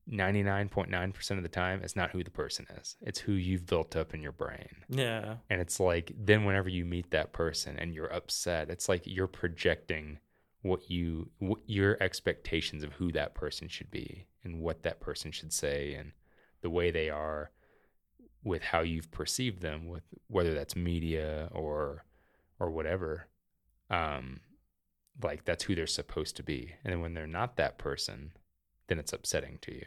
ninety 0.07 0.43
nine 0.43 0.69
point 0.69 0.91
nine 0.91 1.13
percent 1.13 1.39
of 1.39 1.43
the 1.43 1.49
time, 1.49 1.81
it's 1.83 1.97
not 1.97 2.11
who 2.11 2.25
the 2.25 2.31
person 2.31 2.67
is. 2.81 2.97
It's 3.01 3.19
who 3.21 3.33
you've 3.33 3.67
built 3.67 3.97
up 3.97 4.15
in 4.15 4.23
your 4.23 4.33
brain, 4.33 4.85
yeah, 4.89 5.37
and 5.51 5.61
it's 5.61 5.79
like 5.79 6.13
then 6.17 6.45
whenever 6.45 6.69
you 6.69 6.85
meet 6.85 7.11
that 7.11 7.33
person 7.33 7.79
and 7.79 7.95
you're 7.95 8.13
upset, 8.13 8.71
it's 8.71 8.89
like 8.89 9.03
you're 9.05 9.27
projecting 9.27 10.19
what 10.63 10.91
you 10.91 11.29
what 11.39 11.59
your 11.67 11.97
expectations 12.01 12.83
of 12.83 12.93
who 12.95 13.13
that 13.13 13.35
person 13.35 13.69
should 13.69 13.91
be 13.91 14.27
and 14.45 14.61
what 14.61 14.83
that 14.85 15.01
person 15.01 15.33
should 15.33 15.53
say 15.53 15.95
and 15.95 16.13
the 16.63 16.71
way 16.71 16.91
they 16.91 17.11
are 17.11 17.51
with 18.45 18.63
how 18.63 18.81
you've 18.81 19.11
perceived 19.11 19.61
them 19.61 19.89
with 19.89 20.05
whether 20.29 20.55
that's 20.55 20.77
media 20.77 21.49
or 21.53 22.05
or 22.59 22.71
whatever. 22.71 23.27
Um 23.91 24.41
like 25.25 25.45
that's 25.45 25.65
who 25.65 25.75
they're 25.75 25.87
supposed 25.87 26.37
to 26.37 26.43
be 26.43 26.73
and 26.85 26.93
then 26.93 27.01
when 27.01 27.15
they're 27.15 27.27
not 27.27 27.57
that 27.57 27.79
person 27.79 28.33
then 28.89 28.99
it's 28.99 29.13
upsetting 29.13 29.59
to 29.63 29.75
you 29.75 29.87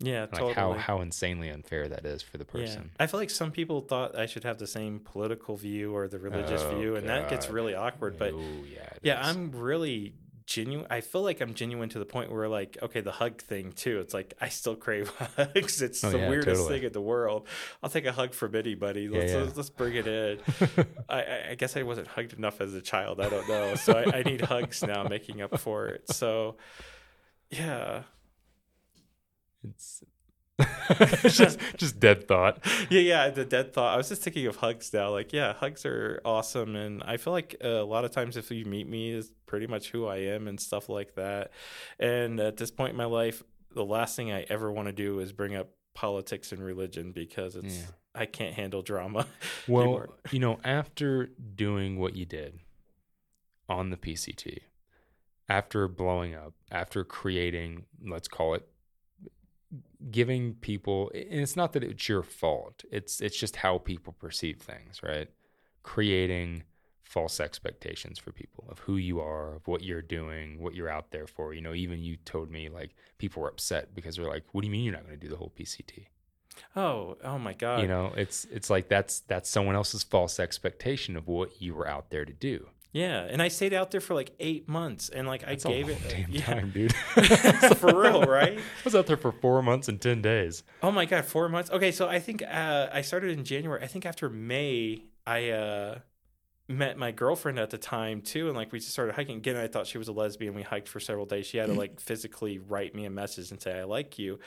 yeah, 0.00 0.22
like 0.22 0.32
totally. 0.32 0.54
how 0.54 0.72
how 0.74 1.00
insanely 1.00 1.48
unfair 1.48 1.88
that 1.88 2.04
is 2.04 2.20
for 2.20 2.36
the 2.36 2.44
person 2.44 2.90
Yeah. 2.98 3.04
I 3.04 3.06
feel 3.06 3.20
like 3.20 3.30
some 3.30 3.52
people 3.52 3.80
thought 3.80 4.18
I 4.18 4.26
should 4.26 4.42
have 4.42 4.58
the 4.58 4.66
same 4.66 4.98
political 4.98 5.56
view 5.56 5.94
or 5.94 6.08
the 6.08 6.18
religious 6.18 6.62
Oh, 6.62 6.76
view, 6.76 6.96
and 6.96 7.08
that 7.08 7.30
gets 7.30 7.48
really 7.48 7.74
awkward. 7.74 8.18
But 8.18 8.32
oh 8.34 8.40
yeah 8.68 8.88
yeah, 9.02 9.20
is. 9.20 9.28
I'm 9.36 9.52
really 9.52 10.14
genuine. 10.46 10.86
I 10.90 11.00
feel 11.00 11.22
like 11.22 11.40
I'm 11.40 11.54
genuine 11.54 11.88
to 11.90 11.98
the 11.98 12.04
point 12.04 12.30
where, 12.32 12.48
like, 12.48 12.76
okay, 12.82 13.00
the 13.00 13.12
hug 13.12 13.40
thing 13.40 13.72
too. 13.72 14.00
It's 14.00 14.12
like 14.14 14.34
I 14.40 14.48
still 14.48 14.76
crave 14.76 15.08
hugs. 15.36 15.80
It's 15.82 16.02
Oh, 16.04 16.10
the 16.10 16.18
yeah, 16.18 16.28
weirdest 16.28 16.60
totally. 16.62 16.78
thing 16.80 16.86
in 16.86 16.92
the 16.92 17.00
world. 17.00 17.46
I'll 17.82 17.90
take 17.90 18.06
a 18.06 18.12
hug 18.12 18.34
from 18.34 18.54
anybody. 18.54 19.08
Let's 19.08 19.32
yeah. 19.32 19.38
let's, 19.38 19.56
let's 19.56 19.70
bring 19.70 19.94
it 19.94 20.06
in. 20.06 20.38
I- 21.08 21.50
I, 21.50 21.54
guess 21.56 21.76
I 21.76 21.82
wasn't 21.82 22.08
hugged 22.08 22.32
enough 22.34 22.60
as 22.60 22.74
a 22.74 22.80
child. 22.82 23.20
I 23.20 23.28
don't 23.28 23.48
know. 23.48 23.74
So 23.76 23.92
I, 23.94 24.18
I 24.18 24.22
need 24.22 24.40
hugs 24.42 24.82
now, 24.82 25.04
making 25.04 25.40
up 25.42 25.58
for 25.58 25.86
it. 25.86 26.10
So 26.10 26.56
yeah, 27.50 28.02
it's 29.68 30.02
just 31.22 31.58
just 31.76 31.98
dead 31.98 32.28
thought 32.28 32.64
yeah, 32.90 33.00
yeah. 33.00 33.30
The 33.30 33.44
dead 33.44 33.72
thought. 33.72 33.94
I 33.94 33.96
was 33.96 34.08
just 34.08 34.22
thinking 34.22 34.46
of 34.46 34.56
hugs 34.56 34.92
now. 34.92 35.10
Like, 35.10 35.32
yeah, 35.32 35.52
hugs 35.52 35.84
are 35.84 36.20
awesome, 36.24 36.76
and 36.76 37.02
I 37.02 37.16
feel 37.16 37.32
like 37.32 37.56
uh, 37.64 37.68
a 37.68 37.84
lot 37.84 38.04
of 38.04 38.10
times 38.10 38.36
if 38.36 38.50
you 38.50 38.64
meet 38.64 38.88
me 38.88 39.10
is 39.10 39.32
pretty 39.46 39.66
much 39.66 39.90
who 39.90 40.06
I 40.06 40.18
am 40.18 40.48
and 40.48 40.60
stuff 40.60 40.88
like 40.88 41.14
that. 41.16 41.50
And 41.98 42.38
at 42.40 42.56
this 42.56 42.70
point 42.70 42.90
in 42.90 42.96
my 42.96 43.04
life, 43.04 43.42
the 43.74 43.84
last 43.84 44.16
thing 44.16 44.32
I 44.32 44.42
ever 44.48 44.70
want 44.70 44.86
to 44.86 44.92
do 44.92 45.18
is 45.20 45.32
bring 45.32 45.54
up 45.56 45.70
politics 45.94 46.52
and 46.52 46.62
religion 46.62 47.12
because 47.12 47.56
it's 47.56 47.76
Yeah. 47.78 47.84
I 48.14 48.26
can't 48.26 48.54
handle 48.54 48.82
drama. 48.82 49.26
Well, 49.66 49.82
anymore. 49.82 50.08
you 50.30 50.38
know, 50.40 50.58
after 50.62 51.30
doing 51.56 51.98
what 51.98 52.14
you 52.14 52.26
did 52.26 52.60
on 53.68 53.90
the 53.90 53.96
PCT, 53.96 54.58
after 55.48 55.88
blowing 55.88 56.34
up, 56.34 56.52
after 56.70 57.02
creating, 57.02 57.86
let's 58.06 58.28
call 58.28 58.54
it, 58.54 58.68
giving 60.10 60.54
people, 60.54 61.10
and 61.14 61.40
it's 61.40 61.56
not 61.56 61.72
that 61.72 61.84
it's 61.84 62.08
your 62.08 62.22
fault. 62.22 62.84
It's 62.90 63.20
it's 63.20 63.38
just 63.38 63.56
how 63.56 63.78
people 63.78 64.12
perceive 64.12 64.58
things, 64.58 65.02
right? 65.02 65.28
Creating 65.82 66.64
false 67.02 67.38
expectations 67.38 68.18
for 68.18 68.32
people 68.32 68.64
of 68.68 68.80
who 68.80 68.96
you 68.96 69.20
are, 69.20 69.54
of 69.54 69.68
what 69.68 69.82
you're 69.82 70.02
doing, 70.02 70.60
what 70.60 70.74
you're 70.74 70.88
out 70.88 71.10
there 71.10 71.26
for. 71.26 71.54
You 71.54 71.60
know, 71.60 71.74
even 71.74 72.02
you 72.02 72.16
told 72.24 72.50
me 72.50 72.68
like 72.68 72.94
people 73.18 73.42
were 73.42 73.48
upset 73.48 73.94
because 73.94 74.16
they're 74.16 74.28
like, 74.28 74.44
"What 74.52 74.62
do 74.62 74.66
you 74.66 74.72
mean 74.72 74.84
you're 74.84 74.94
not 74.94 75.06
going 75.06 75.18
to 75.18 75.26
do 75.26 75.30
the 75.30 75.36
whole 75.36 75.52
PCT?" 75.56 76.06
Oh, 76.76 77.16
oh 77.24 77.38
my 77.38 77.52
god. 77.52 77.80
you 77.82 77.88
know 77.88 78.12
it's 78.16 78.44
it's 78.44 78.70
like 78.70 78.88
that's 78.88 79.20
that's 79.20 79.50
someone 79.50 79.74
else's 79.74 80.04
false 80.04 80.38
expectation 80.38 81.16
of 81.16 81.26
what 81.26 81.60
you 81.60 81.74
were 81.74 81.88
out 81.88 82.10
there 82.10 82.24
to 82.24 82.32
do 82.32 82.68
Yeah, 82.94 83.26
and 83.28 83.42
I 83.42 83.48
stayed 83.48 83.74
out 83.74 83.90
there 83.90 84.00
for 84.00 84.14
like 84.14 84.30
eight 84.38 84.68
months, 84.68 85.08
and 85.08 85.26
like 85.26 85.44
that's 85.44 85.66
I 85.66 85.68
gave 85.68 85.88
it 85.88 85.98
damn 86.08 86.30
yeah. 86.30 86.42
time 86.42 86.70
dude 86.70 86.94
for 87.76 88.00
real, 88.00 88.22
right? 88.22 88.56
i 88.58 88.62
was 88.84 88.94
out 88.94 89.08
there 89.08 89.16
for 89.16 89.32
four 89.32 89.60
months 89.64 89.88
and 89.88 90.00
10 90.00 90.22
days 90.22 90.62
Oh 90.80 90.92
my 90.92 91.04
god, 91.04 91.24
four 91.24 91.48
months. 91.48 91.72
Okay, 91.72 91.90
so 91.90 92.06
I 92.08 92.20
think 92.20 92.42
uh, 92.42 92.88
I 92.92 93.02
started 93.02 93.36
in 93.36 93.44
January. 93.44 93.82
I 93.82 93.88
think 93.88 94.06
after 94.06 94.30
May, 94.30 95.02
I 95.26 95.50
uh, 95.50 95.98
met 96.66 96.96
my 96.96 97.10
girlfriend 97.12 97.58
at 97.58 97.68
the 97.68 97.76
time 97.76 98.22
too, 98.22 98.48
and 98.48 98.56
like 98.56 98.72
we 98.72 98.78
just 98.78 98.92
started 98.92 99.14
hiking. 99.14 99.36
Again, 99.36 99.56
I 99.56 99.66
thought 99.66 99.86
she 99.86 99.98
was 99.98 100.08
a 100.08 100.12
lesbian. 100.12 100.54
We 100.54 100.62
hiked 100.62 100.88
for 100.88 100.98
several 100.98 101.26
days. 101.26 101.44
She 101.46 101.58
had 101.58 101.66
to 101.66 101.74
like 101.74 102.00
physically 102.00 102.58
write 102.58 102.94
me 102.94 103.04
a 103.04 103.10
message 103.10 103.50
and 103.50 103.60
say 103.60 103.78
I 103.78 103.84
like 103.84 104.18
you. 104.18 104.38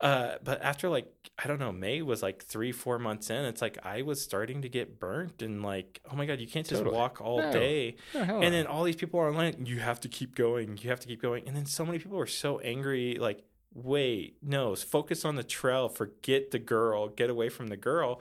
Uh, 0.00 0.34
but 0.42 0.60
after 0.62 0.88
like 0.88 1.06
I 1.38 1.46
don't 1.46 1.60
know, 1.60 1.70
May 1.70 2.02
was 2.02 2.20
like 2.22 2.42
three, 2.42 2.72
four 2.72 2.98
months 2.98 3.30
in. 3.30 3.44
It's 3.44 3.62
like 3.62 3.78
I 3.84 4.02
was 4.02 4.20
starting 4.20 4.62
to 4.62 4.68
get 4.68 4.98
burnt, 4.98 5.40
and 5.40 5.62
like 5.62 6.00
oh 6.10 6.16
my 6.16 6.26
god, 6.26 6.40
you 6.40 6.48
can't 6.48 6.66
just 6.66 6.80
Totally. 6.80 6.96
walk 6.96 7.20
all 7.20 7.38
No. 7.38 7.52
day. 7.52 7.94
No, 8.14 8.20
And 8.22 8.52
then 8.52 8.66
all 8.66 8.82
these 8.82 8.96
people 8.96 9.20
are 9.20 9.28
online. 9.28 9.64
You 9.64 9.78
have 9.78 10.00
to 10.00 10.08
keep 10.08 10.34
going. 10.34 10.78
You 10.82 10.90
have 10.90 11.00
to 11.00 11.06
keep 11.06 11.22
going. 11.22 11.44
And 11.46 11.54
then 11.56 11.66
so 11.66 11.86
many 11.86 11.98
people 12.00 12.18
were 12.18 12.26
so 12.26 12.58
angry. 12.58 13.18
Like, 13.20 13.44
wait, 13.72 14.36
no, 14.42 14.74
focus 14.74 15.24
on 15.24 15.36
the 15.36 15.44
trail. 15.44 15.88
Forget 15.88 16.50
the 16.50 16.58
girl. 16.58 17.08
Get 17.08 17.30
away 17.30 17.48
from 17.50 17.68
the 17.68 17.76
girl. 17.76 18.20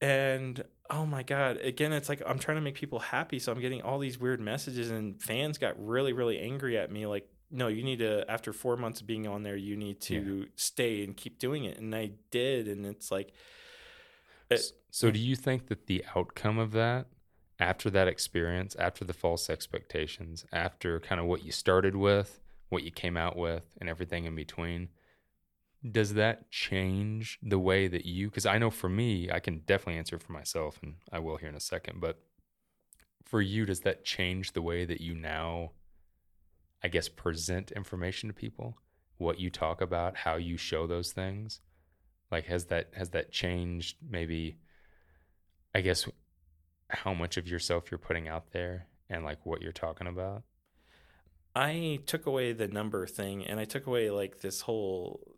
And 0.00 0.62
oh 0.90 1.06
my 1.06 1.22
god, 1.22 1.58
again, 1.58 1.92
it's 1.92 2.08
like 2.08 2.22
I'm 2.26 2.38
trying 2.38 2.56
to 2.56 2.60
make 2.60 2.74
people 2.74 2.98
happy, 2.98 3.38
so 3.38 3.52
I'm 3.52 3.60
getting 3.60 3.82
all 3.82 3.98
these 3.98 4.18
weird 4.18 4.40
messages, 4.40 4.90
and 4.90 5.20
fans 5.20 5.58
got 5.58 5.74
really, 5.84 6.12
really 6.12 6.38
angry 6.38 6.78
at 6.78 6.90
me. 6.90 7.06
Like, 7.06 7.28
no, 7.50 7.68
you 7.68 7.82
need 7.82 7.98
to. 8.00 8.30
After 8.30 8.52
four 8.52 8.76
months 8.76 9.00
of 9.00 9.06
being 9.06 9.26
on 9.26 9.42
there, 9.42 9.56
you 9.56 9.76
need 9.76 10.00
to 10.02 10.46
stay 10.56 11.04
and 11.04 11.16
keep 11.16 11.38
doing 11.38 11.64
it. 11.64 11.78
And 11.78 11.94
I 11.94 12.12
did, 12.30 12.68
and 12.68 12.86
it's 12.86 13.10
like. 13.10 13.32
It, 14.50 14.62
so 14.90 15.10
do 15.10 15.18
you 15.18 15.36
think 15.36 15.66
that 15.66 15.86
the 15.86 16.04
outcome 16.16 16.58
of 16.58 16.72
that 16.72 17.06
after 17.60 17.90
that 17.90 18.08
experience 18.08 18.74
after 18.76 19.04
the 19.04 19.12
false 19.12 19.50
expectations 19.50 20.46
after 20.52 21.00
kind 21.00 21.20
of 21.20 21.26
what 21.26 21.44
you 21.44 21.52
started 21.52 21.96
with 21.96 22.40
what 22.68 22.82
you 22.82 22.90
came 22.90 23.16
out 23.16 23.36
with 23.36 23.64
and 23.80 23.88
everything 23.88 24.24
in 24.24 24.34
between 24.34 24.88
does 25.92 26.14
that 26.14 26.50
change 26.50 27.38
the 27.42 27.58
way 27.58 27.86
that 27.86 28.04
you 28.04 28.28
because 28.28 28.46
i 28.46 28.58
know 28.58 28.70
for 28.70 28.88
me 28.88 29.30
i 29.30 29.38
can 29.38 29.60
definitely 29.60 29.96
answer 29.96 30.18
for 30.18 30.32
myself 30.32 30.80
and 30.82 30.94
i 31.12 31.18
will 31.18 31.36
here 31.36 31.48
in 31.48 31.54
a 31.54 31.60
second 31.60 32.00
but 32.00 32.18
for 33.28 33.42
you 33.42 33.66
does 33.66 33.80
that 33.80 34.04
change 34.04 34.52
the 34.52 34.62
way 34.62 34.84
that 34.84 35.00
you 35.00 35.14
now 35.14 35.70
i 36.82 36.88
guess 36.88 37.08
present 37.08 37.70
information 37.72 38.28
to 38.28 38.32
people? 38.32 38.78
What 39.18 39.40
you 39.40 39.50
talk 39.50 39.80
about 39.80 40.16
how 40.16 40.36
you 40.36 40.56
show 40.56 40.86
those 40.86 41.12
things? 41.12 41.60
Like 42.30 42.46
has 42.46 42.66
that 42.66 42.90
has 42.94 43.10
that 43.10 43.30
changed 43.30 43.96
maybe 44.08 44.58
i 45.74 45.80
guess 45.80 46.08
how 46.88 47.12
much 47.12 47.36
of 47.36 47.46
yourself 47.46 47.90
you're 47.90 47.98
putting 47.98 48.28
out 48.28 48.52
there 48.52 48.86
and 49.10 49.24
like 49.24 49.44
what 49.44 49.60
you're 49.60 49.72
talking 49.72 50.06
about? 50.06 50.42
I 51.54 51.98
took 52.06 52.24
away 52.24 52.52
the 52.52 52.68
number 52.68 53.06
thing 53.06 53.44
and 53.44 53.60
I 53.60 53.64
took 53.64 53.86
away 53.86 54.10
like 54.10 54.40
this 54.40 54.62
whole 54.62 55.36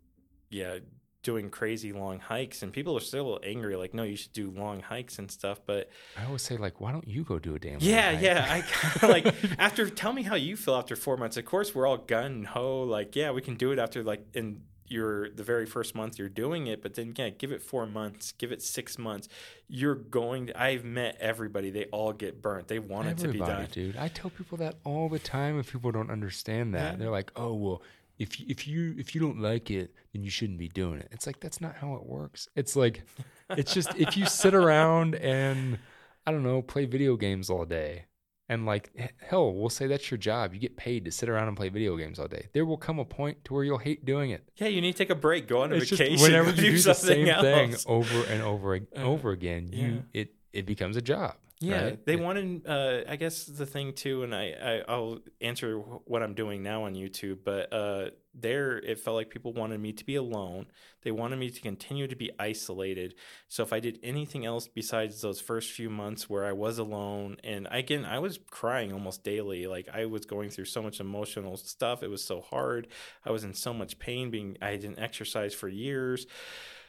yeah, 0.51 0.79
doing 1.23 1.51
crazy 1.51 1.93
long 1.93 2.19
hikes 2.19 2.63
and 2.63 2.73
people 2.73 2.97
are 2.97 3.01
still 3.01 3.39
angry 3.45 3.77
like 3.77 3.93
no, 3.93 4.03
you 4.03 4.17
should 4.17 4.33
do 4.33 4.51
long 4.51 4.81
hikes 4.81 5.19
and 5.19 5.31
stuff, 5.31 5.61
but 5.67 5.91
i 6.17 6.25
always 6.25 6.41
say 6.43 6.57
like 6.57 6.81
why 6.81 6.91
don't 6.93 7.07
you 7.07 7.23
go 7.25 7.39
do 7.39 7.55
a 7.55 7.59
damn 7.59 7.79
yeah, 7.81 8.13
hike? 8.13 8.23
yeah, 8.23 8.47
I 8.49 8.61
kind 8.71 9.03
of 9.05 9.11
like 9.11 9.35
after 9.59 9.89
tell 9.91 10.13
me 10.15 10.23
how 10.23 10.35
you 10.35 10.57
feel 10.57 10.75
after 10.77 10.97
4 10.97 11.17
months. 11.19 11.37
Of 11.37 11.45
course, 11.45 11.75
we're 11.75 11.87
all 11.87 11.99
gun 11.99 12.45
ho 12.45 12.83
like 12.83 13.15
yeah, 13.17 13.31
we 13.33 13.43
can 13.43 13.55
do 13.57 13.71
it 13.73 13.79
after 13.79 14.03
like 14.03 14.27
in 14.35 14.63
your 14.87 15.31
the 15.31 15.45
very 15.45 15.67
first 15.67 15.95
month 15.95 16.19
you're 16.19 16.29
doing 16.29 16.67
it, 16.67 16.83
but 16.83 16.95
then 16.95 17.13
yeah, 17.17 17.29
give 17.29 17.53
it 17.53 17.63
4 17.63 17.87
months, 17.87 18.33
give 18.33 18.51
it 18.51 18.63
6 18.63 18.99
months. 18.99 19.29
You're 19.69 19.95
going 19.95 20.47
to, 20.49 20.61
I've 20.61 20.85
met 20.85 21.17
everybody. 21.21 21.71
They 21.71 21.85
all 21.93 22.13
get 22.13 22.43
burnt. 22.43 22.67
They 22.67 22.81
want 22.81 23.07
it 23.09 23.19
to 23.19 23.29
be 23.29 23.39
done. 23.39 23.69
dude. 23.71 23.97
I 23.97 24.09
tell 24.09 24.31
people 24.31 24.59
that 24.59 24.77
all 24.85 25.09
the 25.09 25.21
time. 25.21 25.61
If 25.61 25.71
people 25.71 25.93
don't 25.93 26.11
understand 26.11 26.75
that, 26.75 26.93
Yeah. 26.95 26.97
they're 26.97 27.11
like, 27.11 27.31
"Oh, 27.37 27.55
well, 27.55 27.83
if 28.21 28.39
you, 28.39 28.47
if 28.49 28.69
you 28.69 28.95
if 28.99 29.15
you 29.15 29.21
don't 29.21 29.41
like 29.41 29.71
it, 29.71 29.93
then 30.13 30.23
you 30.23 30.31
shouldn't 30.31 30.59
be 30.59 30.69
doing 30.69 31.01
it." 31.01 31.09
It's 31.11 31.27
like 31.27 31.41
that's 31.41 31.61
not 31.61 31.75
how 31.77 31.95
it 31.95 32.05
works. 32.07 32.49
It's 32.55 32.77
like, 32.77 33.03
it's 33.51 33.75
just 33.75 33.95
if 33.97 34.17
you 34.17 34.27
sit 34.27 34.55
around 34.55 35.15
and 35.17 35.79
I 36.27 36.31
don't 36.31 36.43
know, 36.45 36.63
play 36.63 36.85
video 36.85 37.17
games 37.17 37.51
all 37.51 37.65
day, 37.65 38.05
and 38.49 38.67
like 38.67 38.91
hell, 39.21 39.53
we'll 39.55 39.71
say 39.71 39.87
that's 39.87 40.11
your 40.11 40.19
job. 40.19 40.53
You 40.55 40.61
get 40.61 40.77
paid 40.77 41.05
to 41.07 41.11
sit 41.11 41.29
around 41.29 41.49
and 41.49 41.57
play 41.57 41.71
video 41.71 41.97
games 41.97 42.19
all 42.19 42.29
day. 42.29 42.49
There 42.53 42.65
will 42.67 42.77
come 42.77 42.99
a 42.99 43.05
point 43.05 43.45
to 43.47 43.55
where 43.55 43.65
you'll 43.65 43.79
hate 43.79 44.05
doing 44.05 44.31
it. 44.31 44.49
Yeah, 44.57 44.69
you 44.69 44.81
need 44.81 44.93
to 44.93 44.99
take 44.99 45.11
a 45.11 45.15
break, 45.15 45.49
go 45.49 45.63
on 45.63 45.73
a 45.73 45.77
It's 45.77 45.89
just 45.89 46.01
vacation, 46.03 46.23
whenever 46.23 46.51
you 46.63 46.71
do 46.71 46.73
the 46.73 46.79
something 46.95 47.27
same 47.27 47.41
thing 47.41 47.71
else. 47.73 47.85
over 47.89 48.23
and 48.25 48.43
over 48.43 48.75
and 48.75 48.87
Uh, 48.97 49.03
over 49.05 49.31
again, 49.31 49.71
yeah. 49.73 49.79
you 49.87 50.03
it 50.13 50.35
it 50.53 50.67
becomes 50.67 50.97
a 50.97 51.03
job. 51.03 51.35
Yeah, 51.63 51.85
right? 51.85 52.07
they 52.07 52.15
It- 52.15 52.21
wanted. 52.21 52.67
Uh, 52.67 53.03
I 53.07 53.17
guess 53.17 53.45
the 53.45 53.67
thing 53.67 53.93
too, 53.93 54.23
and 54.23 54.35
I, 54.35 54.55
I 54.63 54.83
I'll 54.89 55.19
answer 55.43 55.77
what 55.79 56.23
I'm 56.23 56.33
doing 56.35 56.63
now 56.63 56.85
on 56.85 56.95
YouTube, 56.95 57.41
but 57.45 57.71
uh, 57.71 58.11
there 58.35 58.79
it 58.79 58.99
felt 58.99 59.17
like 59.17 59.29
people 59.29 59.53
wanted 59.53 59.79
me 59.79 59.93
to 59.93 60.05
be 60.07 60.15
alone. 60.15 60.69
They 61.03 61.11
wanted 61.11 61.39
me 61.39 61.51
to 61.51 61.61
continue 61.61 62.09
to 62.09 62.17
be 62.17 62.31
isolated. 62.39 63.15
So 63.49 63.63
if 63.63 63.75
I 63.75 63.81
did 63.81 63.99
anything 64.03 64.47
else 64.47 64.69
besides 64.69 65.21
those 65.21 65.39
first 65.39 65.73
few 65.73 65.91
months 65.91 66.31
where 66.31 66.47
I 66.47 66.53
was 66.53 66.79
alone, 66.79 67.37
and 67.45 67.69
again 67.71 68.07
I 68.07 68.21
was 68.21 68.39
crying 68.51 68.91
almost 68.91 69.23
daily, 69.23 69.67
like 69.67 69.87
I 69.93 70.07
was 70.07 70.25
going 70.25 70.49
through 70.49 70.65
so 70.65 70.81
much 70.83 70.99
emotional 70.99 71.59
stuff. 71.59 72.03
It 72.03 72.09
was 72.09 72.25
so 72.25 72.41
hard. 72.41 72.89
I 73.23 73.33
was 73.33 73.45
in 73.45 73.53
so 73.53 73.75
much 73.75 73.99
pain. 73.99 74.31
Being 74.31 74.57
I 74.63 74.77
didn't 74.77 74.99
exercise 74.99 75.53
for 75.53 75.69
years. 75.69 76.27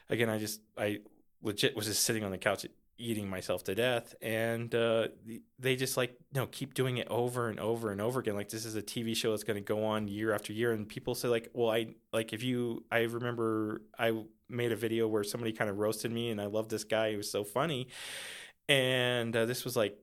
Again, 0.09 0.29
I 0.29 0.37
just 0.39 0.61
I 0.77 0.99
legit 1.41 1.75
was 1.75 1.87
just 1.87 2.03
sitting 2.03 2.23
on 2.23 2.31
the 2.31 2.37
couch 2.37 2.65
eating 3.01 3.29
myself 3.29 3.63
to 3.65 3.75
death 3.75 4.15
and 4.21 4.73
uh, 4.75 5.07
they 5.59 5.75
just 5.75 5.97
like 5.97 6.11
you 6.33 6.41
no 6.41 6.47
keep 6.47 6.73
doing 6.73 6.97
it 6.97 7.07
over 7.09 7.49
and 7.49 7.59
over 7.59 7.91
and 7.91 7.99
over 7.99 8.19
again. 8.19 8.35
Like 8.35 8.49
this 8.49 8.65
is 8.65 8.75
a 8.75 8.81
tv 8.81 9.15
show 9.15 9.31
that's 9.31 9.43
going 9.43 9.57
to 9.57 9.61
go 9.61 9.85
on 9.85 10.07
year 10.07 10.33
after 10.33 10.53
year 10.53 10.71
and 10.71 10.87
people 10.87 11.15
say 11.15 11.27
like 11.27 11.49
well 11.53 11.71
i 11.71 11.87
like 12.13 12.33
if 12.33 12.43
you 12.43 12.83
i 12.91 12.99
remember 12.99 13.81
i 13.97 14.11
made 14.49 14.71
a 14.71 14.75
video 14.75 15.07
where 15.07 15.23
somebody 15.23 15.51
kind 15.51 15.69
of 15.69 15.77
roasted 15.77 16.11
me 16.11 16.29
and 16.29 16.41
i 16.41 16.45
love 16.45 16.69
this 16.69 16.83
guy 16.83 17.11
he 17.11 17.17
was 17.17 17.31
so 17.31 17.43
funny 17.43 17.87
and 18.69 19.35
uh, 19.35 19.45
this 19.45 19.65
was 19.65 19.75
like 19.75 19.97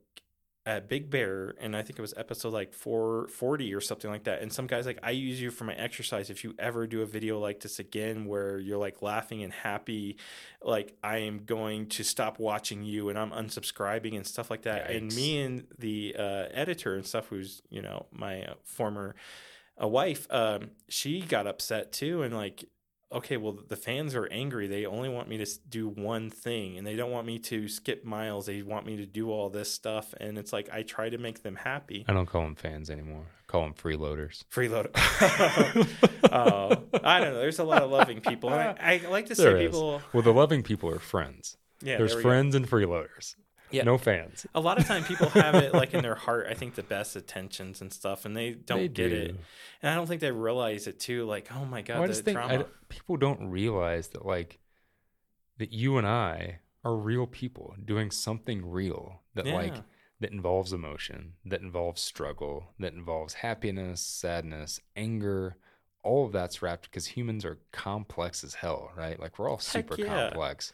at 0.68 0.86
Big 0.86 1.08
Bear, 1.08 1.54
and 1.58 1.74
I 1.74 1.80
think 1.80 1.98
it 1.98 2.02
was 2.02 2.12
episode 2.18 2.52
like 2.52 2.74
440 2.74 3.72
or 3.72 3.80
something 3.80 4.10
like 4.10 4.24
that. 4.24 4.42
And 4.42 4.52
some 4.52 4.66
guys 4.66 4.84
like, 4.84 4.98
I 5.02 5.12
use 5.12 5.40
you 5.40 5.50
for 5.50 5.64
my 5.64 5.72
exercise. 5.72 6.28
If 6.28 6.44
you 6.44 6.54
ever 6.58 6.86
do 6.86 7.00
a 7.00 7.06
video 7.06 7.38
like 7.38 7.60
this 7.60 7.78
again, 7.78 8.26
where 8.26 8.58
you're 8.58 8.76
like 8.76 9.00
laughing 9.00 9.42
and 9.42 9.50
happy, 9.50 10.18
like 10.62 10.94
I 11.02 11.20
am 11.20 11.46
going 11.46 11.86
to 11.86 12.04
stop 12.04 12.38
watching 12.38 12.82
you 12.82 13.08
and 13.08 13.18
I'm 13.18 13.30
unsubscribing 13.30 14.14
and 14.14 14.26
stuff 14.26 14.50
like 14.50 14.62
that. 14.62 14.90
And 14.90 15.10
me 15.14 15.40
and 15.40 15.66
the 15.78 16.14
uh, 16.18 16.44
editor 16.52 16.96
and 16.96 17.06
stuff, 17.06 17.28
who's 17.28 17.62
you 17.70 17.80
know 17.80 18.04
my 18.12 18.42
uh, 18.42 18.54
former 18.62 19.14
uh, 19.82 19.88
wife, 19.88 20.26
um, 20.28 20.72
she 20.90 21.22
got 21.22 21.46
upset 21.46 21.92
too, 21.92 22.22
and 22.22 22.36
like 22.36 22.66
okay, 23.10 23.36
well, 23.36 23.58
the 23.68 23.76
fans 23.76 24.14
are 24.14 24.26
angry. 24.30 24.66
They 24.66 24.84
only 24.86 25.08
want 25.08 25.28
me 25.28 25.38
to 25.38 25.46
do 25.68 25.88
one 25.88 26.30
thing 26.30 26.76
and 26.76 26.86
they 26.86 26.96
don't 26.96 27.10
want 27.10 27.26
me 27.26 27.38
to 27.40 27.68
skip 27.68 28.04
miles. 28.04 28.46
They 28.46 28.62
want 28.62 28.86
me 28.86 28.96
to 28.96 29.06
do 29.06 29.30
all 29.30 29.48
this 29.50 29.72
stuff. 29.72 30.14
And 30.20 30.36
it's 30.38 30.52
like, 30.52 30.68
I 30.72 30.82
try 30.82 31.08
to 31.08 31.18
make 31.18 31.42
them 31.42 31.56
happy. 31.56 32.04
I 32.08 32.12
don't 32.12 32.26
call 32.26 32.42
them 32.42 32.54
fans 32.54 32.90
anymore. 32.90 33.24
I 33.26 33.42
call 33.50 33.62
them 33.62 33.74
freeloaders. 33.74 34.44
Freeload. 34.52 34.90
oh, 36.32 36.82
I 37.02 37.20
don't 37.20 37.32
know. 37.32 37.40
There's 37.40 37.58
a 37.58 37.64
lot 37.64 37.82
of 37.82 37.90
loving 37.90 38.20
people. 38.20 38.50
And 38.52 38.78
I, 38.78 39.00
I 39.04 39.08
like 39.08 39.26
to 39.26 39.34
say 39.34 39.44
There 39.44 39.56
is. 39.56 39.70
people. 39.70 40.02
Well, 40.12 40.22
the 40.22 40.32
loving 40.32 40.62
people 40.62 40.90
are 40.90 40.98
friends. 40.98 41.56
Yeah, 41.80 41.96
There's 41.96 42.10
there 42.10 42.18
we 42.18 42.22
go. 42.24 42.28
friends 42.28 42.54
and 42.54 42.68
freeloaders. 42.68 43.36
Yeah. 43.70 43.84
No 43.84 43.98
fans. 43.98 44.46
A 44.54 44.60
lot 44.60 44.78
of 44.78 44.86
time 44.86 45.04
people 45.04 45.28
have 45.30 45.54
it 45.56 45.74
like 45.74 45.94
in 45.94 46.02
their 46.02 46.14
heart, 46.14 46.46
I 46.50 46.54
think 46.54 46.74
the 46.74 46.82
best 46.82 47.16
intentions 47.16 47.80
and 47.80 47.92
stuff, 47.92 48.24
and 48.24 48.36
they 48.36 48.52
don't 48.52 48.78
They 48.78 48.88
get 48.88 49.08
do. 49.10 49.16
it. 49.16 49.36
And 49.82 49.90
I 49.90 49.94
don't 49.94 50.06
think 50.06 50.20
they 50.20 50.30
realize 50.30 50.86
it 50.86 50.98
too. 50.98 51.24
Like, 51.26 51.48
oh 51.54 51.64
my 51.64 51.82
God, 51.82 52.00
Well, 52.00 52.04
I 52.04 52.12
the 52.12 52.14
think 52.14 52.38
I 52.38 52.64
people 52.88 53.16
don't 53.16 53.48
realize 53.48 54.08
that 54.08 54.24
like 54.24 54.58
that 55.58 55.72
you 55.72 55.98
and 55.98 56.06
I 56.06 56.60
are 56.84 56.96
real 56.96 57.26
people 57.26 57.74
doing 57.84 58.10
something 58.10 58.64
real 58.68 59.22
that 59.34 59.46
like 59.46 59.74
that 60.20 60.32
involves 60.32 60.72
emotion, 60.72 61.34
that 61.44 61.60
involves 61.60 62.00
struggle, 62.00 62.70
that 62.78 62.92
involves 62.92 63.34
happiness, 63.34 64.00
sadness, 64.00 64.80
anger. 64.96 65.56
All 66.02 66.24
of 66.24 66.32
that's 66.32 66.62
wrapped 66.62 66.84
because 66.84 67.06
humans 67.06 67.44
are 67.44 67.58
complex 67.72 68.42
as 68.44 68.54
hell, 68.54 68.90
right? 68.96 69.18
Like 69.18 69.38
we're 69.38 69.50
all 69.50 69.58
super 69.58 69.96
yeah. 69.98 70.28
complex. 70.30 70.72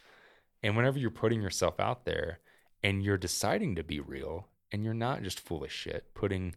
And 0.63 0.77
whenever 0.77 0.99
you're 0.99 1.11
putting 1.11 1.43
yourself 1.43 1.81
out 1.81 2.05
there 2.05 2.39
and 2.85 3.03
you're 3.03 3.17
deciding 3.17 3.75
to 3.75 3.83
be 3.83 3.99
real 3.99 4.47
and 4.71 4.85
you're 4.85 4.95
not 4.95 5.23
just 5.23 5.41
full 5.41 5.65
of 5.65 5.73
shit, 5.73 6.15
putting 6.15 6.55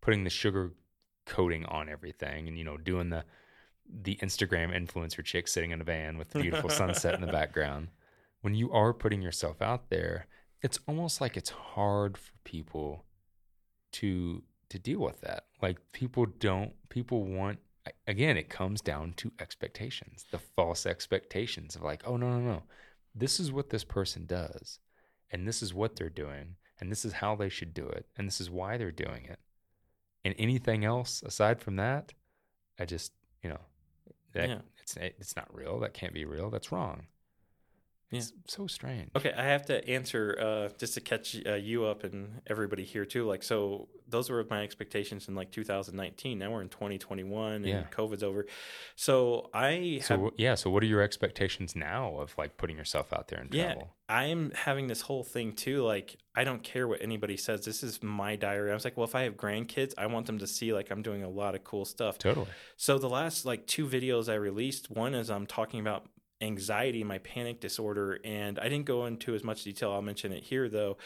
putting 0.00 0.24
the 0.24 0.30
sugar 0.30 0.72
coating 1.26 1.66
on 1.66 1.88
everything 1.88 2.48
and 2.48 2.56
you 2.56 2.64
know 2.64 2.78
doing 2.78 3.10
the 3.10 3.24
the 4.02 4.16
Instagram 4.22 4.74
influencer 4.74 5.22
chick 5.22 5.46
sitting 5.46 5.70
in 5.70 5.80
a 5.80 5.84
van 5.84 6.18
with 6.18 6.30
the 6.30 6.40
beautiful 6.40 6.70
sunset 6.70 7.14
in 7.14 7.20
the 7.20 7.26
background. 7.32 7.88
When 8.40 8.54
you 8.54 8.72
are 8.72 8.92
putting 8.92 9.22
yourself 9.22 9.60
out 9.60 9.90
there, 9.90 10.26
it's 10.62 10.78
almost 10.86 11.20
like 11.20 11.36
it's 11.36 11.50
hard 11.50 12.16
for 12.16 12.32
people 12.44 13.04
to 13.92 14.42
to 14.70 14.78
deal 14.78 15.00
with 15.00 15.20
that. 15.20 15.44
Like 15.60 15.78
people 15.92 16.26
don't 16.26 16.72
people 16.88 17.24
want 17.24 17.58
again 18.06 18.38
it 18.38 18.48
comes 18.48 18.80
down 18.80 19.12
to 19.18 19.32
expectations. 19.38 20.24
The 20.30 20.38
false 20.38 20.86
expectations 20.86 21.76
of 21.76 21.82
like, 21.82 22.02
"Oh 22.06 22.16
no, 22.16 22.30
no, 22.30 22.40
no. 22.40 22.62
This 23.14 23.38
is 23.38 23.52
what 23.52 23.70
this 23.70 23.84
person 23.84 24.24
does 24.26 24.78
and 25.30 25.46
this 25.46 25.62
is 25.62 25.74
what 25.74 25.96
they're 25.96 26.10
doing 26.10 26.56
and 26.80 26.90
this 26.92 27.04
is 27.04 27.14
how 27.14 27.34
they 27.36 27.48
should 27.48 27.74
do 27.74 27.86
it 27.88 28.06
and 28.16 28.26
this 28.26 28.40
is 28.40 28.50
why 28.50 28.76
they're 28.76 28.90
doing 28.92 29.24
it." 29.24 29.40
And 30.24 30.34
anything 30.38 30.84
else 30.84 31.22
aside 31.22 31.60
from 31.60 31.76
that, 31.76 32.12
I 32.78 32.84
just, 32.84 33.12
you 33.42 33.50
know, 33.50 33.60
that 34.32 34.48
Yeah. 34.48 34.60
it's 34.82 34.96
it's 34.96 35.36
not 35.36 35.52
real. 35.54 35.78
That 35.80 35.94
can't 35.94 36.12
be 36.14 36.24
real. 36.24 36.50
That's 36.50 36.70
wrong. 36.72 37.06
Yeah. 38.10 38.20
It's 38.20 38.32
so 38.46 38.66
strange. 38.66 39.10
Okay, 39.14 39.32
I 39.36 39.44
have 39.44 39.66
to 39.66 39.86
answer 39.86 40.36
uh, 40.40 40.74
just 40.78 40.94
to 40.94 41.00
catch 41.02 41.36
uh, 41.46 41.54
you 41.56 41.84
up 41.84 42.04
and 42.04 42.40
everybody 42.46 42.84
here 42.84 43.04
too. 43.04 43.26
Like, 43.26 43.42
so 43.42 43.88
those 44.08 44.30
were 44.30 44.42
my 44.48 44.62
expectations 44.62 45.28
in 45.28 45.34
like 45.34 45.50
2019. 45.50 46.38
Now 46.38 46.50
we're 46.50 46.62
in 46.62 46.70
2021 46.70 47.52
and 47.56 47.66
Yeah. 47.66 47.82
COVID's 47.90 48.22
over. 48.22 48.46
So 48.96 49.50
I 49.52 50.00
So 50.02 50.16
have, 50.24 50.32
yeah, 50.38 50.54
so 50.54 50.70
what 50.70 50.82
are 50.82 50.86
your 50.86 51.02
expectations 51.02 51.76
now 51.76 52.16
of 52.18 52.34
like 52.38 52.56
putting 52.56 52.78
yourself 52.78 53.12
out 53.12 53.28
there 53.28 53.40
and 53.40 53.52
yeah, 53.52 53.64
travel? 53.74 53.90
I'm 54.08 54.52
having 54.52 54.86
this 54.86 55.02
whole 55.02 55.22
thing 55.22 55.52
too. 55.52 55.82
Like, 55.82 56.16
I 56.34 56.44
don't 56.44 56.62
care 56.62 56.88
what 56.88 57.02
anybody 57.02 57.36
says. 57.36 57.66
This 57.66 57.82
is 57.82 58.02
my 58.02 58.36
diary. 58.36 58.70
I 58.70 58.74
was 58.74 58.84
like, 58.84 58.96
well, 58.96 59.04
if 59.06 59.14
I 59.14 59.22
have 59.24 59.36
grandkids, 59.36 59.92
I 59.98 60.06
want 60.06 60.24
them 60.24 60.38
to 60.38 60.46
see 60.46 60.72
like 60.72 60.90
I'm 60.90 61.02
doing 61.02 61.22
a 61.24 61.28
lot 61.28 61.54
of 61.54 61.62
cool 61.62 61.84
stuff. 61.84 62.16
Totally. 62.16 62.46
So 62.78 62.98
the 62.98 63.10
last 63.10 63.44
like 63.44 63.66
two 63.66 63.86
videos 63.86 64.30
I 64.30 64.36
released, 64.36 64.90
one 64.90 65.14
is 65.14 65.28
I'm 65.28 65.46
talking 65.46 65.80
about 65.80 66.06
anxiety, 66.40 67.04
my 67.04 67.18
panic 67.18 67.60
disorder, 67.60 68.20
and 68.24 68.58
I 68.58 68.68
didn't 68.68 68.86
go 68.86 69.06
into 69.06 69.34
as 69.34 69.42
much 69.42 69.64
detail. 69.64 69.92
I'll 69.92 70.02
mention 70.02 70.32
it 70.32 70.44
here 70.44 70.68
though. 70.68 70.96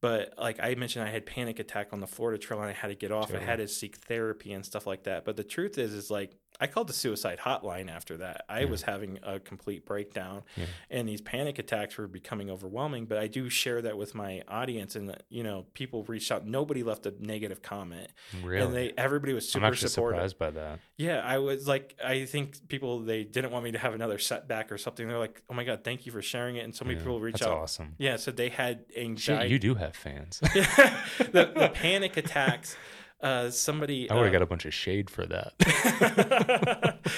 But 0.00 0.34
like 0.38 0.58
I 0.62 0.74
mentioned, 0.74 1.06
I 1.06 1.10
had 1.10 1.24
panic 1.24 1.58
attack 1.58 1.88
on 1.92 2.00
the 2.00 2.06
Florida 2.06 2.38
Trail 2.38 2.60
and 2.60 2.68
I 2.68 2.72
had 2.74 2.88
to 2.88 2.94
get 2.94 3.10
off. 3.10 3.32
I 3.34 3.38
had 3.38 3.56
to 3.56 3.68
seek 3.68 3.96
therapy 3.96 4.52
and 4.52 4.64
stuff 4.64 4.86
like 4.86 5.04
that. 5.04 5.24
But 5.24 5.36
the 5.36 5.44
truth 5.44 5.78
is, 5.78 5.92
is 5.94 6.10
like 6.10 6.32
I 6.60 6.68
called 6.68 6.86
the 6.88 6.92
suicide 6.92 7.40
hotline 7.40 7.90
after 7.90 8.18
that. 8.18 8.44
I 8.48 8.60
Yeah. 8.60 8.66
was 8.66 8.82
having 8.82 9.18
a 9.24 9.40
complete 9.40 9.84
breakdown, 9.84 10.44
Yeah. 10.56 10.66
and 10.88 11.08
these 11.08 11.20
panic 11.20 11.58
attacks 11.58 11.96
were 11.98 12.06
becoming 12.06 12.48
overwhelming. 12.48 13.06
But 13.06 13.18
I 13.18 13.26
do 13.26 13.48
share 13.48 13.82
that 13.82 13.96
with 13.96 14.14
my 14.14 14.40
audience, 14.46 14.94
and 14.94 15.16
you 15.30 15.42
know, 15.42 15.66
people 15.74 16.04
reached 16.04 16.30
out. 16.30 16.46
Nobody 16.46 16.84
left 16.84 17.06
a 17.06 17.14
negative 17.18 17.60
comment, 17.60 18.08
Really. 18.40 18.64
and 18.64 18.72
they 18.72 18.92
everybody 18.96 19.32
was 19.32 19.48
super 19.48 19.66
I'm 19.66 19.72
actually 19.72 19.88
supportive. 19.88 20.18
surprised 20.30 20.38
by 20.38 20.50
that. 20.50 20.78
Yeah, 20.96 21.22
I 21.24 21.38
was 21.38 21.66
like, 21.66 21.96
I 22.04 22.24
think 22.24 22.68
people 22.68 23.00
they 23.00 23.24
didn't 23.24 23.50
want 23.50 23.64
me 23.64 23.72
to 23.72 23.78
have 23.78 23.92
another 23.94 24.18
setback 24.18 24.70
or 24.70 24.78
something. 24.78 25.08
They're 25.08 25.18
like, 25.18 25.42
"Oh 25.50 25.54
my 25.54 25.64
god, 25.64 25.82
thank 25.82 26.06
you 26.06 26.12
for 26.12 26.22
sharing 26.22 26.54
it." 26.54 26.60
And 26.64 26.72
so 26.72 26.84
many 26.84 26.94
Yeah, 26.98 27.02
people 27.02 27.18
reach 27.18 27.32
That's 27.40 27.46
out. 27.46 27.58
awesome. 27.58 27.96
Yeah, 27.98 28.14
so 28.14 28.30
they 28.30 28.50
had 28.50 28.84
Shit, 28.90 28.98
anxiety. 29.04 29.50
you 29.50 29.58
do 29.58 29.74
have 29.74 29.93
fans. 29.94 30.40
the, 30.40 31.52
the 31.54 31.70
panic 31.72 32.16
attacks. 32.16 32.76
Uh, 33.20 33.48
somebody. 33.50 34.10
I 34.10 34.14
would 34.14 34.24
have 34.24 34.30
uh, 34.30 34.32
got 34.38 34.42
a 34.42 34.46
bunch 34.46 34.66
of 34.66 34.74
shade 34.74 35.08
for 35.08 35.24
that. 35.24 35.54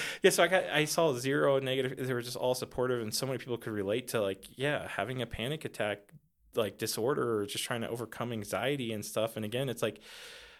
yeah, 0.22 0.30
so 0.30 0.44
I 0.44 0.46
got 0.46 0.64
I 0.66 0.84
saw 0.84 1.12
zero 1.14 1.58
negative. 1.58 2.06
They 2.06 2.14
were 2.14 2.22
just 2.22 2.36
all 2.36 2.54
supportive, 2.54 3.02
and 3.02 3.12
so 3.12 3.26
many 3.26 3.38
people 3.38 3.56
could 3.56 3.72
relate 3.72 4.08
to 4.08 4.22
like, 4.22 4.44
yeah, 4.54 4.86
having 4.86 5.20
a 5.20 5.26
panic 5.26 5.64
attack, 5.64 5.98
like 6.54 6.78
disorder, 6.78 7.40
or 7.40 7.46
just 7.46 7.64
trying 7.64 7.80
to 7.80 7.88
overcome 7.88 8.32
anxiety 8.32 8.92
and 8.92 9.04
stuff. 9.04 9.34
And 9.34 9.44
again, 9.44 9.68
it's 9.68 9.82
like, 9.82 10.00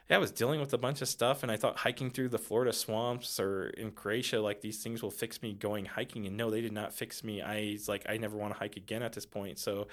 yeah, 0.08 0.16
I 0.16 0.18
was 0.18 0.30
dealing 0.30 0.60
with 0.60 0.72
a 0.72 0.78
bunch 0.78 1.02
of 1.02 1.08
stuff, 1.08 1.42
and 1.42 1.50
I 1.50 1.56
thought 1.56 1.78
hiking 1.78 2.10
through 2.10 2.28
the 2.28 2.38
Florida 2.38 2.72
swamps 2.72 3.40
or 3.40 3.68
in 3.70 3.90
Croatia, 3.90 4.40
like 4.40 4.60
these 4.60 4.80
things 4.82 5.02
will 5.02 5.10
fix 5.10 5.42
me 5.42 5.52
going 5.52 5.84
hiking, 5.84 6.26
and 6.26 6.36
no, 6.36 6.48
they 6.48 6.60
did 6.60 6.72
not 6.72 6.94
fix 6.94 7.24
me. 7.24 7.42
I 7.42 7.78
like, 7.88 8.06
I 8.08 8.16
never 8.16 8.36
want 8.36 8.54
to 8.54 8.58
hike 8.58 8.76
again 8.76 9.02
at 9.02 9.14
this 9.14 9.26
point. 9.26 9.58
So, 9.58 9.88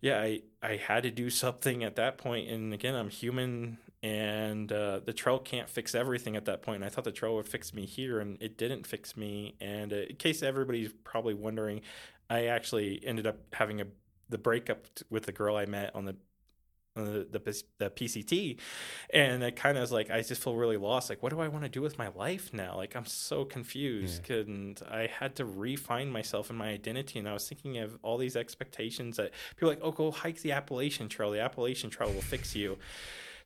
yeah, 0.00 0.20
I 0.20 0.42
I 0.62 0.76
had 0.76 1.02
to 1.02 1.10
do 1.10 1.28
something 1.44 1.82
at 1.82 1.96
that 1.96 2.18
point. 2.18 2.48
and 2.48 2.72
again, 2.72 2.94
I'm 2.94 3.10
human, 3.10 3.78
and 4.00 4.70
uh, 4.70 5.00
the 5.04 5.12
trail 5.12 5.40
can't 5.40 5.68
fix 5.68 5.92
everything 5.94 6.36
at 6.36 6.44
that 6.44 6.62
point. 6.62 6.76
And 6.76 6.84
I 6.84 6.88
thought 6.88 7.04
the 7.04 7.12
trail 7.12 7.34
would 7.34 7.48
fix 7.48 7.74
me 7.74 7.84
here, 7.84 8.20
and 8.20 8.40
it 8.40 8.58
didn't 8.58 8.86
fix 8.86 9.16
me. 9.16 9.56
And 9.60 9.92
uh, 9.92 9.96
in 10.08 10.16
case 10.16 10.42
everybody's 10.42 10.92
probably 11.02 11.34
wondering, 11.34 11.80
I 12.30 12.46
actually 12.46 13.00
ended 13.04 13.26
up 13.26 13.38
having 13.52 13.80
a 13.80 13.86
the 14.28 14.38
breakup 14.38 14.86
with 15.10 15.24
the 15.24 15.32
girl 15.32 15.56
I 15.56 15.66
met 15.66 15.94
on 15.94 16.04
the 16.04 16.16
the 17.04 17.38
the, 17.38 17.62
the 17.78 17.90
PCT, 17.90 18.56
and 19.12 19.42
it 19.42 19.56
kind 19.56 19.76
of 19.76 19.82
was 19.82 19.92
like 19.92 20.10
I 20.10 20.22
just 20.22 20.42
feel 20.42 20.54
really 20.54 20.76
lost. 20.76 21.10
Like, 21.10 21.22
what 21.22 21.30
do 21.30 21.40
I 21.40 21.48
want 21.48 21.64
to 21.64 21.70
do 21.70 21.82
with 21.82 21.98
my 21.98 22.08
life 22.08 22.52
now? 22.52 22.76
Like, 22.76 22.96
I'm 22.96 23.06
so 23.06 23.44
confused, 23.44 24.30
and 24.30 24.80
I 24.90 25.06
had 25.06 25.36
to 25.36 25.44
refine 25.44 26.10
myself 26.10 26.50
and 26.50 26.58
my 26.58 26.68
identity. 26.68 27.18
And 27.18 27.28
I 27.28 27.32
was 27.32 27.48
thinking 27.48 27.78
of 27.78 27.98
all 28.02 28.18
these 28.18 28.36
expectations 28.36 29.16
that 29.16 29.32
people 29.56 29.68
are 29.68 29.72
like, 29.72 29.82
oh, 29.82 29.92
go 29.92 30.10
hike 30.10 30.40
the 30.42 30.52
Appalachian 30.52 31.08
Trail. 31.08 31.30
The 31.30 31.40
Appalachian 31.40 31.90
Trail 31.90 32.12
will 32.12 32.22
fix 32.22 32.54
you. 32.54 32.78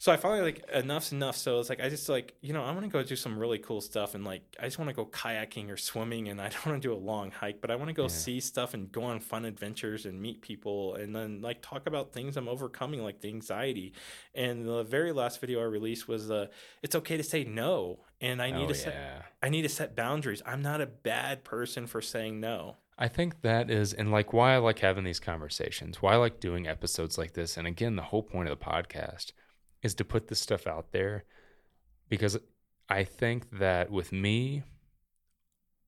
So 0.02 0.10
I 0.10 0.16
finally 0.16 0.40
like 0.40 0.68
enough's 0.74 1.12
enough. 1.12 1.36
So 1.36 1.60
it's 1.60 1.68
like 1.68 1.80
I 1.80 1.88
just 1.88 2.08
like 2.08 2.34
you 2.40 2.52
know 2.52 2.64
I 2.64 2.72
want 2.72 2.82
to 2.82 2.88
go 2.88 3.04
do 3.04 3.14
some 3.14 3.38
really 3.38 3.60
cool 3.60 3.80
stuff 3.80 4.16
and 4.16 4.24
like 4.24 4.42
I 4.58 4.64
just 4.64 4.76
want 4.76 4.88
to 4.88 4.96
go 4.96 5.06
kayaking 5.06 5.70
or 5.70 5.76
swimming 5.76 6.26
and 6.26 6.40
I 6.40 6.48
don't 6.48 6.66
want 6.66 6.82
to 6.82 6.88
do 6.88 6.92
a 6.92 6.98
long 6.98 7.30
hike, 7.30 7.60
but 7.60 7.70
I 7.70 7.76
want 7.76 7.86
to 7.86 7.92
go 7.92 8.02
Yeah. 8.02 8.08
see 8.08 8.40
stuff 8.40 8.74
and 8.74 8.90
go 8.90 9.04
on 9.04 9.20
fun 9.20 9.44
adventures 9.44 10.04
and 10.04 10.20
meet 10.20 10.42
people 10.42 10.96
and 10.96 11.14
then 11.14 11.40
like 11.40 11.62
talk 11.62 11.86
about 11.86 12.12
things 12.12 12.36
I'm 12.36 12.48
overcoming 12.48 13.00
like 13.04 13.20
the 13.20 13.28
anxiety. 13.28 13.92
And 14.34 14.66
the 14.66 14.82
very 14.82 15.12
last 15.12 15.40
video 15.40 15.60
I 15.60 15.66
released 15.66 16.08
was 16.08 16.32
uh 16.32 16.46
it's 16.82 16.96
okay 16.96 17.16
to 17.16 17.22
say 17.22 17.44
no 17.44 18.00
and 18.20 18.42
I 18.42 18.50
need 18.50 18.64
oh, 18.64 18.68
to 18.68 18.74
set 18.74 18.94
yeah. 18.94 19.22
I 19.40 19.50
need 19.50 19.62
to 19.62 19.68
set 19.68 19.94
boundaries. 19.94 20.42
I'm 20.44 20.62
not 20.62 20.80
a 20.80 20.86
bad 20.86 21.44
person 21.44 21.86
for 21.86 22.00
saying 22.00 22.40
no. 22.40 22.74
I 22.98 23.06
think 23.06 23.42
that 23.42 23.70
is, 23.70 23.94
and 23.94 24.10
like 24.10 24.32
why 24.32 24.54
I 24.54 24.58
like 24.58 24.80
having 24.80 25.04
these 25.04 25.20
conversations, 25.20 26.02
why 26.02 26.12
I 26.12 26.16
like 26.16 26.40
doing 26.40 26.66
episodes 26.66 27.18
like 27.18 27.34
this. 27.34 27.56
And 27.56 27.66
again, 27.66 27.96
the 27.96 28.02
whole 28.02 28.22
point 28.22 28.48
of 28.48 28.58
the 28.58 28.64
podcast 28.64 29.32
is 29.82 29.94
to 29.96 30.04
put 30.04 30.28
this 30.28 30.40
stuff 30.40 30.66
out 30.66 30.92
there 30.92 31.24
because 32.08 32.38
I 32.88 33.04
think 33.04 33.58
that 33.58 33.90
with 33.90 34.12
me, 34.12 34.62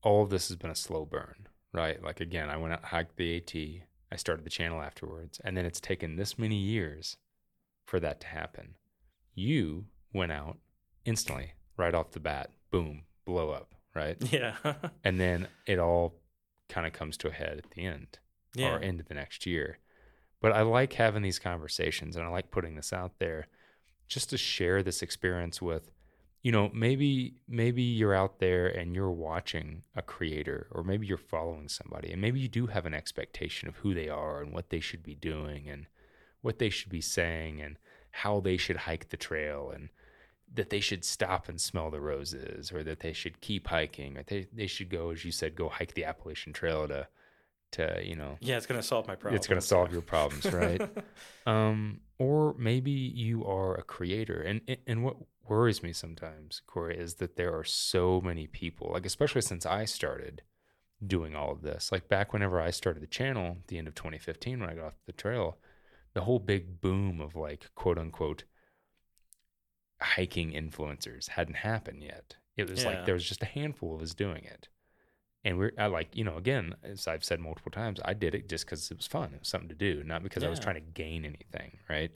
all 0.02 0.22
of 0.22 0.30
this 0.30 0.48
has 0.48 0.56
been 0.56 0.70
a 0.70 0.76
slow 0.76 1.04
burn, 1.04 1.48
right? 1.72 2.02
Like, 2.02 2.20
again, 2.20 2.50
I 2.50 2.56
went 2.56 2.72
out, 2.72 2.84
hiked 2.84 3.16
the 3.16 3.36
AT, 3.36 3.54
I 4.12 4.16
started 4.16 4.44
the 4.44 4.50
channel 4.50 4.80
afterwards, 4.80 5.40
and 5.44 5.56
then 5.56 5.66
it's 5.66 5.80
taken 5.80 6.16
this 6.16 6.38
many 6.38 6.56
years 6.56 7.16
for 7.84 8.00
that 8.00 8.20
to 8.20 8.26
happen. 8.26 8.74
You 9.34 9.86
went 10.12 10.32
out 10.32 10.58
instantly, 11.04 11.52
right 11.76 11.94
off 11.94 12.12
the 12.12 12.20
bat, 12.20 12.50
boom, 12.70 13.02
blow 13.24 13.50
up, 13.50 13.74
right? 13.94 14.16
Yeah. 14.32 14.54
and 15.04 15.20
then 15.20 15.48
it 15.66 15.78
all 15.78 16.14
kind 16.68 16.86
of 16.86 16.92
comes 16.92 17.16
to 17.18 17.28
a 17.28 17.32
head 17.32 17.58
at 17.58 17.70
the 17.72 17.84
end 17.84 18.18
yeah. 18.54 18.74
or 18.74 18.78
into 18.78 19.04
the 19.04 19.14
next 19.14 19.46
year. 19.46 19.78
But 20.40 20.52
I 20.52 20.62
like 20.62 20.94
having 20.94 21.22
these 21.22 21.38
conversations 21.38 22.16
and 22.16 22.24
I 22.24 22.28
like 22.28 22.50
putting 22.50 22.76
this 22.76 22.92
out 22.92 23.18
there 23.18 23.48
just 24.08 24.30
to 24.30 24.38
share 24.38 24.82
this 24.82 25.02
experience 25.02 25.60
with 25.60 25.90
you 26.42 26.52
know 26.52 26.70
maybe 26.72 27.34
maybe 27.48 27.82
you're 27.82 28.14
out 28.14 28.38
there 28.38 28.68
and 28.68 28.94
you're 28.94 29.10
watching 29.10 29.82
a 29.96 30.02
creator 30.02 30.68
or 30.70 30.84
maybe 30.84 31.06
you're 31.06 31.16
following 31.16 31.68
somebody 31.68 32.12
and 32.12 32.20
maybe 32.20 32.38
you 32.38 32.48
do 32.48 32.66
have 32.66 32.86
an 32.86 32.94
expectation 32.94 33.68
of 33.68 33.76
who 33.76 33.94
they 33.94 34.08
are 34.08 34.40
and 34.40 34.52
what 34.52 34.70
they 34.70 34.80
should 34.80 35.02
be 35.02 35.14
doing 35.14 35.68
and 35.68 35.86
what 36.42 36.58
they 36.58 36.70
should 36.70 36.90
be 36.90 37.00
saying 37.00 37.60
and 37.60 37.76
how 38.10 38.38
they 38.38 38.56
should 38.56 38.76
hike 38.76 39.08
the 39.08 39.16
trail 39.16 39.72
and 39.74 39.88
that 40.52 40.70
they 40.70 40.78
should 40.78 41.04
stop 41.04 41.48
and 41.48 41.60
smell 41.60 41.90
the 41.90 42.00
roses 42.00 42.70
or 42.70 42.84
that 42.84 43.00
they 43.00 43.12
should 43.12 43.40
keep 43.40 43.66
hiking 43.66 44.16
or 44.16 44.22
they, 44.24 44.46
they 44.52 44.66
should 44.66 44.90
go 44.90 45.10
as 45.10 45.24
you 45.24 45.32
said 45.32 45.56
go 45.56 45.68
hike 45.68 45.94
the 45.94 46.04
appalachian 46.04 46.52
trail 46.52 46.86
to 46.86 47.08
to 47.74 48.00
you 48.04 48.16
know 48.16 48.36
Yeah, 48.40 48.56
it's 48.56 48.66
gonna 48.66 48.82
solve 48.82 49.06
my 49.06 49.14
problem. 49.16 49.36
it's 49.36 49.46
going 49.46 49.60
to 49.60 49.66
solve 49.66 49.92
your 49.92 50.02
problems 50.02 50.44
right 50.52 50.80
um 51.46 52.00
or 52.18 52.54
maybe 52.58 52.90
you 52.90 53.44
are 53.44 53.74
a 53.74 53.82
creator 53.82 54.40
and 54.42 54.60
and 54.86 55.04
what 55.04 55.16
worries 55.48 55.82
me 55.82 55.92
sometimes 55.92 56.62
corey 56.66 56.96
is 56.96 57.14
that 57.16 57.36
there 57.36 57.54
are 57.58 57.64
so 57.64 58.20
many 58.20 58.46
people 58.46 58.90
like 58.92 59.06
especially 59.06 59.42
since 59.42 59.66
i 59.66 59.84
started 59.84 60.42
doing 61.06 61.34
all 61.34 61.50
of 61.52 61.60
this 61.62 61.92
like 61.92 62.08
back 62.08 62.32
whenever 62.32 62.60
i 62.60 62.70
started 62.70 63.02
the 63.02 63.06
channel 63.06 63.56
at 63.60 63.66
the 63.68 63.76
end 63.78 63.86
of 63.88 63.94
2015 63.94 64.60
when 64.60 64.70
i 64.70 64.74
got 64.74 64.86
off 64.86 64.94
the 65.06 65.12
trail 65.12 65.58
the 66.14 66.22
whole 66.22 66.38
big 66.38 66.80
boom 66.80 67.20
of 67.20 67.34
like 67.36 67.70
quote 67.74 67.98
unquote 67.98 68.44
hiking 70.00 70.52
influencers 70.52 71.28
hadn't 71.30 71.56
happened 71.56 72.02
yet 72.02 72.36
it 72.56 72.68
was 72.70 72.82
Yeah. 72.82 72.90
like 72.90 73.04
there 73.04 73.14
was 73.14 73.28
just 73.28 73.42
a 73.42 73.46
handful 73.46 73.94
of 73.96 74.02
us 74.02 74.14
doing 74.14 74.44
it 74.44 74.68
and 75.44 75.58
we're 75.58 75.72
I 75.78 75.86
like 75.86 76.16
you 76.16 76.24
know 76.24 76.36
again 76.36 76.74
as 76.82 77.06
I've 77.06 77.24
said 77.24 77.40
multiple 77.40 77.70
times 77.70 78.00
I 78.04 78.14
did 78.14 78.34
it 78.34 78.48
just 78.48 78.64
because 78.64 78.90
it 78.90 78.96
was 78.96 79.06
fun. 79.06 79.32
It 79.34 79.40
was 79.40 79.48
something 79.48 79.68
to 79.68 79.74
do 79.74 80.02
not 80.04 80.22
because 80.22 80.42
I 80.42 80.48
was 80.48 80.60
trying 80.60 80.76
to 80.76 80.80
gain 80.80 81.24
anything 81.24 81.78
right? 81.88 82.10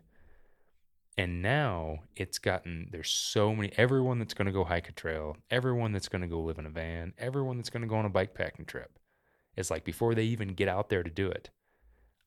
And 1.16 1.42
now 1.42 1.98
it's 2.14 2.38
gotten 2.38 2.88
there's 2.92 3.10
so 3.10 3.54
many 3.54 3.72
everyone 3.76 4.18
that's 4.18 4.34
going 4.34 4.46
to 4.46 4.52
go 4.52 4.64
hike 4.64 4.88
a 4.88 4.92
trail 4.92 5.36
everyone 5.50 5.92
that's 5.92 6.08
going 6.08 6.22
to 6.22 6.28
go 6.28 6.40
live 6.40 6.58
in 6.58 6.66
a 6.66 6.70
van 6.70 7.12
everyone 7.18 7.56
that's 7.56 7.70
going 7.70 7.82
to 7.82 7.88
go 7.88 7.96
on 7.96 8.04
a 8.06 8.10
bike 8.10 8.34
packing 8.34 8.64
trip 8.64 8.98
it's 9.56 9.70
like 9.70 9.84
before 9.84 10.14
they 10.14 10.24
even 10.24 10.48
get 10.48 10.68
out 10.68 10.88
there 10.88 11.02
to 11.02 11.10
do 11.10 11.28
it 11.28 11.50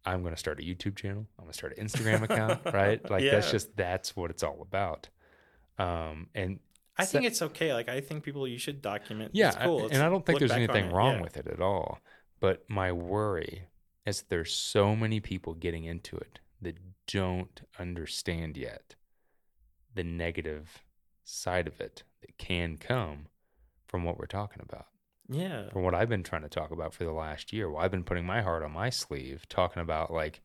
I'm 0.06 0.22
going 0.24 0.34
to 0.34 0.40
start 0.40 0.60
a 0.60 0.64
YouTube 0.64 0.96
channel 0.98 1.26
I'm 1.40 1.46
going 1.46 1.52
to 1.52 1.58
start 1.58 1.78
an 1.78 1.86
Instagram 1.88 2.24
account 2.24 2.62
right? 2.74 3.10
Like 3.10 3.24
that's 3.24 3.50
just 3.52 3.76
that's 3.78 4.16
what 4.16 4.30
it's 4.30 4.44
all 4.44 4.62
about. 4.62 5.08
Um 5.80 6.28
and 6.36 6.60
I 6.98 7.06
think 7.06 7.26
it's 7.26 7.42
okay. 7.42 7.74
Like 7.74 7.90
I 7.90 8.02
think 8.02 8.24
people 8.24 8.48
you 8.48 8.58
should 8.58 8.82
document. 8.82 9.32
yeah, 9.34 9.48
it's 9.50 9.58
cool. 9.58 9.82
Let's 9.84 9.94
and 9.94 10.04
I 10.04 10.10
don't 10.10 10.26
think 10.26 10.40
there's 10.40 10.52
anything 10.52 10.92
wrong 10.92 11.16
Yeah. 11.16 11.22
with 11.22 11.38
it 11.38 11.48
at 11.48 11.62
all. 11.62 12.00
But 12.40 12.64
my 12.70 12.92
worry 12.92 13.64
is 14.06 14.24
there's 14.30 14.54
so 14.54 14.96
many 14.96 15.20
people 15.20 15.54
getting 15.54 15.86
into 15.86 16.18
it 16.18 16.40
that 16.62 16.78
don't 17.08 17.62
understand 17.80 18.58
yet 18.58 18.96
the 19.94 20.04
negative 20.04 20.84
side 21.24 21.68
of 21.68 21.80
it 21.82 22.04
that 22.22 22.38
can 22.38 22.78
come 22.78 23.28
from 23.88 24.04
what 24.04 24.18
we're 24.18 24.26
talking 24.26 24.62
about. 24.62 24.88
Yeah. 25.30 25.70
From 25.70 25.84
what 25.84 25.94
I've 25.96 26.10
been 26.10 26.24
trying 26.24 26.42
to 26.44 26.50
talk 26.50 26.72
about 26.72 26.94
for 26.94 27.04
the 27.04 27.12
last 27.14 27.54
year, 27.54 27.70
well, 27.70 27.82
I've 27.84 27.92
been 27.92 28.04
putting 28.04 28.26
my 28.26 28.42
heart 28.42 28.64
on 28.64 28.72
my 28.74 28.90
sleeve, 28.90 29.48
talking 29.50 29.82
about 29.82 30.12
like 30.12 30.42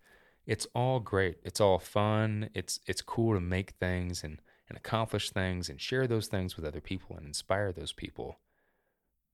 it's 0.47 0.67
all 0.75 1.01
great, 1.01 1.39
it's 1.45 1.61
all 1.61 1.79
fun, 1.79 2.51
it's 2.55 2.79
it's 2.87 3.03
cool 3.03 3.35
to 3.35 3.41
make 3.41 3.71
things 3.81 4.23
and 4.23 4.41
and 4.69 4.77
accomplish 4.77 5.31
things 5.31 5.69
and 5.69 5.81
share 5.81 6.07
those 6.07 6.27
things 6.27 6.57
with 6.57 6.65
other 6.65 6.81
people 6.81 7.17
and 7.17 7.27
inspire 7.27 7.73
those 7.73 7.93
people. 7.93 8.41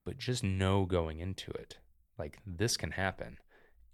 But 0.04 0.18
just 0.18 0.42
know 0.42 0.84
going 0.84 1.20
into 1.20 1.50
it, 1.52 1.78
like 2.18 2.38
this 2.46 2.76
can 2.76 2.92
happen. 2.92 3.38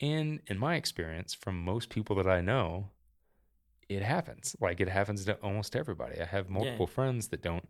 And 0.01 0.41
in 0.47 0.59
my 0.59 0.77
experience, 0.77 1.35
from 1.35 1.63
most 1.63 1.91
people 1.91 2.17
that 2.17 2.29
I 2.29 2.41
know, 2.41 2.91
it 3.89 4.03
happens. 4.03 4.57
Like 4.61 4.81
it 4.81 4.89
happens 4.89 5.25
to 5.25 5.35
almost 5.37 5.77
everybody. 5.77 6.21
I 6.21 6.25
have 6.25 6.49
multiple 6.49 6.87
friends 6.87 7.29
that 7.29 7.43
don't 7.43 7.69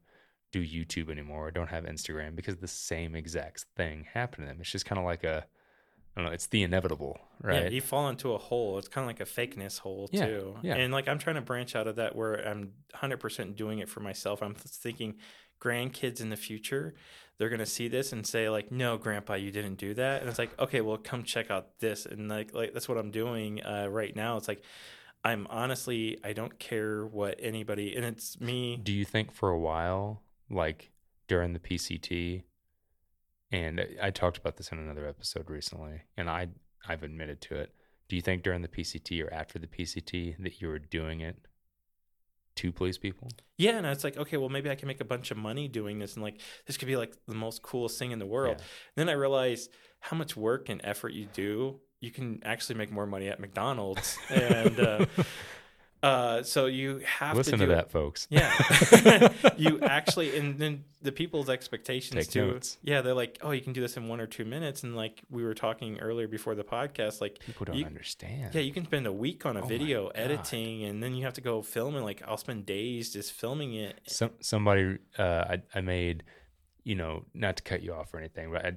do 0.53 0.65
YouTube 0.65 1.11
anymore 1.11 1.49
or 1.49 1.51
don't 1.51 1.71
have 1.71 1.85
Instagram 1.85 2.35
because 2.35 2.57
the 2.57 2.69
same 2.69 3.15
exact 3.15 3.67
thing 3.77 4.07
happened 4.13 4.47
to 4.47 4.53
them. 4.53 4.61
It's 4.61 4.71
just 4.71 4.87
kind 4.87 4.99
of 4.99 5.05
like 5.05 5.25
a, 5.25 5.45
I 6.19 6.21
don't 6.23 6.31
know, 6.31 6.35
it's 6.35 6.49
the 6.49 6.65
inevitable, 6.65 7.17
right? 7.41 7.63
Yeah, 7.65 7.69
you 7.69 7.81
fall 7.81 8.09
into 8.09 8.33
a 8.33 8.39
hole. 8.39 8.77
It's 8.79 8.89
kind 8.89 9.05
of 9.05 9.07
like 9.07 9.21
a 9.21 9.25
fakeness 9.31 9.79
hole 9.79 10.09
Yeah, 10.11 10.27
too. 10.27 10.57
yeah. 10.63 10.75
And 10.75 10.93
like 10.93 11.07
I'm 11.09 11.19
trying 11.21 11.37
to 11.37 11.43
branch 11.43 11.77
out 11.77 11.87
of 11.87 11.95
that 11.97 12.17
where 12.17 12.35
I'm 12.35 12.73
100% 12.97 13.55
doing 13.55 13.79
it 13.79 13.89
for 13.89 14.01
myself. 14.01 14.43
I'm 14.43 14.55
thinking 14.57 15.15
grandkids 15.63 16.21
in 16.21 16.31
the 16.31 16.37
future, 16.37 16.95
they're 17.39 17.49
going 17.49 17.61
to 17.61 17.67
see 17.67 17.87
this 17.87 18.13
and 18.13 18.27
say 18.27 18.49
like, 18.49 18.73
"No, 18.73 18.97
grandpa, 18.99 19.35
you 19.35 19.53
didn't 19.53 19.77
do 19.77 19.95
that." 19.95 20.21
And 20.21 20.29
it's 20.29 20.41
like, 20.41 20.59
"Okay, 20.59 20.81
well, 20.81 20.97
come 20.97 21.23
check 21.23 21.53
out 21.53 21.79
this." 21.79 22.05
And 22.05 22.29
like 22.29 22.53
like 22.53 22.73
that's 22.75 22.89
what 22.89 22.99
I'm 22.99 23.13
doing 23.13 23.63
uh, 23.65 23.87
right 23.89 24.15
now. 24.17 24.37
It's 24.39 24.49
like 24.49 24.63
I'm 25.25 25.47
honestly 25.51 26.19
I 26.25 26.33
don't 26.33 26.59
care 26.59 27.07
what 27.07 27.37
anybody 27.41 27.95
and 27.95 28.05
it's 28.05 28.41
me 28.41 28.77
Do 28.77 28.93
you 28.93 29.05
think 29.05 29.33
for 29.33 29.51
a 29.51 29.59
while, 29.59 30.23
like 30.51 30.91
during 31.29 31.53
the 31.53 31.61
PCT, 31.61 32.43
and 33.51 33.81
I- 33.81 34.09
I 34.09 34.11
talked 34.11 34.37
about 34.39 34.57
this 34.57 34.71
in 34.73 34.79
another 34.79 35.07
episode 35.07 35.49
recently, 35.51 36.03
and 36.17 36.29
I 36.31 36.49
I've 36.87 37.03
admitted 37.03 37.41
to 37.43 37.57
it. 37.57 37.75
Do 38.09 38.17
you 38.17 38.23
think 38.23 38.43
during 38.43 38.63
the 38.63 38.69
PCT 38.69 39.23
or 39.23 39.33
after 39.33 39.59
the 39.59 39.67
PCT 39.67 40.37
that 40.43 40.61
you 40.61 40.69
were 40.69 40.79
doing 40.79 41.21
it 41.21 41.37
to 42.57 42.73
please 42.73 42.99
people? 42.99 43.29
Yeah, 43.57 43.77
and 43.79 43.87
it's 43.87 44.05
like, 44.05 44.17
okay, 44.17 44.37
well, 44.37 44.49
maybe 44.49 44.71
I 44.71 44.75
can 44.75 44.89
make 44.89 45.01
a 45.01 45.05
bunch 45.05 45.31
of 45.31 45.37
money 45.37 45.69
doing 45.69 45.99
this, 45.99 46.15
and 46.15 46.23
like 46.23 46.41
this 46.67 46.77
could 46.77 46.89
be 46.89 46.97
like 46.97 47.15
the 47.27 47.35
most 47.35 47.63
coolest 47.63 47.99
thing 47.99 48.11
in 48.13 48.19
the 48.19 48.27
world. 48.27 48.57
Yeah. 48.59 48.65
Then 48.97 49.09
I 49.09 49.13
realized 49.13 49.71
how 50.01 50.17
much 50.17 50.37
work 50.37 50.69
and 50.69 50.81
effort 50.85 51.13
you 51.13 51.27
do. 51.33 51.81
You 52.01 52.13
can 52.13 52.41
actually 52.45 52.77
make 52.77 52.93
more 52.93 53.07
money 53.07 53.29
at 53.29 53.41
McDonald's, 53.41 54.17
and 54.31 54.79
uh, 54.79 55.07
uh, 56.03 56.43
so 56.43 56.67
you 56.67 57.01
have 57.05 57.33
to 57.33 57.39
Listen 57.39 57.59
to, 57.59 57.67
to, 57.67 57.75
that, 57.75 57.91
folks. 57.91 58.27
Yeah, 58.31 59.33
you 59.57 59.81
actually, 59.83 60.37
and 60.39 60.59
then 60.59 60.85
the 61.03 61.11
people's 61.13 61.49
expectations 61.49 62.27
Take 62.27 62.31
too. 62.33 62.47
notes. 62.53 62.79
Yeah, 62.83 63.01
they're 63.03 63.15
like, 63.15 63.39
oh, 63.43 63.51
you 63.51 63.61
can 63.61 63.73
do 63.73 63.81
this 63.81 63.97
in 63.97 64.07
one 64.09 64.21
or 64.21 64.27
two 64.27 64.45
minutes, 64.45 64.83
and 64.85 64.95
like 64.97 65.23
we 65.31 65.43
were 65.43 65.55
talking 65.55 65.99
earlier 65.99 66.29
before 66.29 66.55
the 66.55 66.65
podcast, 66.65 67.21
like 67.21 67.41
People 67.41 67.67
don't 67.67 67.77
you- 67.77 67.85
understand. 67.85 68.55
yeah, 68.55 68.61
you 68.61 68.73
can 68.73 68.85
spend 68.85 69.07
a 69.07 69.13
week 69.13 69.45
on 69.45 69.57
a 69.57 69.63
Oh 69.63 69.67
video 69.67 70.07
editing, 70.09 70.85
and 70.85 71.03
then 71.03 71.15
you 71.15 71.25
have 71.25 71.35
to 71.35 71.41
go 71.41 71.63
film 71.63 71.97
it. 71.97 72.03
Like 72.03 72.23
I'll 72.27 72.37
spend 72.37 72.67
days 72.67 73.13
just 73.13 73.33
filming 73.33 73.75
it. 73.75 74.01
Some 74.07 74.31
somebody 74.41 74.99
uh, 75.19 75.23
I 75.23 75.63
I 75.75 75.81
made, 75.81 76.23
you 76.85 76.95
know, 76.95 77.25
not 77.35 77.57
to 77.57 77.63
cut 77.63 77.83
you 77.83 77.93
off 77.95 78.15
or 78.15 78.19
anything, 78.19 78.53
but 78.53 78.65
I, 78.65 78.73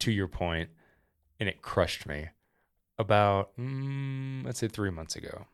to 0.00 0.10
your 0.12 0.28
point, 0.28 0.70
and 1.38 1.48
it 1.48 1.62
crushed 1.62 2.06
me. 2.06 2.28
About 3.00 3.56
mm, 3.56 4.44
let's 4.44 4.58
say 4.58 4.66
three 4.66 4.90
months 4.90 5.14
ago, 5.14 5.46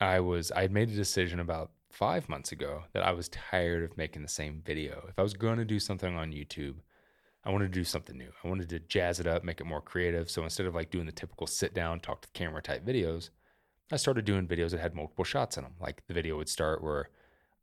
I 0.00 0.20
was 0.20 0.50
I 0.52 0.62
had 0.62 0.72
made 0.72 0.90
a 0.90 0.94
decision 0.94 1.40
about 1.40 1.70
five 1.90 2.28
months 2.28 2.52
ago 2.52 2.82
that 2.92 3.04
I 3.04 3.12
was 3.12 3.28
tired 3.28 3.84
of 3.84 3.96
making 3.96 4.22
the 4.22 4.28
same 4.28 4.62
video. 4.64 5.06
If 5.08 5.18
I 5.18 5.22
was 5.22 5.34
going 5.34 5.58
to 5.58 5.64
do 5.64 5.78
something 5.78 6.16
on 6.16 6.32
YouTube, 6.32 6.74
I 7.44 7.50
wanted 7.50 7.66
to 7.72 7.78
do 7.78 7.84
something 7.84 8.16
new. 8.16 8.30
I 8.42 8.48
wanted 8.48 8.68
to 8.70 8.80
jazz 8.80 9.20
it 9.20 9.26
up, 9.26 9.44
make 9.44 9.60
it 9.60 9.66
more 9.66 9.80
creative. 9.80 10.30
So 10.30 10.42
instead 10.42 10.66
of 10.66 10.74
like 10.74 10.90
doing 10.90 11.06
the 11.06 11.12
typical 11.12 11.46
sit 11.46 11.74
down, 11.74 12.00
talk 12.00 12.22
to 12.22 12.28
the 12.28 12.38
camera 12.38 12.62
type 12.62 12.84
videos, 12.84 13.30
I 13.92 13.96
started 13.96 14.24
doing 14.24 14.48
videos 14.48 14.70
that 14.70 14.80
had 14.80 14.94
multiple 14.94 15.24
shots 15.24 15.56
in 15.56 15.62
them. 15.62 15.74
Like 15.80 16.02
the 16.08 16.14
video 16.14 16.36
would 16.36 16.48
start 16.48 16.82
where 16.82 17.10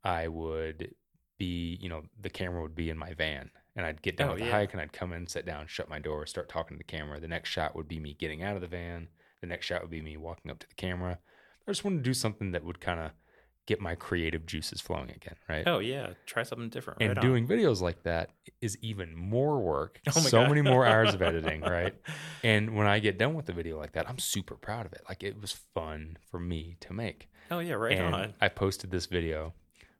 I 0.04 0.28
would 0.28 0.94
be, 1.38 1.78
you 1.80 1.88
know, 1.88 2.02
the 2.20 2.30
camera 2.30 2.62
would 2.62 2.74
be 2.76 2.88
in 2.90 2.96
my 2.96 3.12
van 3.14 3.50
and 3.76 3.84
I'd 3.84 4.02
get 4.02 4.16
done 4.16 4.28
Oh, 4.28 4.32
with 4.32 4.40
the 4.40 4.46
yeah. 4.46 4.52
hike 4.52 4.72
and 4.72 4.80
I'd 4.80 4.92
come 4.92 5.12
in, 5.12 5.26
sit 5.26 5.44
down, 5.44 5.66
shut 5.66 5.88
my 5.90 5.98
door, 5.98 6.24
start 6.26 6.48
talking 6.48 6.76
to 6.76 6.78
the 6.78 6.84
camera. 6.84 7.20
The 7.20 7.28
next 7.28 7.50
shot 7.50 7.74
would 7.76 7.88
be 7.88 7.98
me 8.00 8.14
getting 8.14 8.42
out 8.42 8.54
of 8.54 8.62
the 8.62 8.68
van. 8.68 9.08
The 9.40 9.46
next 9.48 9.66
shot 9.66 9.82
would 9.82 9.90
be 9.90 10.00
me 10.00 10.16
walking 10.16 10.50
up 10.50 10.60
to 10.60 10.68
the 10.68 10.74
camera. 10.74 11.18
I 11.66 11.70
just 11.70 11.84
wanted 11.84 11.98
to 11.98 12.02
do 12.02 12.14
something 12.14 12.52
that 12.52 12.64
would 12.64 12.80
kind 12.80 13.00
of 13.00 13.12
get 13.66 13.80
my 13.80 13.94
creative 13.94 14.44
juices 14.44 14.80
flowing 14.80 15.10
again, 15.10 15.36
right? 15.48 15.62
Oh 15.66 15.78
yeah, 15.78 16.14
try 16.26 16.42
something 16.42 16.68
different. 16.68 17.00
and 17.00 17.10
right 17.10 17.18
on. 17.18 17.24
doing 17.24 17.46
videos 17.46 17.80
like 17.80 18.02
that 18.02 18.30
is 18.60 18.76
even 18.80 19.14
more 19.16 19.60
work. 19.60 20.00
Oh 20.08 20.12
my 20.16 20.28
so 20.28 20.40
God. 20.40 20.48
many 20.48 20.62
more 20.62 20.84
hours 20.84 21.14
of 21.14 21.22
editing, 21.30 21.60
right? 21.60 21.94
And 22.42 22.74
when 22.74 22.86
I 22.86 22.98
get 22.98 23.18
done 23.18 23.34
with 23.34 23.48
a 23.48 23.52
video 23.52 23.78
like 23.78 23.92
that, 23.92 24.08
I'm 24.08 24.18
super 24.18 24.56
proud 24.56 24.86
of 24.86 24.92
it. 24.92 25.02
Like 25.08 25.22
it 25.22 25.40
was 25.40 25.52
fun 25.74 26.16
for 26.30 26.40
me 26.40 26.76
to 26.80 26.92
make. 26.92 27.28
Oh 27.50 27.60
yeah, 27.60 27.74
right 27.74 27.96
and 27.96 28.14
on. 28.14 28.34
I 28.40 28.48
posted 28.48 28.90
this 28.90 29.06
video 29.06 29.54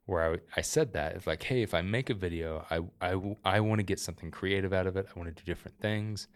where 0.06 0.32
I, 0.34 0.38
I 0.56 0.60
said 0.62 0.92
that 0.94 1.14
it's 1.14 1.28
like, 1.28 1.44
hey, 1.44 1.62
if 1.62 1.74
I 1.74 1.82
make 1.82 2.10
a 2.10 2.14
video, 2.14 2.66
I 2.68 2.80
I, 3.00 3.36
I 3.44 3.60
want 3.60 3.78
to 3.78 3.84
get 3.84 4.00
something 4.00 4.32
creative 4.32 4.72
out 4.72 4.88
of 4.88 4.96
it. 4.96 5.06
I 5.14 5.18
want 5.18 5.34
to 5.34 5.40
do 5.40 5.46
different 5.46 5.78
things. 5.80 6.26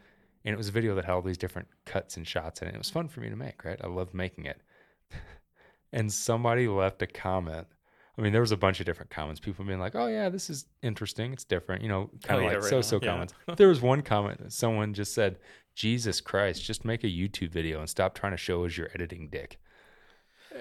And 0.44 0.54
it 0.54 0.56
was 0.56 0.68
a 0.68 0.72
video 0.72 0.94
that 0.94 1.04
had 1.06 1.12
all 1.12 1.22
these 1.22 1.38
different 1.38 1.66
cuts 1.84 2.16
and 2.16 2.24
shots 2.24 2.62
in 2.62 2.68
it. 2.68 2.74
It 2.74 2.78
was 2.78 2.88
fun 2.88 3.08
for 3.08 3.18
me 3.18 3.28
to 3.30 3.34
make, 3.34 3.64
right? 3.64 3.80
I 3.82 3.88
loved 3.88 4.14
making 4.14 4.44
it. 4.44 4.60
And 5.92 6.12
somebody 6.12 6.68
left 6.68 7.02
a 7.02 7.06
comment. 7.06 7.66
I 8.18 8.22
mean, 8.22 8.32
there 8.32 8.40
was 8.40 8.52
a 8.52 8.56
bunch 8.56 8.80
of 8.80 8.86
different 8.86 9.10
comments. 9.10 9.40
People 9.40 9.64
being 9.64 9.78
like, 9.78 9.94
"Oh 9.94 10.06
yeah, 10.06 10.28
this 10.28 10.48
is 10.48 10.66
interesting. 10.82 11.32
It's 11.32 11.44
different." 11.44 11.82
You 11.82 11.88
know, 11.88 12.10
kind 12.22 12.40
of 12.40 12.50
Oh, 12.50 12.54
like 12.54 12.62
so-so 12.62 12.96
on. 12.96 13.02
Yeah. 13.02 13.10
comments. 13.10 13.34
there 13.56 13.68
was 13.68 13.80
one 13.82 14.02
comment 14.02 14.42
that 14.42 14.52
someone 14.52 14.94
just 14.94 15.14
said, 15.14 15.38
"Jesus 15.74 16.20
Christ, 16.20 16.64
just 16.64 16.84
make 16.84 17.04
a 17.04 17.08
YouTube 17.08 17.50
video 17.50 17.78
and 17.80 17.88
stop 17.88 18.14
trying 18.14 18.32
to 18.32 18.38
show 18.38 18.64
us 18.64 18.76
your 18.76 18.88
editing 18.94 19.28
dick." 19.28 19.58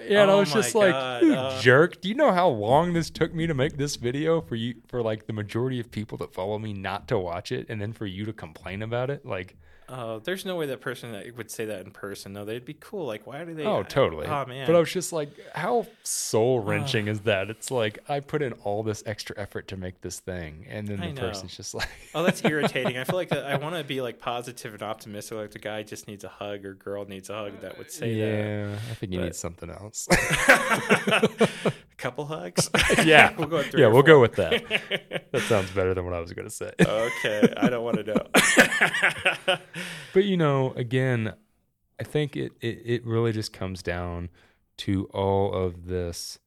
Yeah, 0.06 0.22
and 0.22 0.30
I 0.30 0.34
Oh 0.34 0.40
was 0.40 0.52
just 0.52 0.74
my 0.74 0.90
like, 0.90 1.22
"You 1.22 1.32
uh. 1.34 1.58
jerk! 1.62 2.02
Do 2.02 2.10
you 2.10 2.14
know 2.14 2.30
how 2.32 2.48
long 2.48 2.92
this 2.92 3.08
took 3.08 3.32
me 3.32 3.46
to 3.46 3.54
make 3.54 3.78
this 3.78 3.96
video 3.96 4.42
for 4.42 4.54
you, 4.54 4.74
for 4.88 5.00
like 5.02 5.26
the 5.26 5.32
majority 5.32 5.80
of 5.80 5.90
people 5.90 6.18
that 6.18 6.34
follow 6.34 6.58
me 6.58 6.74
not 6.74 7.08
to 7.08 7.18
watch 7.18 7.50
it, 7.50 7.66
and 7.70 7.80
then 7.80 7.94
for 7.94 8.04
you 8.04 8.26
to 8.26 8.34
complain 8.34 8.82
about 8.82 9.08
it? 9.08 9.24
Like, 9.24 9.56
Oh, 9.88 10.18
there's 10.18 10.44
no 10.44 10.56
way 10.56 10.66
that 10.66 10.80
person 10.80 11.12
that 11.12 11.36
would 11.36 11.48
say 11.50 11.64
that 11.66 11.84
in 11.84 11.92
person. 11.92 12.32
No, 12.32 12.44
they'd 12.44 12.64
be 12.64 12.74
cool. 12.74 13.06
Like, 13.06 13.24
why 13.26 13.44
do 13.44 13.54
they? 13.54 13.64
oh, 13.64 13.84
totally. 13.84 14.26
Oh 14.26 14.44
man. 14.44 14.66
But 14.66 14.74
I 14.74 14.80
was 14.80 14.92
just 14.92 15.12
like, 15.12 15.30
how 15.54 15.86
soul 16.02 16.58
wrenching 16.60 17.06
is 17.06 17.20
that? 17.20 17.50
It's 17.50 17.70
like 17.70 18.00
I 18.08 18.18
put 18.18 18.42
in 18.42 18.52
all 18.64 18.82
this 18.82 19.04
extra 19.06 19.38
effort 19.38 19.68
to 19.68 19.76
make 19.76 20.00
this 20.00 20.18
thing, 20.18 20.66
and 20.68 20.88
then 20.88 21.14
the 21.14 21.20
person's 21.20 21.56
just 21.56 21.72
like, 21.74 21.88
Oh, 22.16 22.24
that's 22.24 22.44
irritating. 22.44 22.98
I 22.98 23.04
feel 23.04 23.14
like 23.16 23.30
uh, 23.32 23.36
I 23.46 23.56
want 23.62 23.76
to 23.76 23.84
be 23.84 24.00
like 24.00 24.18
positive 24.18 24.72
and 24.74 24.82
optimistic. 24.82 25.38
Like 25.38 25.50
the 25.52 25.58
guy 25.60 25.84
just 25.84 26.08
needs 26.08 26.24
a 26.24 26.28
hug 26.28 26.64
or 26.64 26.74
girl 26.74 27.04
needs 27.04 27.30
a 27.30 27.34
hug 27.34 27.60
that 27.60 27.78
would 27.78 27.92
say 27.92 28.12
yeah, 28.14 28.76
I 28.90 28.94
think 28.94 29.12
you 29.12 29.20
but- 29.20 29.24
need 29.26 29.34
something 29.36 29.70
else. 29.70 30.08
a 30.10 31.72
couple 31.96 32.26
hugs. 32.26 32.68
yeah, 33.04 33.32
we'll 33.38 33.46
go. 33.48 33.58
with 33.58 33.74
yeah, 33.74 33.86
we'll 33.86 34.02
go 34.02 34.20
with 34.20 34.34
that. 34.34 34.64
That 35.32 35.42
sounds 35.42 35.70
better 35.70 35.94
than 35.94 36.04
what 36.04 36.14
I 36.14 36.20
was 36.20 36.32
gonna 36.32 36.50
say. 36.50 36.72
okay, 36.80 37.54
I 37.56 37.68
don't 37.68 37.84
want 37.84 38.04
to 38.04 38.14
know. 38.14 39.56
But 40.12 40.24
you 40.24 40.36
know, 40.36 40.72
again, 40.72 41.34
I 42.00 42.04
think 42.04 42.36
it, 42.36 42.52
it 42.60 42.82
it 42.84 43.06
really 43.06 43.32
just 43.32 43.52
comes 43.52 43.82
down 43.82 44.30
to 44.78 45.04
all 45.12 45.52
of 45.52 45.86
this 45.86 46.38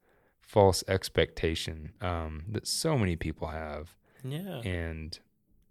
false 0.42 0.84
expectation 0.88 1.94
um, 2.02 2.44
that 2.50 2.68
so 2.68 2.98
many 2.98 3.16
people 3.16 3.50
have, 3.50 3.96
yeah, 4.24 4.62
and 4.62 5.20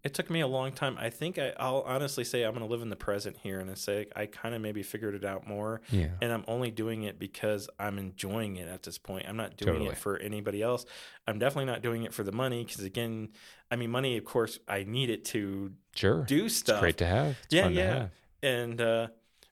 it 0.09 0.15
took 0.15 0.31
me 0.31 0.41
a 0.41 0.47
long 0.47 0.73
time. 0.73 0.97
I 0.99 1.11
think 1.11 1.39
I, 1.39 1.53
I'll 1.59 1.83
honestly 1.87 2.25
say 2.25 2.43
I'm 2.43 2.53
going 2.55 2.65
to 2.67 2.71
live 2.73 2.81
in 2.83 2.89
the 2.89 2.97
present 2.97 3.37
here 3.43 3.61
and 3.61 3.77
say 3.77 4.07
I 4.17 4.25
kind 4.27 4.55
of 4.55 4.63
maybe 4.63 4.83
figured 4.83 5.15
it 5.15 5.25
out 5.25 5.47
more. 5.47 5.83
yeah, 5.91 6.09
and 6.23 6.33
I'm 6.33 6.45
only 6.49 6.71
doing 6.71 7.03
it 7.03 7.19
because 7.19 7.69
I'm 7.79 7.99
enjoying 7.99 8.57
it 8.57 8.69
at 8.69 8.83
this 8.83 8.97
point. 8.97 9.27
I'm 9.29 9.37
not 9.37 9.57
doing 9.59 9.75
Totally. 9.75 9.91
it 9.91 9.99
for 9.99 10.17
anybody 10.19 10.63
else. 10.63 10.87
I'm 11.27 11.39
definitely 11.39 11.67
not 11.67 11.83
doing 11.83 12.05
it 12.05 12.15
for 12.15 12.23
the 12.23 12.33
money 12.33 12.65
because 12.65 12.83
again, 12.85 13.29
I 13.71 13.77
mean, 13.77 13.91
money. 13.91 14.17
Of 14.17 14.25
course, 14.25 14.59
I 14.67 14.85
need 14.85 15.11
it 15.11 15.27
to 15.27 15.73
sure, 15.95 16.25
do 16.25 16.47
it's 16.47 16.57
stuff. 16.57 16.81
great 16.81 16.97
to 16.99 17.07
have. 17.07 17.37
It's 17.45 17.53
Yeah, 17.55 17.69
yeah. 17.69 17.95
have. 17.95 18.11
and 18.43 18.81
uh, 18.81 19.09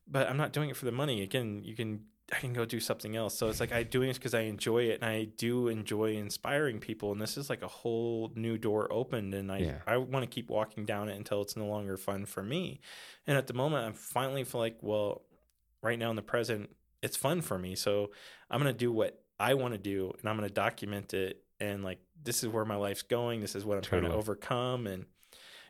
but 0.09 0.29
I'm 0.31 0.39
not 0.39 0.53
doing 0.55 0.71
it 0.71 0.77
for 0.77 0.87
the 0.87 0.93
money. 0.93 1.23
Again, 1.23 1.61
you 1.65 1.75
can 1.77 2.05
I 2.33 2.37
can 2.37 2.53
go 2.53 2.65
do 2.65 2.81
something 2.81 3.15
else. 3.15 3.39
So 3.39 3.49
it's 3.49 3.61
like 3.61 3.73
I 3.73 3.85
doing 3.85 4.09
this 4.09 4.19
because 4.19 4.35
I 4.35 4.41
enjoy 4.43 4.85
it, 4.85 5.01
and 5.01 5.05
I 5.05 5.25
do 5.25 5.69
enjoy 5.69 6.17
inspiring 6.17 6.81
people. 6.81 7.13
And 7.13 7.21
this 7.21 7.37
is 7.37 7.49
like 7.49 7.63
a 7.63 7.69
whole 7.69 8.33
new 8.35 8.59
door 8.59 8.93
opened, 8.93 9.33
and 9.35 9.51
I 9.53 9.59
Yeah. 9.59 9.79
I 9.87 9.97
want 9.99 10.25
to 10.25 10.27
keep 10.27 10.51
walking 10.51 10.85
down 10.85 11.09
it 11.09 11.17
until 11.17 11.41
it's 11.43 11.57
no 11.57 11.67
longer 11.67 11.97
fun 11.97 12.27
for 12.27 12.43
me. 12.43 12.81
And 13.27 13.39
at 13.39 13.47
the 13.47 13.55
moment, 13.55 13.87
I'm 13.87 13.93
finally 13.93 14.43
feel 14.43 14.61
like 14.61 14.79
well, 14.83 15.23
right 15.83 15.99
now 15.99 16.11
in 16.11 16.17
the 16.17 16.23
present, 16.23 16.71
it's 17.01 17.17
fun 17.17 17.43
for 17.43 17.59
me. 17.59 17.77
So 17.77 18.11
I'm 18.51 18.59
gonna 18.59 18.73
do 18.73 18.91
what 18.91 19.23
I 19.39 19.55
want 19.55 19.75
to 19.75 19.79
do, 19.79 20.13
and 20.19 20.29
I'm 20.29 20.37
gonna 20.37 20.49
document 20.49 21.15
it. 21.15 21.45
And 21.61 21.85
like 21.85 22.01
this 22.23 22.43
is 22.43 22.49
where 22.49 22.65
my 22.65 22.77
life's 22.77 23.03
going. 23.03 23.41
This 23.41 23.55
is 23.55 23.65
what 23.65 23.77
I'm 23.77 23.83
trying 23.83 24.03
to 24.03 24.13
overcome, 24.13 24.89
and 24.89 25.07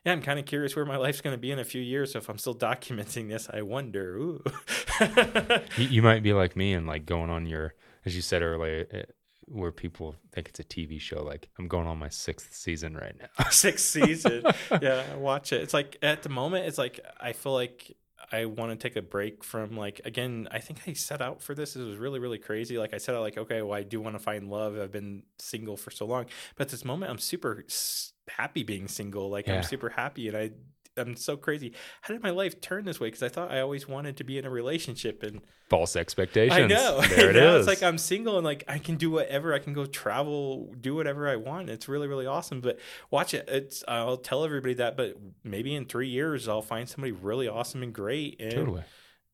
yeah, 0.07 0.13
I'm 0.13 0.23
kind 0.23 0.39
of 0.39 0.47
curious 0.47 0.77
where 0.77 0.85
my 0.85 0.97
life's 0.97 1.21
going 1.21 1.35
to 1.35 1.41
be 1.41 1.51
in 1.51 1.59
a 1.59 1.65
few 1.65 1.83
years. 1.83 2.13
So 2.13 2.19
if 2.21 2.29
I'm 2.31 2.39
still 2.39 2.55
documenting 2.55 3.29
this, 3.29 3.49
I 3.53 3.63
wonder. 3.63 4.17
Ooh. 4.17 4.45
You, 5.77 5.89
you 5.89 6.03
might 6.03 6.23
be 6.23 6.33
like 6.33 6.57
me 6.57 6.73
and 6.73 6.87
like 6.87 7.05
going 7.05 7.29
on 7.29 7.45
your, 7.47 7.75
as 8.05 8.15
you 8.17 8.23
said 8.23 8.41
earlier, 8.41 8.87
eh, 8.93 9.03
where 9.47 9.73
people 9.73 10.15
think 10.33 10.49
it's 10.49 10.61
a 10.61 10.65
TV 10.65 11.01
show. 11.01 11.23
Like 11.23 11.49
I'm 11.59 11.69
going 11.69 11.87
on 11.87 11.99
my 11.99 12.09
sixth 12.09 12.55
season 12.55 12.97
right 12.97 13.15
now. 13.19 13.45
Sixth 13.51 13.85
season. 13.85 14.45
yeah, 14.81 15.17
watch 15.17 15.53
it. 15.53 15.61
It's 15.63 15.75
like 15.75 15.99
at 16.03 16.23
the 16.23 16.29
moment, 16.29 16.67
it's 16.67 16.79
like 16.79 17.01
I 17.21 17.33
feel 17.33 17.53
like 17.53 17.97
I 18.33 18.47
want 18.47 18.73
to 18.73 18.77
take 18.77 18.97
a 18.97 19.03
break 19.03 19.45
from 19.45 19.77
like 19.77 20.01
again. 20.05 20.49
I 20.51 20.59
think 20.61 20.81
I 20.87 20.95
set 20.95 21.21
out 21.21 21.43
for 21.43 21.55
this. 21.55 21.77
It 21.77 21.85
was 21.85 21.97
really 21.99 22.19
really 22.19 22.39
crazy. 22.39 22.79
Like 22.79 22.95
I 22.95 22.99
said, 22.99 23.15
out 23.15 23.21
like 23.21 23.39
okay, 23.39 23.63
well 23.63 23.75
I 23.75 23.83
do 23.83 24.01
want 24.01 24.15
to 24.17 24.21
find 24.21 24.49
love. 24.51 24.79
I've 24.79 24.93
been 24.93 25.25
single 25.39 25.77
for 25.77 25.91
so 25.91 26.07
long, 26.07 26.27
but 26.57 26.67
at 26.67 26.71
this 26.71 26.85
moment 26.85 27.11
I'm 27.13 27.19
super 27.19 27.65
s- 27.69 28.13
happy 28.29 28.63
being 28.63 28.89
single. 28.89 29.31
Like 29.31 29.47
Yeah. 29.47 29.57
I'm 29.57 29.63
super 29.63 29.91
happy, 29.91 30.29
and 30.29 30.37
I 30.37 30.51
I'm 30.99 31.17
so 31.17 31.37
crazy. 31.37 31.73
How 32.01 32.15
did 32.15 32.23
my 32.23 32.31
life 32.31 32.61
turn 32.61 32.85
this 32.85 32.99
way? 32.99 33.09
Because 33.09 33.23
I 33.23 33.29
thought 33.29 33.51
I 33.51 33.61
always 33.61 33.87
wanted 33.87 34.17
to 34.17 34.25
be 34.25 34.39
in 34.39 34.45
a 34.45 34.51
relationship, 34.51 35.23
and 35.23 35.43
False 35.69 35.97
expectations. 35.97 36.59
I 36.59 36.67
know. 36.67 37.01
There 37.09 37.31
it 37.31 37.37
Now 37.37 37.57
is. 37.57 37.67
It's 37.67 37.81
like 37.81 37.87
I'm 37.87 37.99
single 37.99 38.37
and 38.37 38.45
like 38.45 38.65
I 38.69 38.79
can 38.79 38.97
do 38.97 39.11
whatever. 39.11 39.53
I 39.53 39.59
can 39.59 39.73
go 39.73 39.85
travel, 39.85 40.73
do 40.81 40.95
whatever 40.95 41.29
I 41.29 41.37
want. 41.37 41.71
It's 41.71 41.89
really, 41.89 42.07
really 42.07 42.27
awesome. 42.27 42.61
But 42.61 42.79
watch 43.11 43.35
it. 43.35 43.49
It's 43.49 43.83
I'll 43.89 44.17
tell 44.17 44.45
everybody 44.45 44.75
that. 44.75 44.97
But 44.97 45.17
maybe 45.43 45.75
in 45.75 45.85
three 45.85 46.09
years 46.09 46.49
I'll 46.49 46.63
find 46.63 46.89
somebody 46.89 47.13
really 47.13 47.49
awesome 47.49 47.83
and 47.83 47.93
great, 47.93 48.41
and 48.41 48.53
totally. 48.53 48.85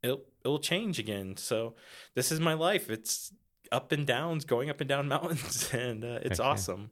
it'll 0.03 0.23
it'll 0.45 0.59
change 0.59 0.99
again. 0.99 1.37
So 1.37 1.75
this 2.15 2.33
is 2.33 2.41
my 2.41 2.55
life. 2.55 2.89
It's 2.89 3.33
up 3.71 3.93
and 3.93 4.07
downs, 4.07 4.45
going 4.45 4.71
up 4.71 4.81
and 4.81 4.89
down 4.89 5.09
mountains, 5.17 5.71
and 5.73 6.03
uh, 6.05 6.19
it's 6.23 6.41
awesome. 6.41 6.91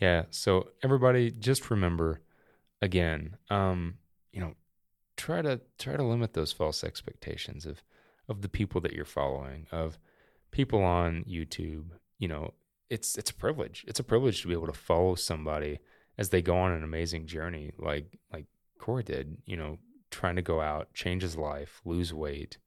Yeah. 0.00 0.24
So 0.30 0.70
everybody 0.82 1.30
just 1.30 1.70
remember 1.70 2.20
again, 2.80 3.36
um, 3.50 3.94
you 4.32 4.40
know, 4.40 4.54
try 5.16 5.42
to 5.42 5.60
try 5.78 5.96
to 5.96 6.02
limit 6.02 6.34
those 6.34 6.52
false 6.52 6.84
expectations 6.84 7.66
of 7.66 7.82
of 8.28 8.42
the 8.42 8.48
people 8.48 8.80
that 8.82 8.92
you're 8.92 9.04
following, 9.04 9.66
of 9.72 9.98
people 10.50 10.82
on 10.82 11.24
YouTube. 11.28 11.86
You 12.18 12.28
know, 12.28 12.54
it's 12.90 13.16
it's 13.18 13.30
a 13.30 13.34
privilege. 13.34 13.84
It's 13.88 14.00
a 14.00 14.04
privilege 14.04 14.42
to 14.42 14.48
be 14.48 14.54
able 14.54 14.66
to 14.66 14.72
follow 14.72 15.14
somebody 15.14 15.80
as 16.16 16.30
they 16.30 16.42
go 16.42 16.56
on 16.56 16.72
an 16.72 16.84
amazing 16.84 17.26
journey 17.26 17.72
like 17.78 18.18
like 18.32 18.46
Corey 18.78 19.02
did, 19.02 19.38
you 19.46 19.56
know, 19.56 19.78
trying 20.10 20.36
to 20.36 20.42
go 20.42 20.60
out, 20.60 20.94
change 20.94 21.22
his 21.22 21.36
life, 21.36 21.80
lose 21.84 22.14
weight. 22.14 22.58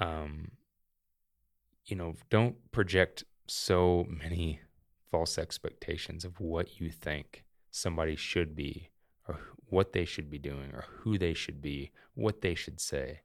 Um 0.00 0.52
you 1.84 1.96
know, 1.96 2.14
don't 2.30 2.70
project 2.70 3.24
so 3.48 4.06
many 4.08 4.60
false 5.12 5.36
expectations 5.36 6.24
of 6.24 6.40
what 6.40 6.80
you 6.80 6.90
think 6.90 7.44
somebody 7.70 8.16
should 8.16 8.56
be 8.56 8.88
or 9.28 9.38
what 9.68 9.92
they 9.92 10.06
should 10.06 10.30
be 10.30 10.38
doing 10.38 10.72
or 10.72 10.86
who 10.88 11.18
they 11.18 11.34
should 11.34 11.60
be, 11.60 11.92
what 12.14 12.40
they 12.40 12.54
should 12.54 12.80
say. 12.80 13.20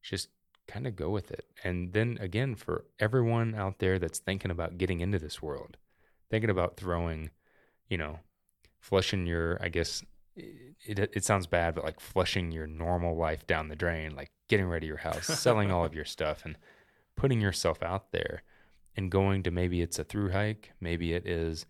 Just 0.00 0.28
kind 0.68 0.86
of 0.86 0.94
go 0.94 1.10
with 1.10 1.32
it. 1.32 1.44
And 1.64 1.92
then 1.92 2.18
again, 2.20 2.54
for 2.54 2.84
everyone 3.00 3.56
out 3.56 3.80
there 3.80 3.98
that's 3.98 4.20
thinking 4.20 4.52
about 4.52 4.78
getting 4.78 5.00
into 5.00 5.18
this 5.18 5.42
world, 5.42 5.76
thinking 6.30 6.50
about 6.50 6.76
throwing, 6.76 7.30
you 7.88 7.98
know, 7.98 8.20
flushing 8.78 9.26
your, 9.26 9.58
I 9.60 9.70
guess 9.70 10.04
it, 10.36 11.00
it, 11.00 11.10
it 11.14 11.24
sounds 11.24 11.48
bad, 11.48 11.74
but 11.74 11.84
like 11.84 11.98
flushing 11.98 12.52
your 12.52 12.68
normal 12.68 13.16
life 13.16 13.44
down 13.44 13.68
the 13.68 13.76
drain, 13.76 14.14
like 14.14 14.30
getting 14.48 14.66
rid 14.66 14.84
of 14.84 14.88
your 14.88 14.98
house, 14.98 15.26
selling 15.26 15.72
all 15.72 15.84
of 15.84 15.94
your 15.94 16.04
stuff 16.16 16.44
and 16.44 16.56
putting 17.16 17.40
yourself 17.40 17.82
out 17.82 18.12
there 18.12 18.44
and 18.98 19.12
going 19.12 19.44
to 19.44 19.50
maybe 19.52 19.80
it's 19.80 20.00
a 20.00 20.04
through 20.04 20.32
hike, 20.32 20.72
maybe 20.80 21.12
it 21.14 21.24
is 21.24 21.66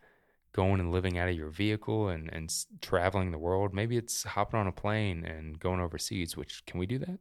going 0.55 0.81
and 0.81 0.91
living 0.91 1.19
out 1.19 1.29
of 1.29 1.35
your 1.37 1.51
vehicle 1.51 2.09
and, 2.09 2.31
and 2.33 2.51
traveling 2.81 3.31
the 3.31 3.39
world. 3.39 3.75
Maybe 3.75 3.99
it's 3.99 4.25
hopping 4.25 4.59
on 4.59 4.67
a 4.67 4.73
plane 4.73 5.27
and 5.27 5.61
going 5.61 5.79
overseas, 5.79 6.39
which 6.39 6.65
can 6.65 6.81
we 6.81 6.87
do 6.87 6.99
that 7.01 7.19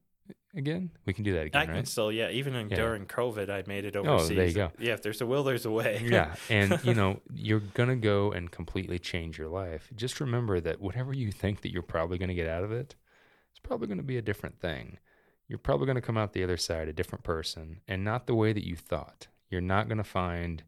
again? 0.56 0.92
We 1.06 1.12
can 1.12 1.26
do 1.26 1.34
that 1.34 1.48
again. 1.48 1.60
I 1.60 1.64
again, 1.64 1.74
can 1.74 1.76
right? 1.82 1.88
still, 1.90 2.10
yeah. 2.10 2.30
Even 2.30 2.56
in, 2.56 2.70
Yeah. 2.70 2.78
during 2.78 3.06
COVID, 3.06 3.50
I 3.50 3.64
made 3.68 3.84
it 3.84 3.98
overseas. 3.98 4.32
Oh, 4.32 4.34
there 4.34 4.48
you 4.48 4.54
go. 4.54 4.72
Yeah, 4.80 4.94
if 4.94 5.02
there's 5.02 5.20
a 5.20 5.26
will, 5.26 5.44
there's 5.44 5.66
a 5.66 5.72
way. 5.72 6.02
yeah. 6.10 6.36
And, 6.50 6.80
you 6.86 6.94
know, 6.94 7.20
you're 7.34 7.60
going 7.60 7.90
to 7.90 7.98
go 7.98 8.32
and 8.32 8.50
completely 8.50 9.00
change 9.00 9.38
your 9.38 9.50
life. 9.50 9.92
Just 9.94 10.22
remember 10.22 10.62
that 10.62 10.80
whatever 10.80 11.14
you 11.14 11.34
think 11.34 11.62
that 11.62 11.72
you're 11.74 11.82
probably 11.84 12.18
going 12.18 12.30
to 12.30 12.34
get 12.34 12.48
out 12.48 12.64
of 12.64 12.72
it, 12.72 12.96
it's 13.52 13.60
probably 13.60 13.88
going 13.88 13.98
to 13.98 14.04
be 14.04 14.18
a 14.18 14.22
different 14.22 14.62
thing. 14.62 15.00
You're 15.50 15.60
probably 15.60 15.86
going 15.86 15.96
to 15.96 16.02
come 16.02 16.18
out 16.18 16.32
the 16.32 16.44
other 16.46 16.58
side 16.58 16.88
a 16.88 16.94
different 16.94 17.26
person 17.26 17.82
and 17.90 18.06
not 18.06 18.26
the 18.26 18.36
way 18.36 18.54
that 18.54 18.66
you 18.66 18.78
thought. 18.78 19.28
You're 19.50 19.62
not 19.62 19.88
going 19.88 19.98
to 19.98 20.04
find 20.04 20.64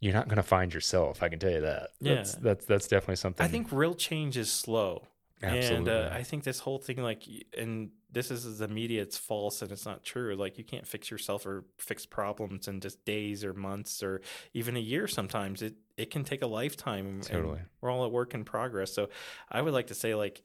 you're 0.00 0.14
not 0.14 0.28
going 0.28 0.36
to 0.36 0.42
find 0.42 0.72
yourself. 0.72 1.22
I 1.22 1.28
can 1.28 1.38
tell 1.38 1.50
you 1.50 1.60
that. 1.60 1.90
Yeah. 2.00 2.14
That's 2.14 2.34
that's, 2.36 2.64
that's 2.64 2.88
definitely 2.88 3.16
something. 3.16 3.44
I 3.44 3.48
think 3.48 3.68
real 3.70 3.94
change 3.94 4.36
is 4.36 4.50
slow. 4.50 5.06
Absolutely. 5.42 5.76
And 5.76 5.88
uh, 5.88 6.10
I 6.12 6.22
think 6.22 6.44
this 6.44 6.58
whole 6.58 6.78
thing, 6.78 7.02
like, 7.02 7.22
and 7.56 7.90
this 8.12 8.30
is 8.30 8.58
the 8.58 8.68
media, 8.68 9.00
it's 9.00 9.16
false 9.16 9.62
and 9.62 9.72
it's 9.72 9.86
not 9.86 10.04
true. 10.04 10.36
Like, 10.36 10.58
you 10.58 10.64
can't 10.64 10.86
fix 10.86 11.10
yourself 11.10 11.46
or 11.46 11.64
fix 11.78 12.04
problems 12.04 12.68
in 12.68 12.80
just 12.80 13.04
days 13.06 13.42
or 13.42 13.54
months 13.54 14.02
or 14.02 14.20
even 14.52 14.76
a 14.76 14.80
year 14.80 15.06
sometimes. 15.06 15.62
It, 15.62 15.76
it 15.96 16.10
can 16.10 16.24
take 16.24 16.42
a 16.42 16.46
lifetime. 16.46 17.22
Totally. 17.22 17.60
We're 17.80 17.90
all 17.90 18.04
a 18.04 18.08
work 18.08 18.34
in 18.34 18.44
progress. 18.44 18.92
So 18.92 19.08
I 19.50 19.62
would 19.62 19.72
like 19.72 19.86
to 19.86 19.94
say, 19.94 20.14
like, 20.14 20.42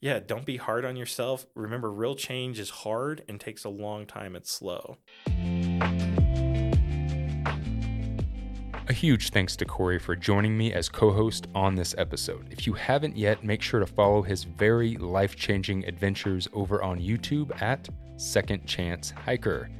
yeah, 0.00 0.18
don't 0.18 0.44
be 0.44 0.56
hard 0.56 0.84
on 0.84 0.96
yourself. 0.96 1.46
Remember, 1.54 1.92
real 1.92 2.16
change 2.16 2.58
is 2.58 2.70
hard 2.70 3.22
and 3.28 3.38
takes 3.38 3.62
a 3.62 3.68
long 3.68 4.06
time. 4.06 4.34
It's 4.34 4.50
slow. 4.50 4.96
A 8.92 8.94
huge 8.94 9.30
thanks 9.30 9.56
to 9.56 9.64
Corey 9.64 9.98
for 9.98 10.14
joining 10.14 10.54
me 10.54 10.74
as 10.74 10.90
co 10.90 11.10
host 11.12 11.48
on 11.54 11.74
this 11.74 11.94
episode. 11.96 12.46
If 12.50 12.66
you 12.66 12.74
haven't 12.74 13.16
yet, 13.16 13.42
make 13.42 13.62
sure 13.62 13.80
to 13.80 13.86
follow 13.86 14.20
his 14.20 14.44
very 14.44 14.98
life 14.98 15.34
changing 15.34 15.86
adventures 15.86 16.46
over 16.52 16.82
on 16.82 17.00
YouTube 17.00 17.58
at 17.62 17.88
Second 18.18 18.66
Chance 18.66 19.12
Hiker. 19.12 19.70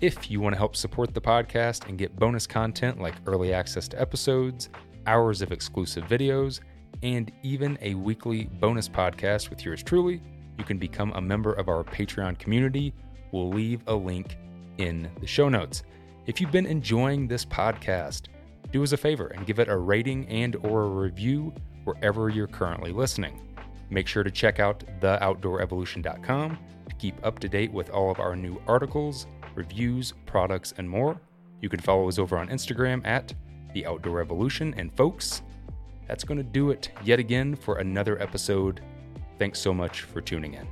If 0.00 0.30
you 0.30 0.40
want 0.40 0.54
to 0.54 0.58
help 0.58 0.76
support 0.76 1.12
the 1.12 1.20
podcast 1.20 1.90
and 1.90 1.98
get 1.98 2.16
bonus 2.16 2.46
content 2.46 2.98
like 2.98 3.12
early 3.26 3.52
access 3.52 3.86
to 3.88 4.00
episodes, 4.00 4.70
hours 5.06 5.42
of 5.42 5.52
exclusive 5.52 6.04
videos, 6.04 6.60
and 7.02 7.30
even 7.42 7.76
a 7.82 7.92
weekly 7.96 8.44
bonus 8.44 8.88
podcast 8.88 9.50
with 9.50 9.62
yours 9.62 9.82
truly, 9.82 10.22
you 10.56 10.64
can 10.64 10.78
become 10.78 11.12
a 11.16 11.20
member 11.20 11.52
of 11.52 11.68
our 11.68 11.84
Patreon 11.84 12.38
community. 12.38 12.94
We'll 13.30 13.50
leave 13.50 13.82
a 13.88 13.94
link 13.94 14.38
in 14.78 15.10
the 15.20 15.26
show 15.26 15.50
notes. 15.50 15.82
If 16.24 16.40
you've 16.40 16.50
been 16.50 16.64
enjoying 16.64 17.28
this 17.28 17.44
podcast, 17.44 18.28
do 18.74 18.82
us 18.82 18.90
a 18.90 18.96
favor 18.96 19.28
and 19.28 19.46
give 19.46 19.60
it 19.60 19.68
a 19.68 19.76
rating 19.76 20.26
and 20.26 20.56
or 20.66 20.82
a 20.82 20.88
review 20.88 21.54
wherever 21.84 22.28
you're 22.28 22.48
currently 22.48 22.90
listening. 22.90 23.40
Make 23.88 24.08
sure 24.08 24.24
to 24.24 24.32
check 24.32 24.58
out 24.58 24.82
theoutdoorevolution.com 25.00 26.58
to 26.88 26.94
keep 26.96 27.14
up 27.24 27.38
to 27.38 27.48
date 27.48 27.72
with 27.72 27.90
all 27.90 28.10
of 28.10 28.18
our 28.18 28.34
new 28.34 28.60
articles, 28.66 29.28
reviews, 29.54 30.12
products, 30.26 30.74
and 30.76 30.90
more. 30.90 31.20
You 31.60 31.68
can 31.68 31.78
follow 31.78 32.08
us 32.08 32.18
over 32.18 32.36
on 32.36 32.48
Instagram 32.48 33.06
at 33.06 33.32
the 33.74 33.86
Outdoor 33.86 34.20
Evolution. 34.20 34.74
And 34.76 34.92
folks, 34.96 35.42
that's 36.08 36.24
going 36.24 36.38
to 36.38 36.42
do 36.42 36.72
it 36.72 36.90
yet 37.04 37.20
again 37.20 37.54
for 37.54 37.78
another 37.78 38.20
episode. 38.20 38.80
Thanks 39.38 39.60
so 39.60 39.72
much 39.72 40.00
for 40.00 40.20
tuning 40.20 40.54
in. 40.54 40.66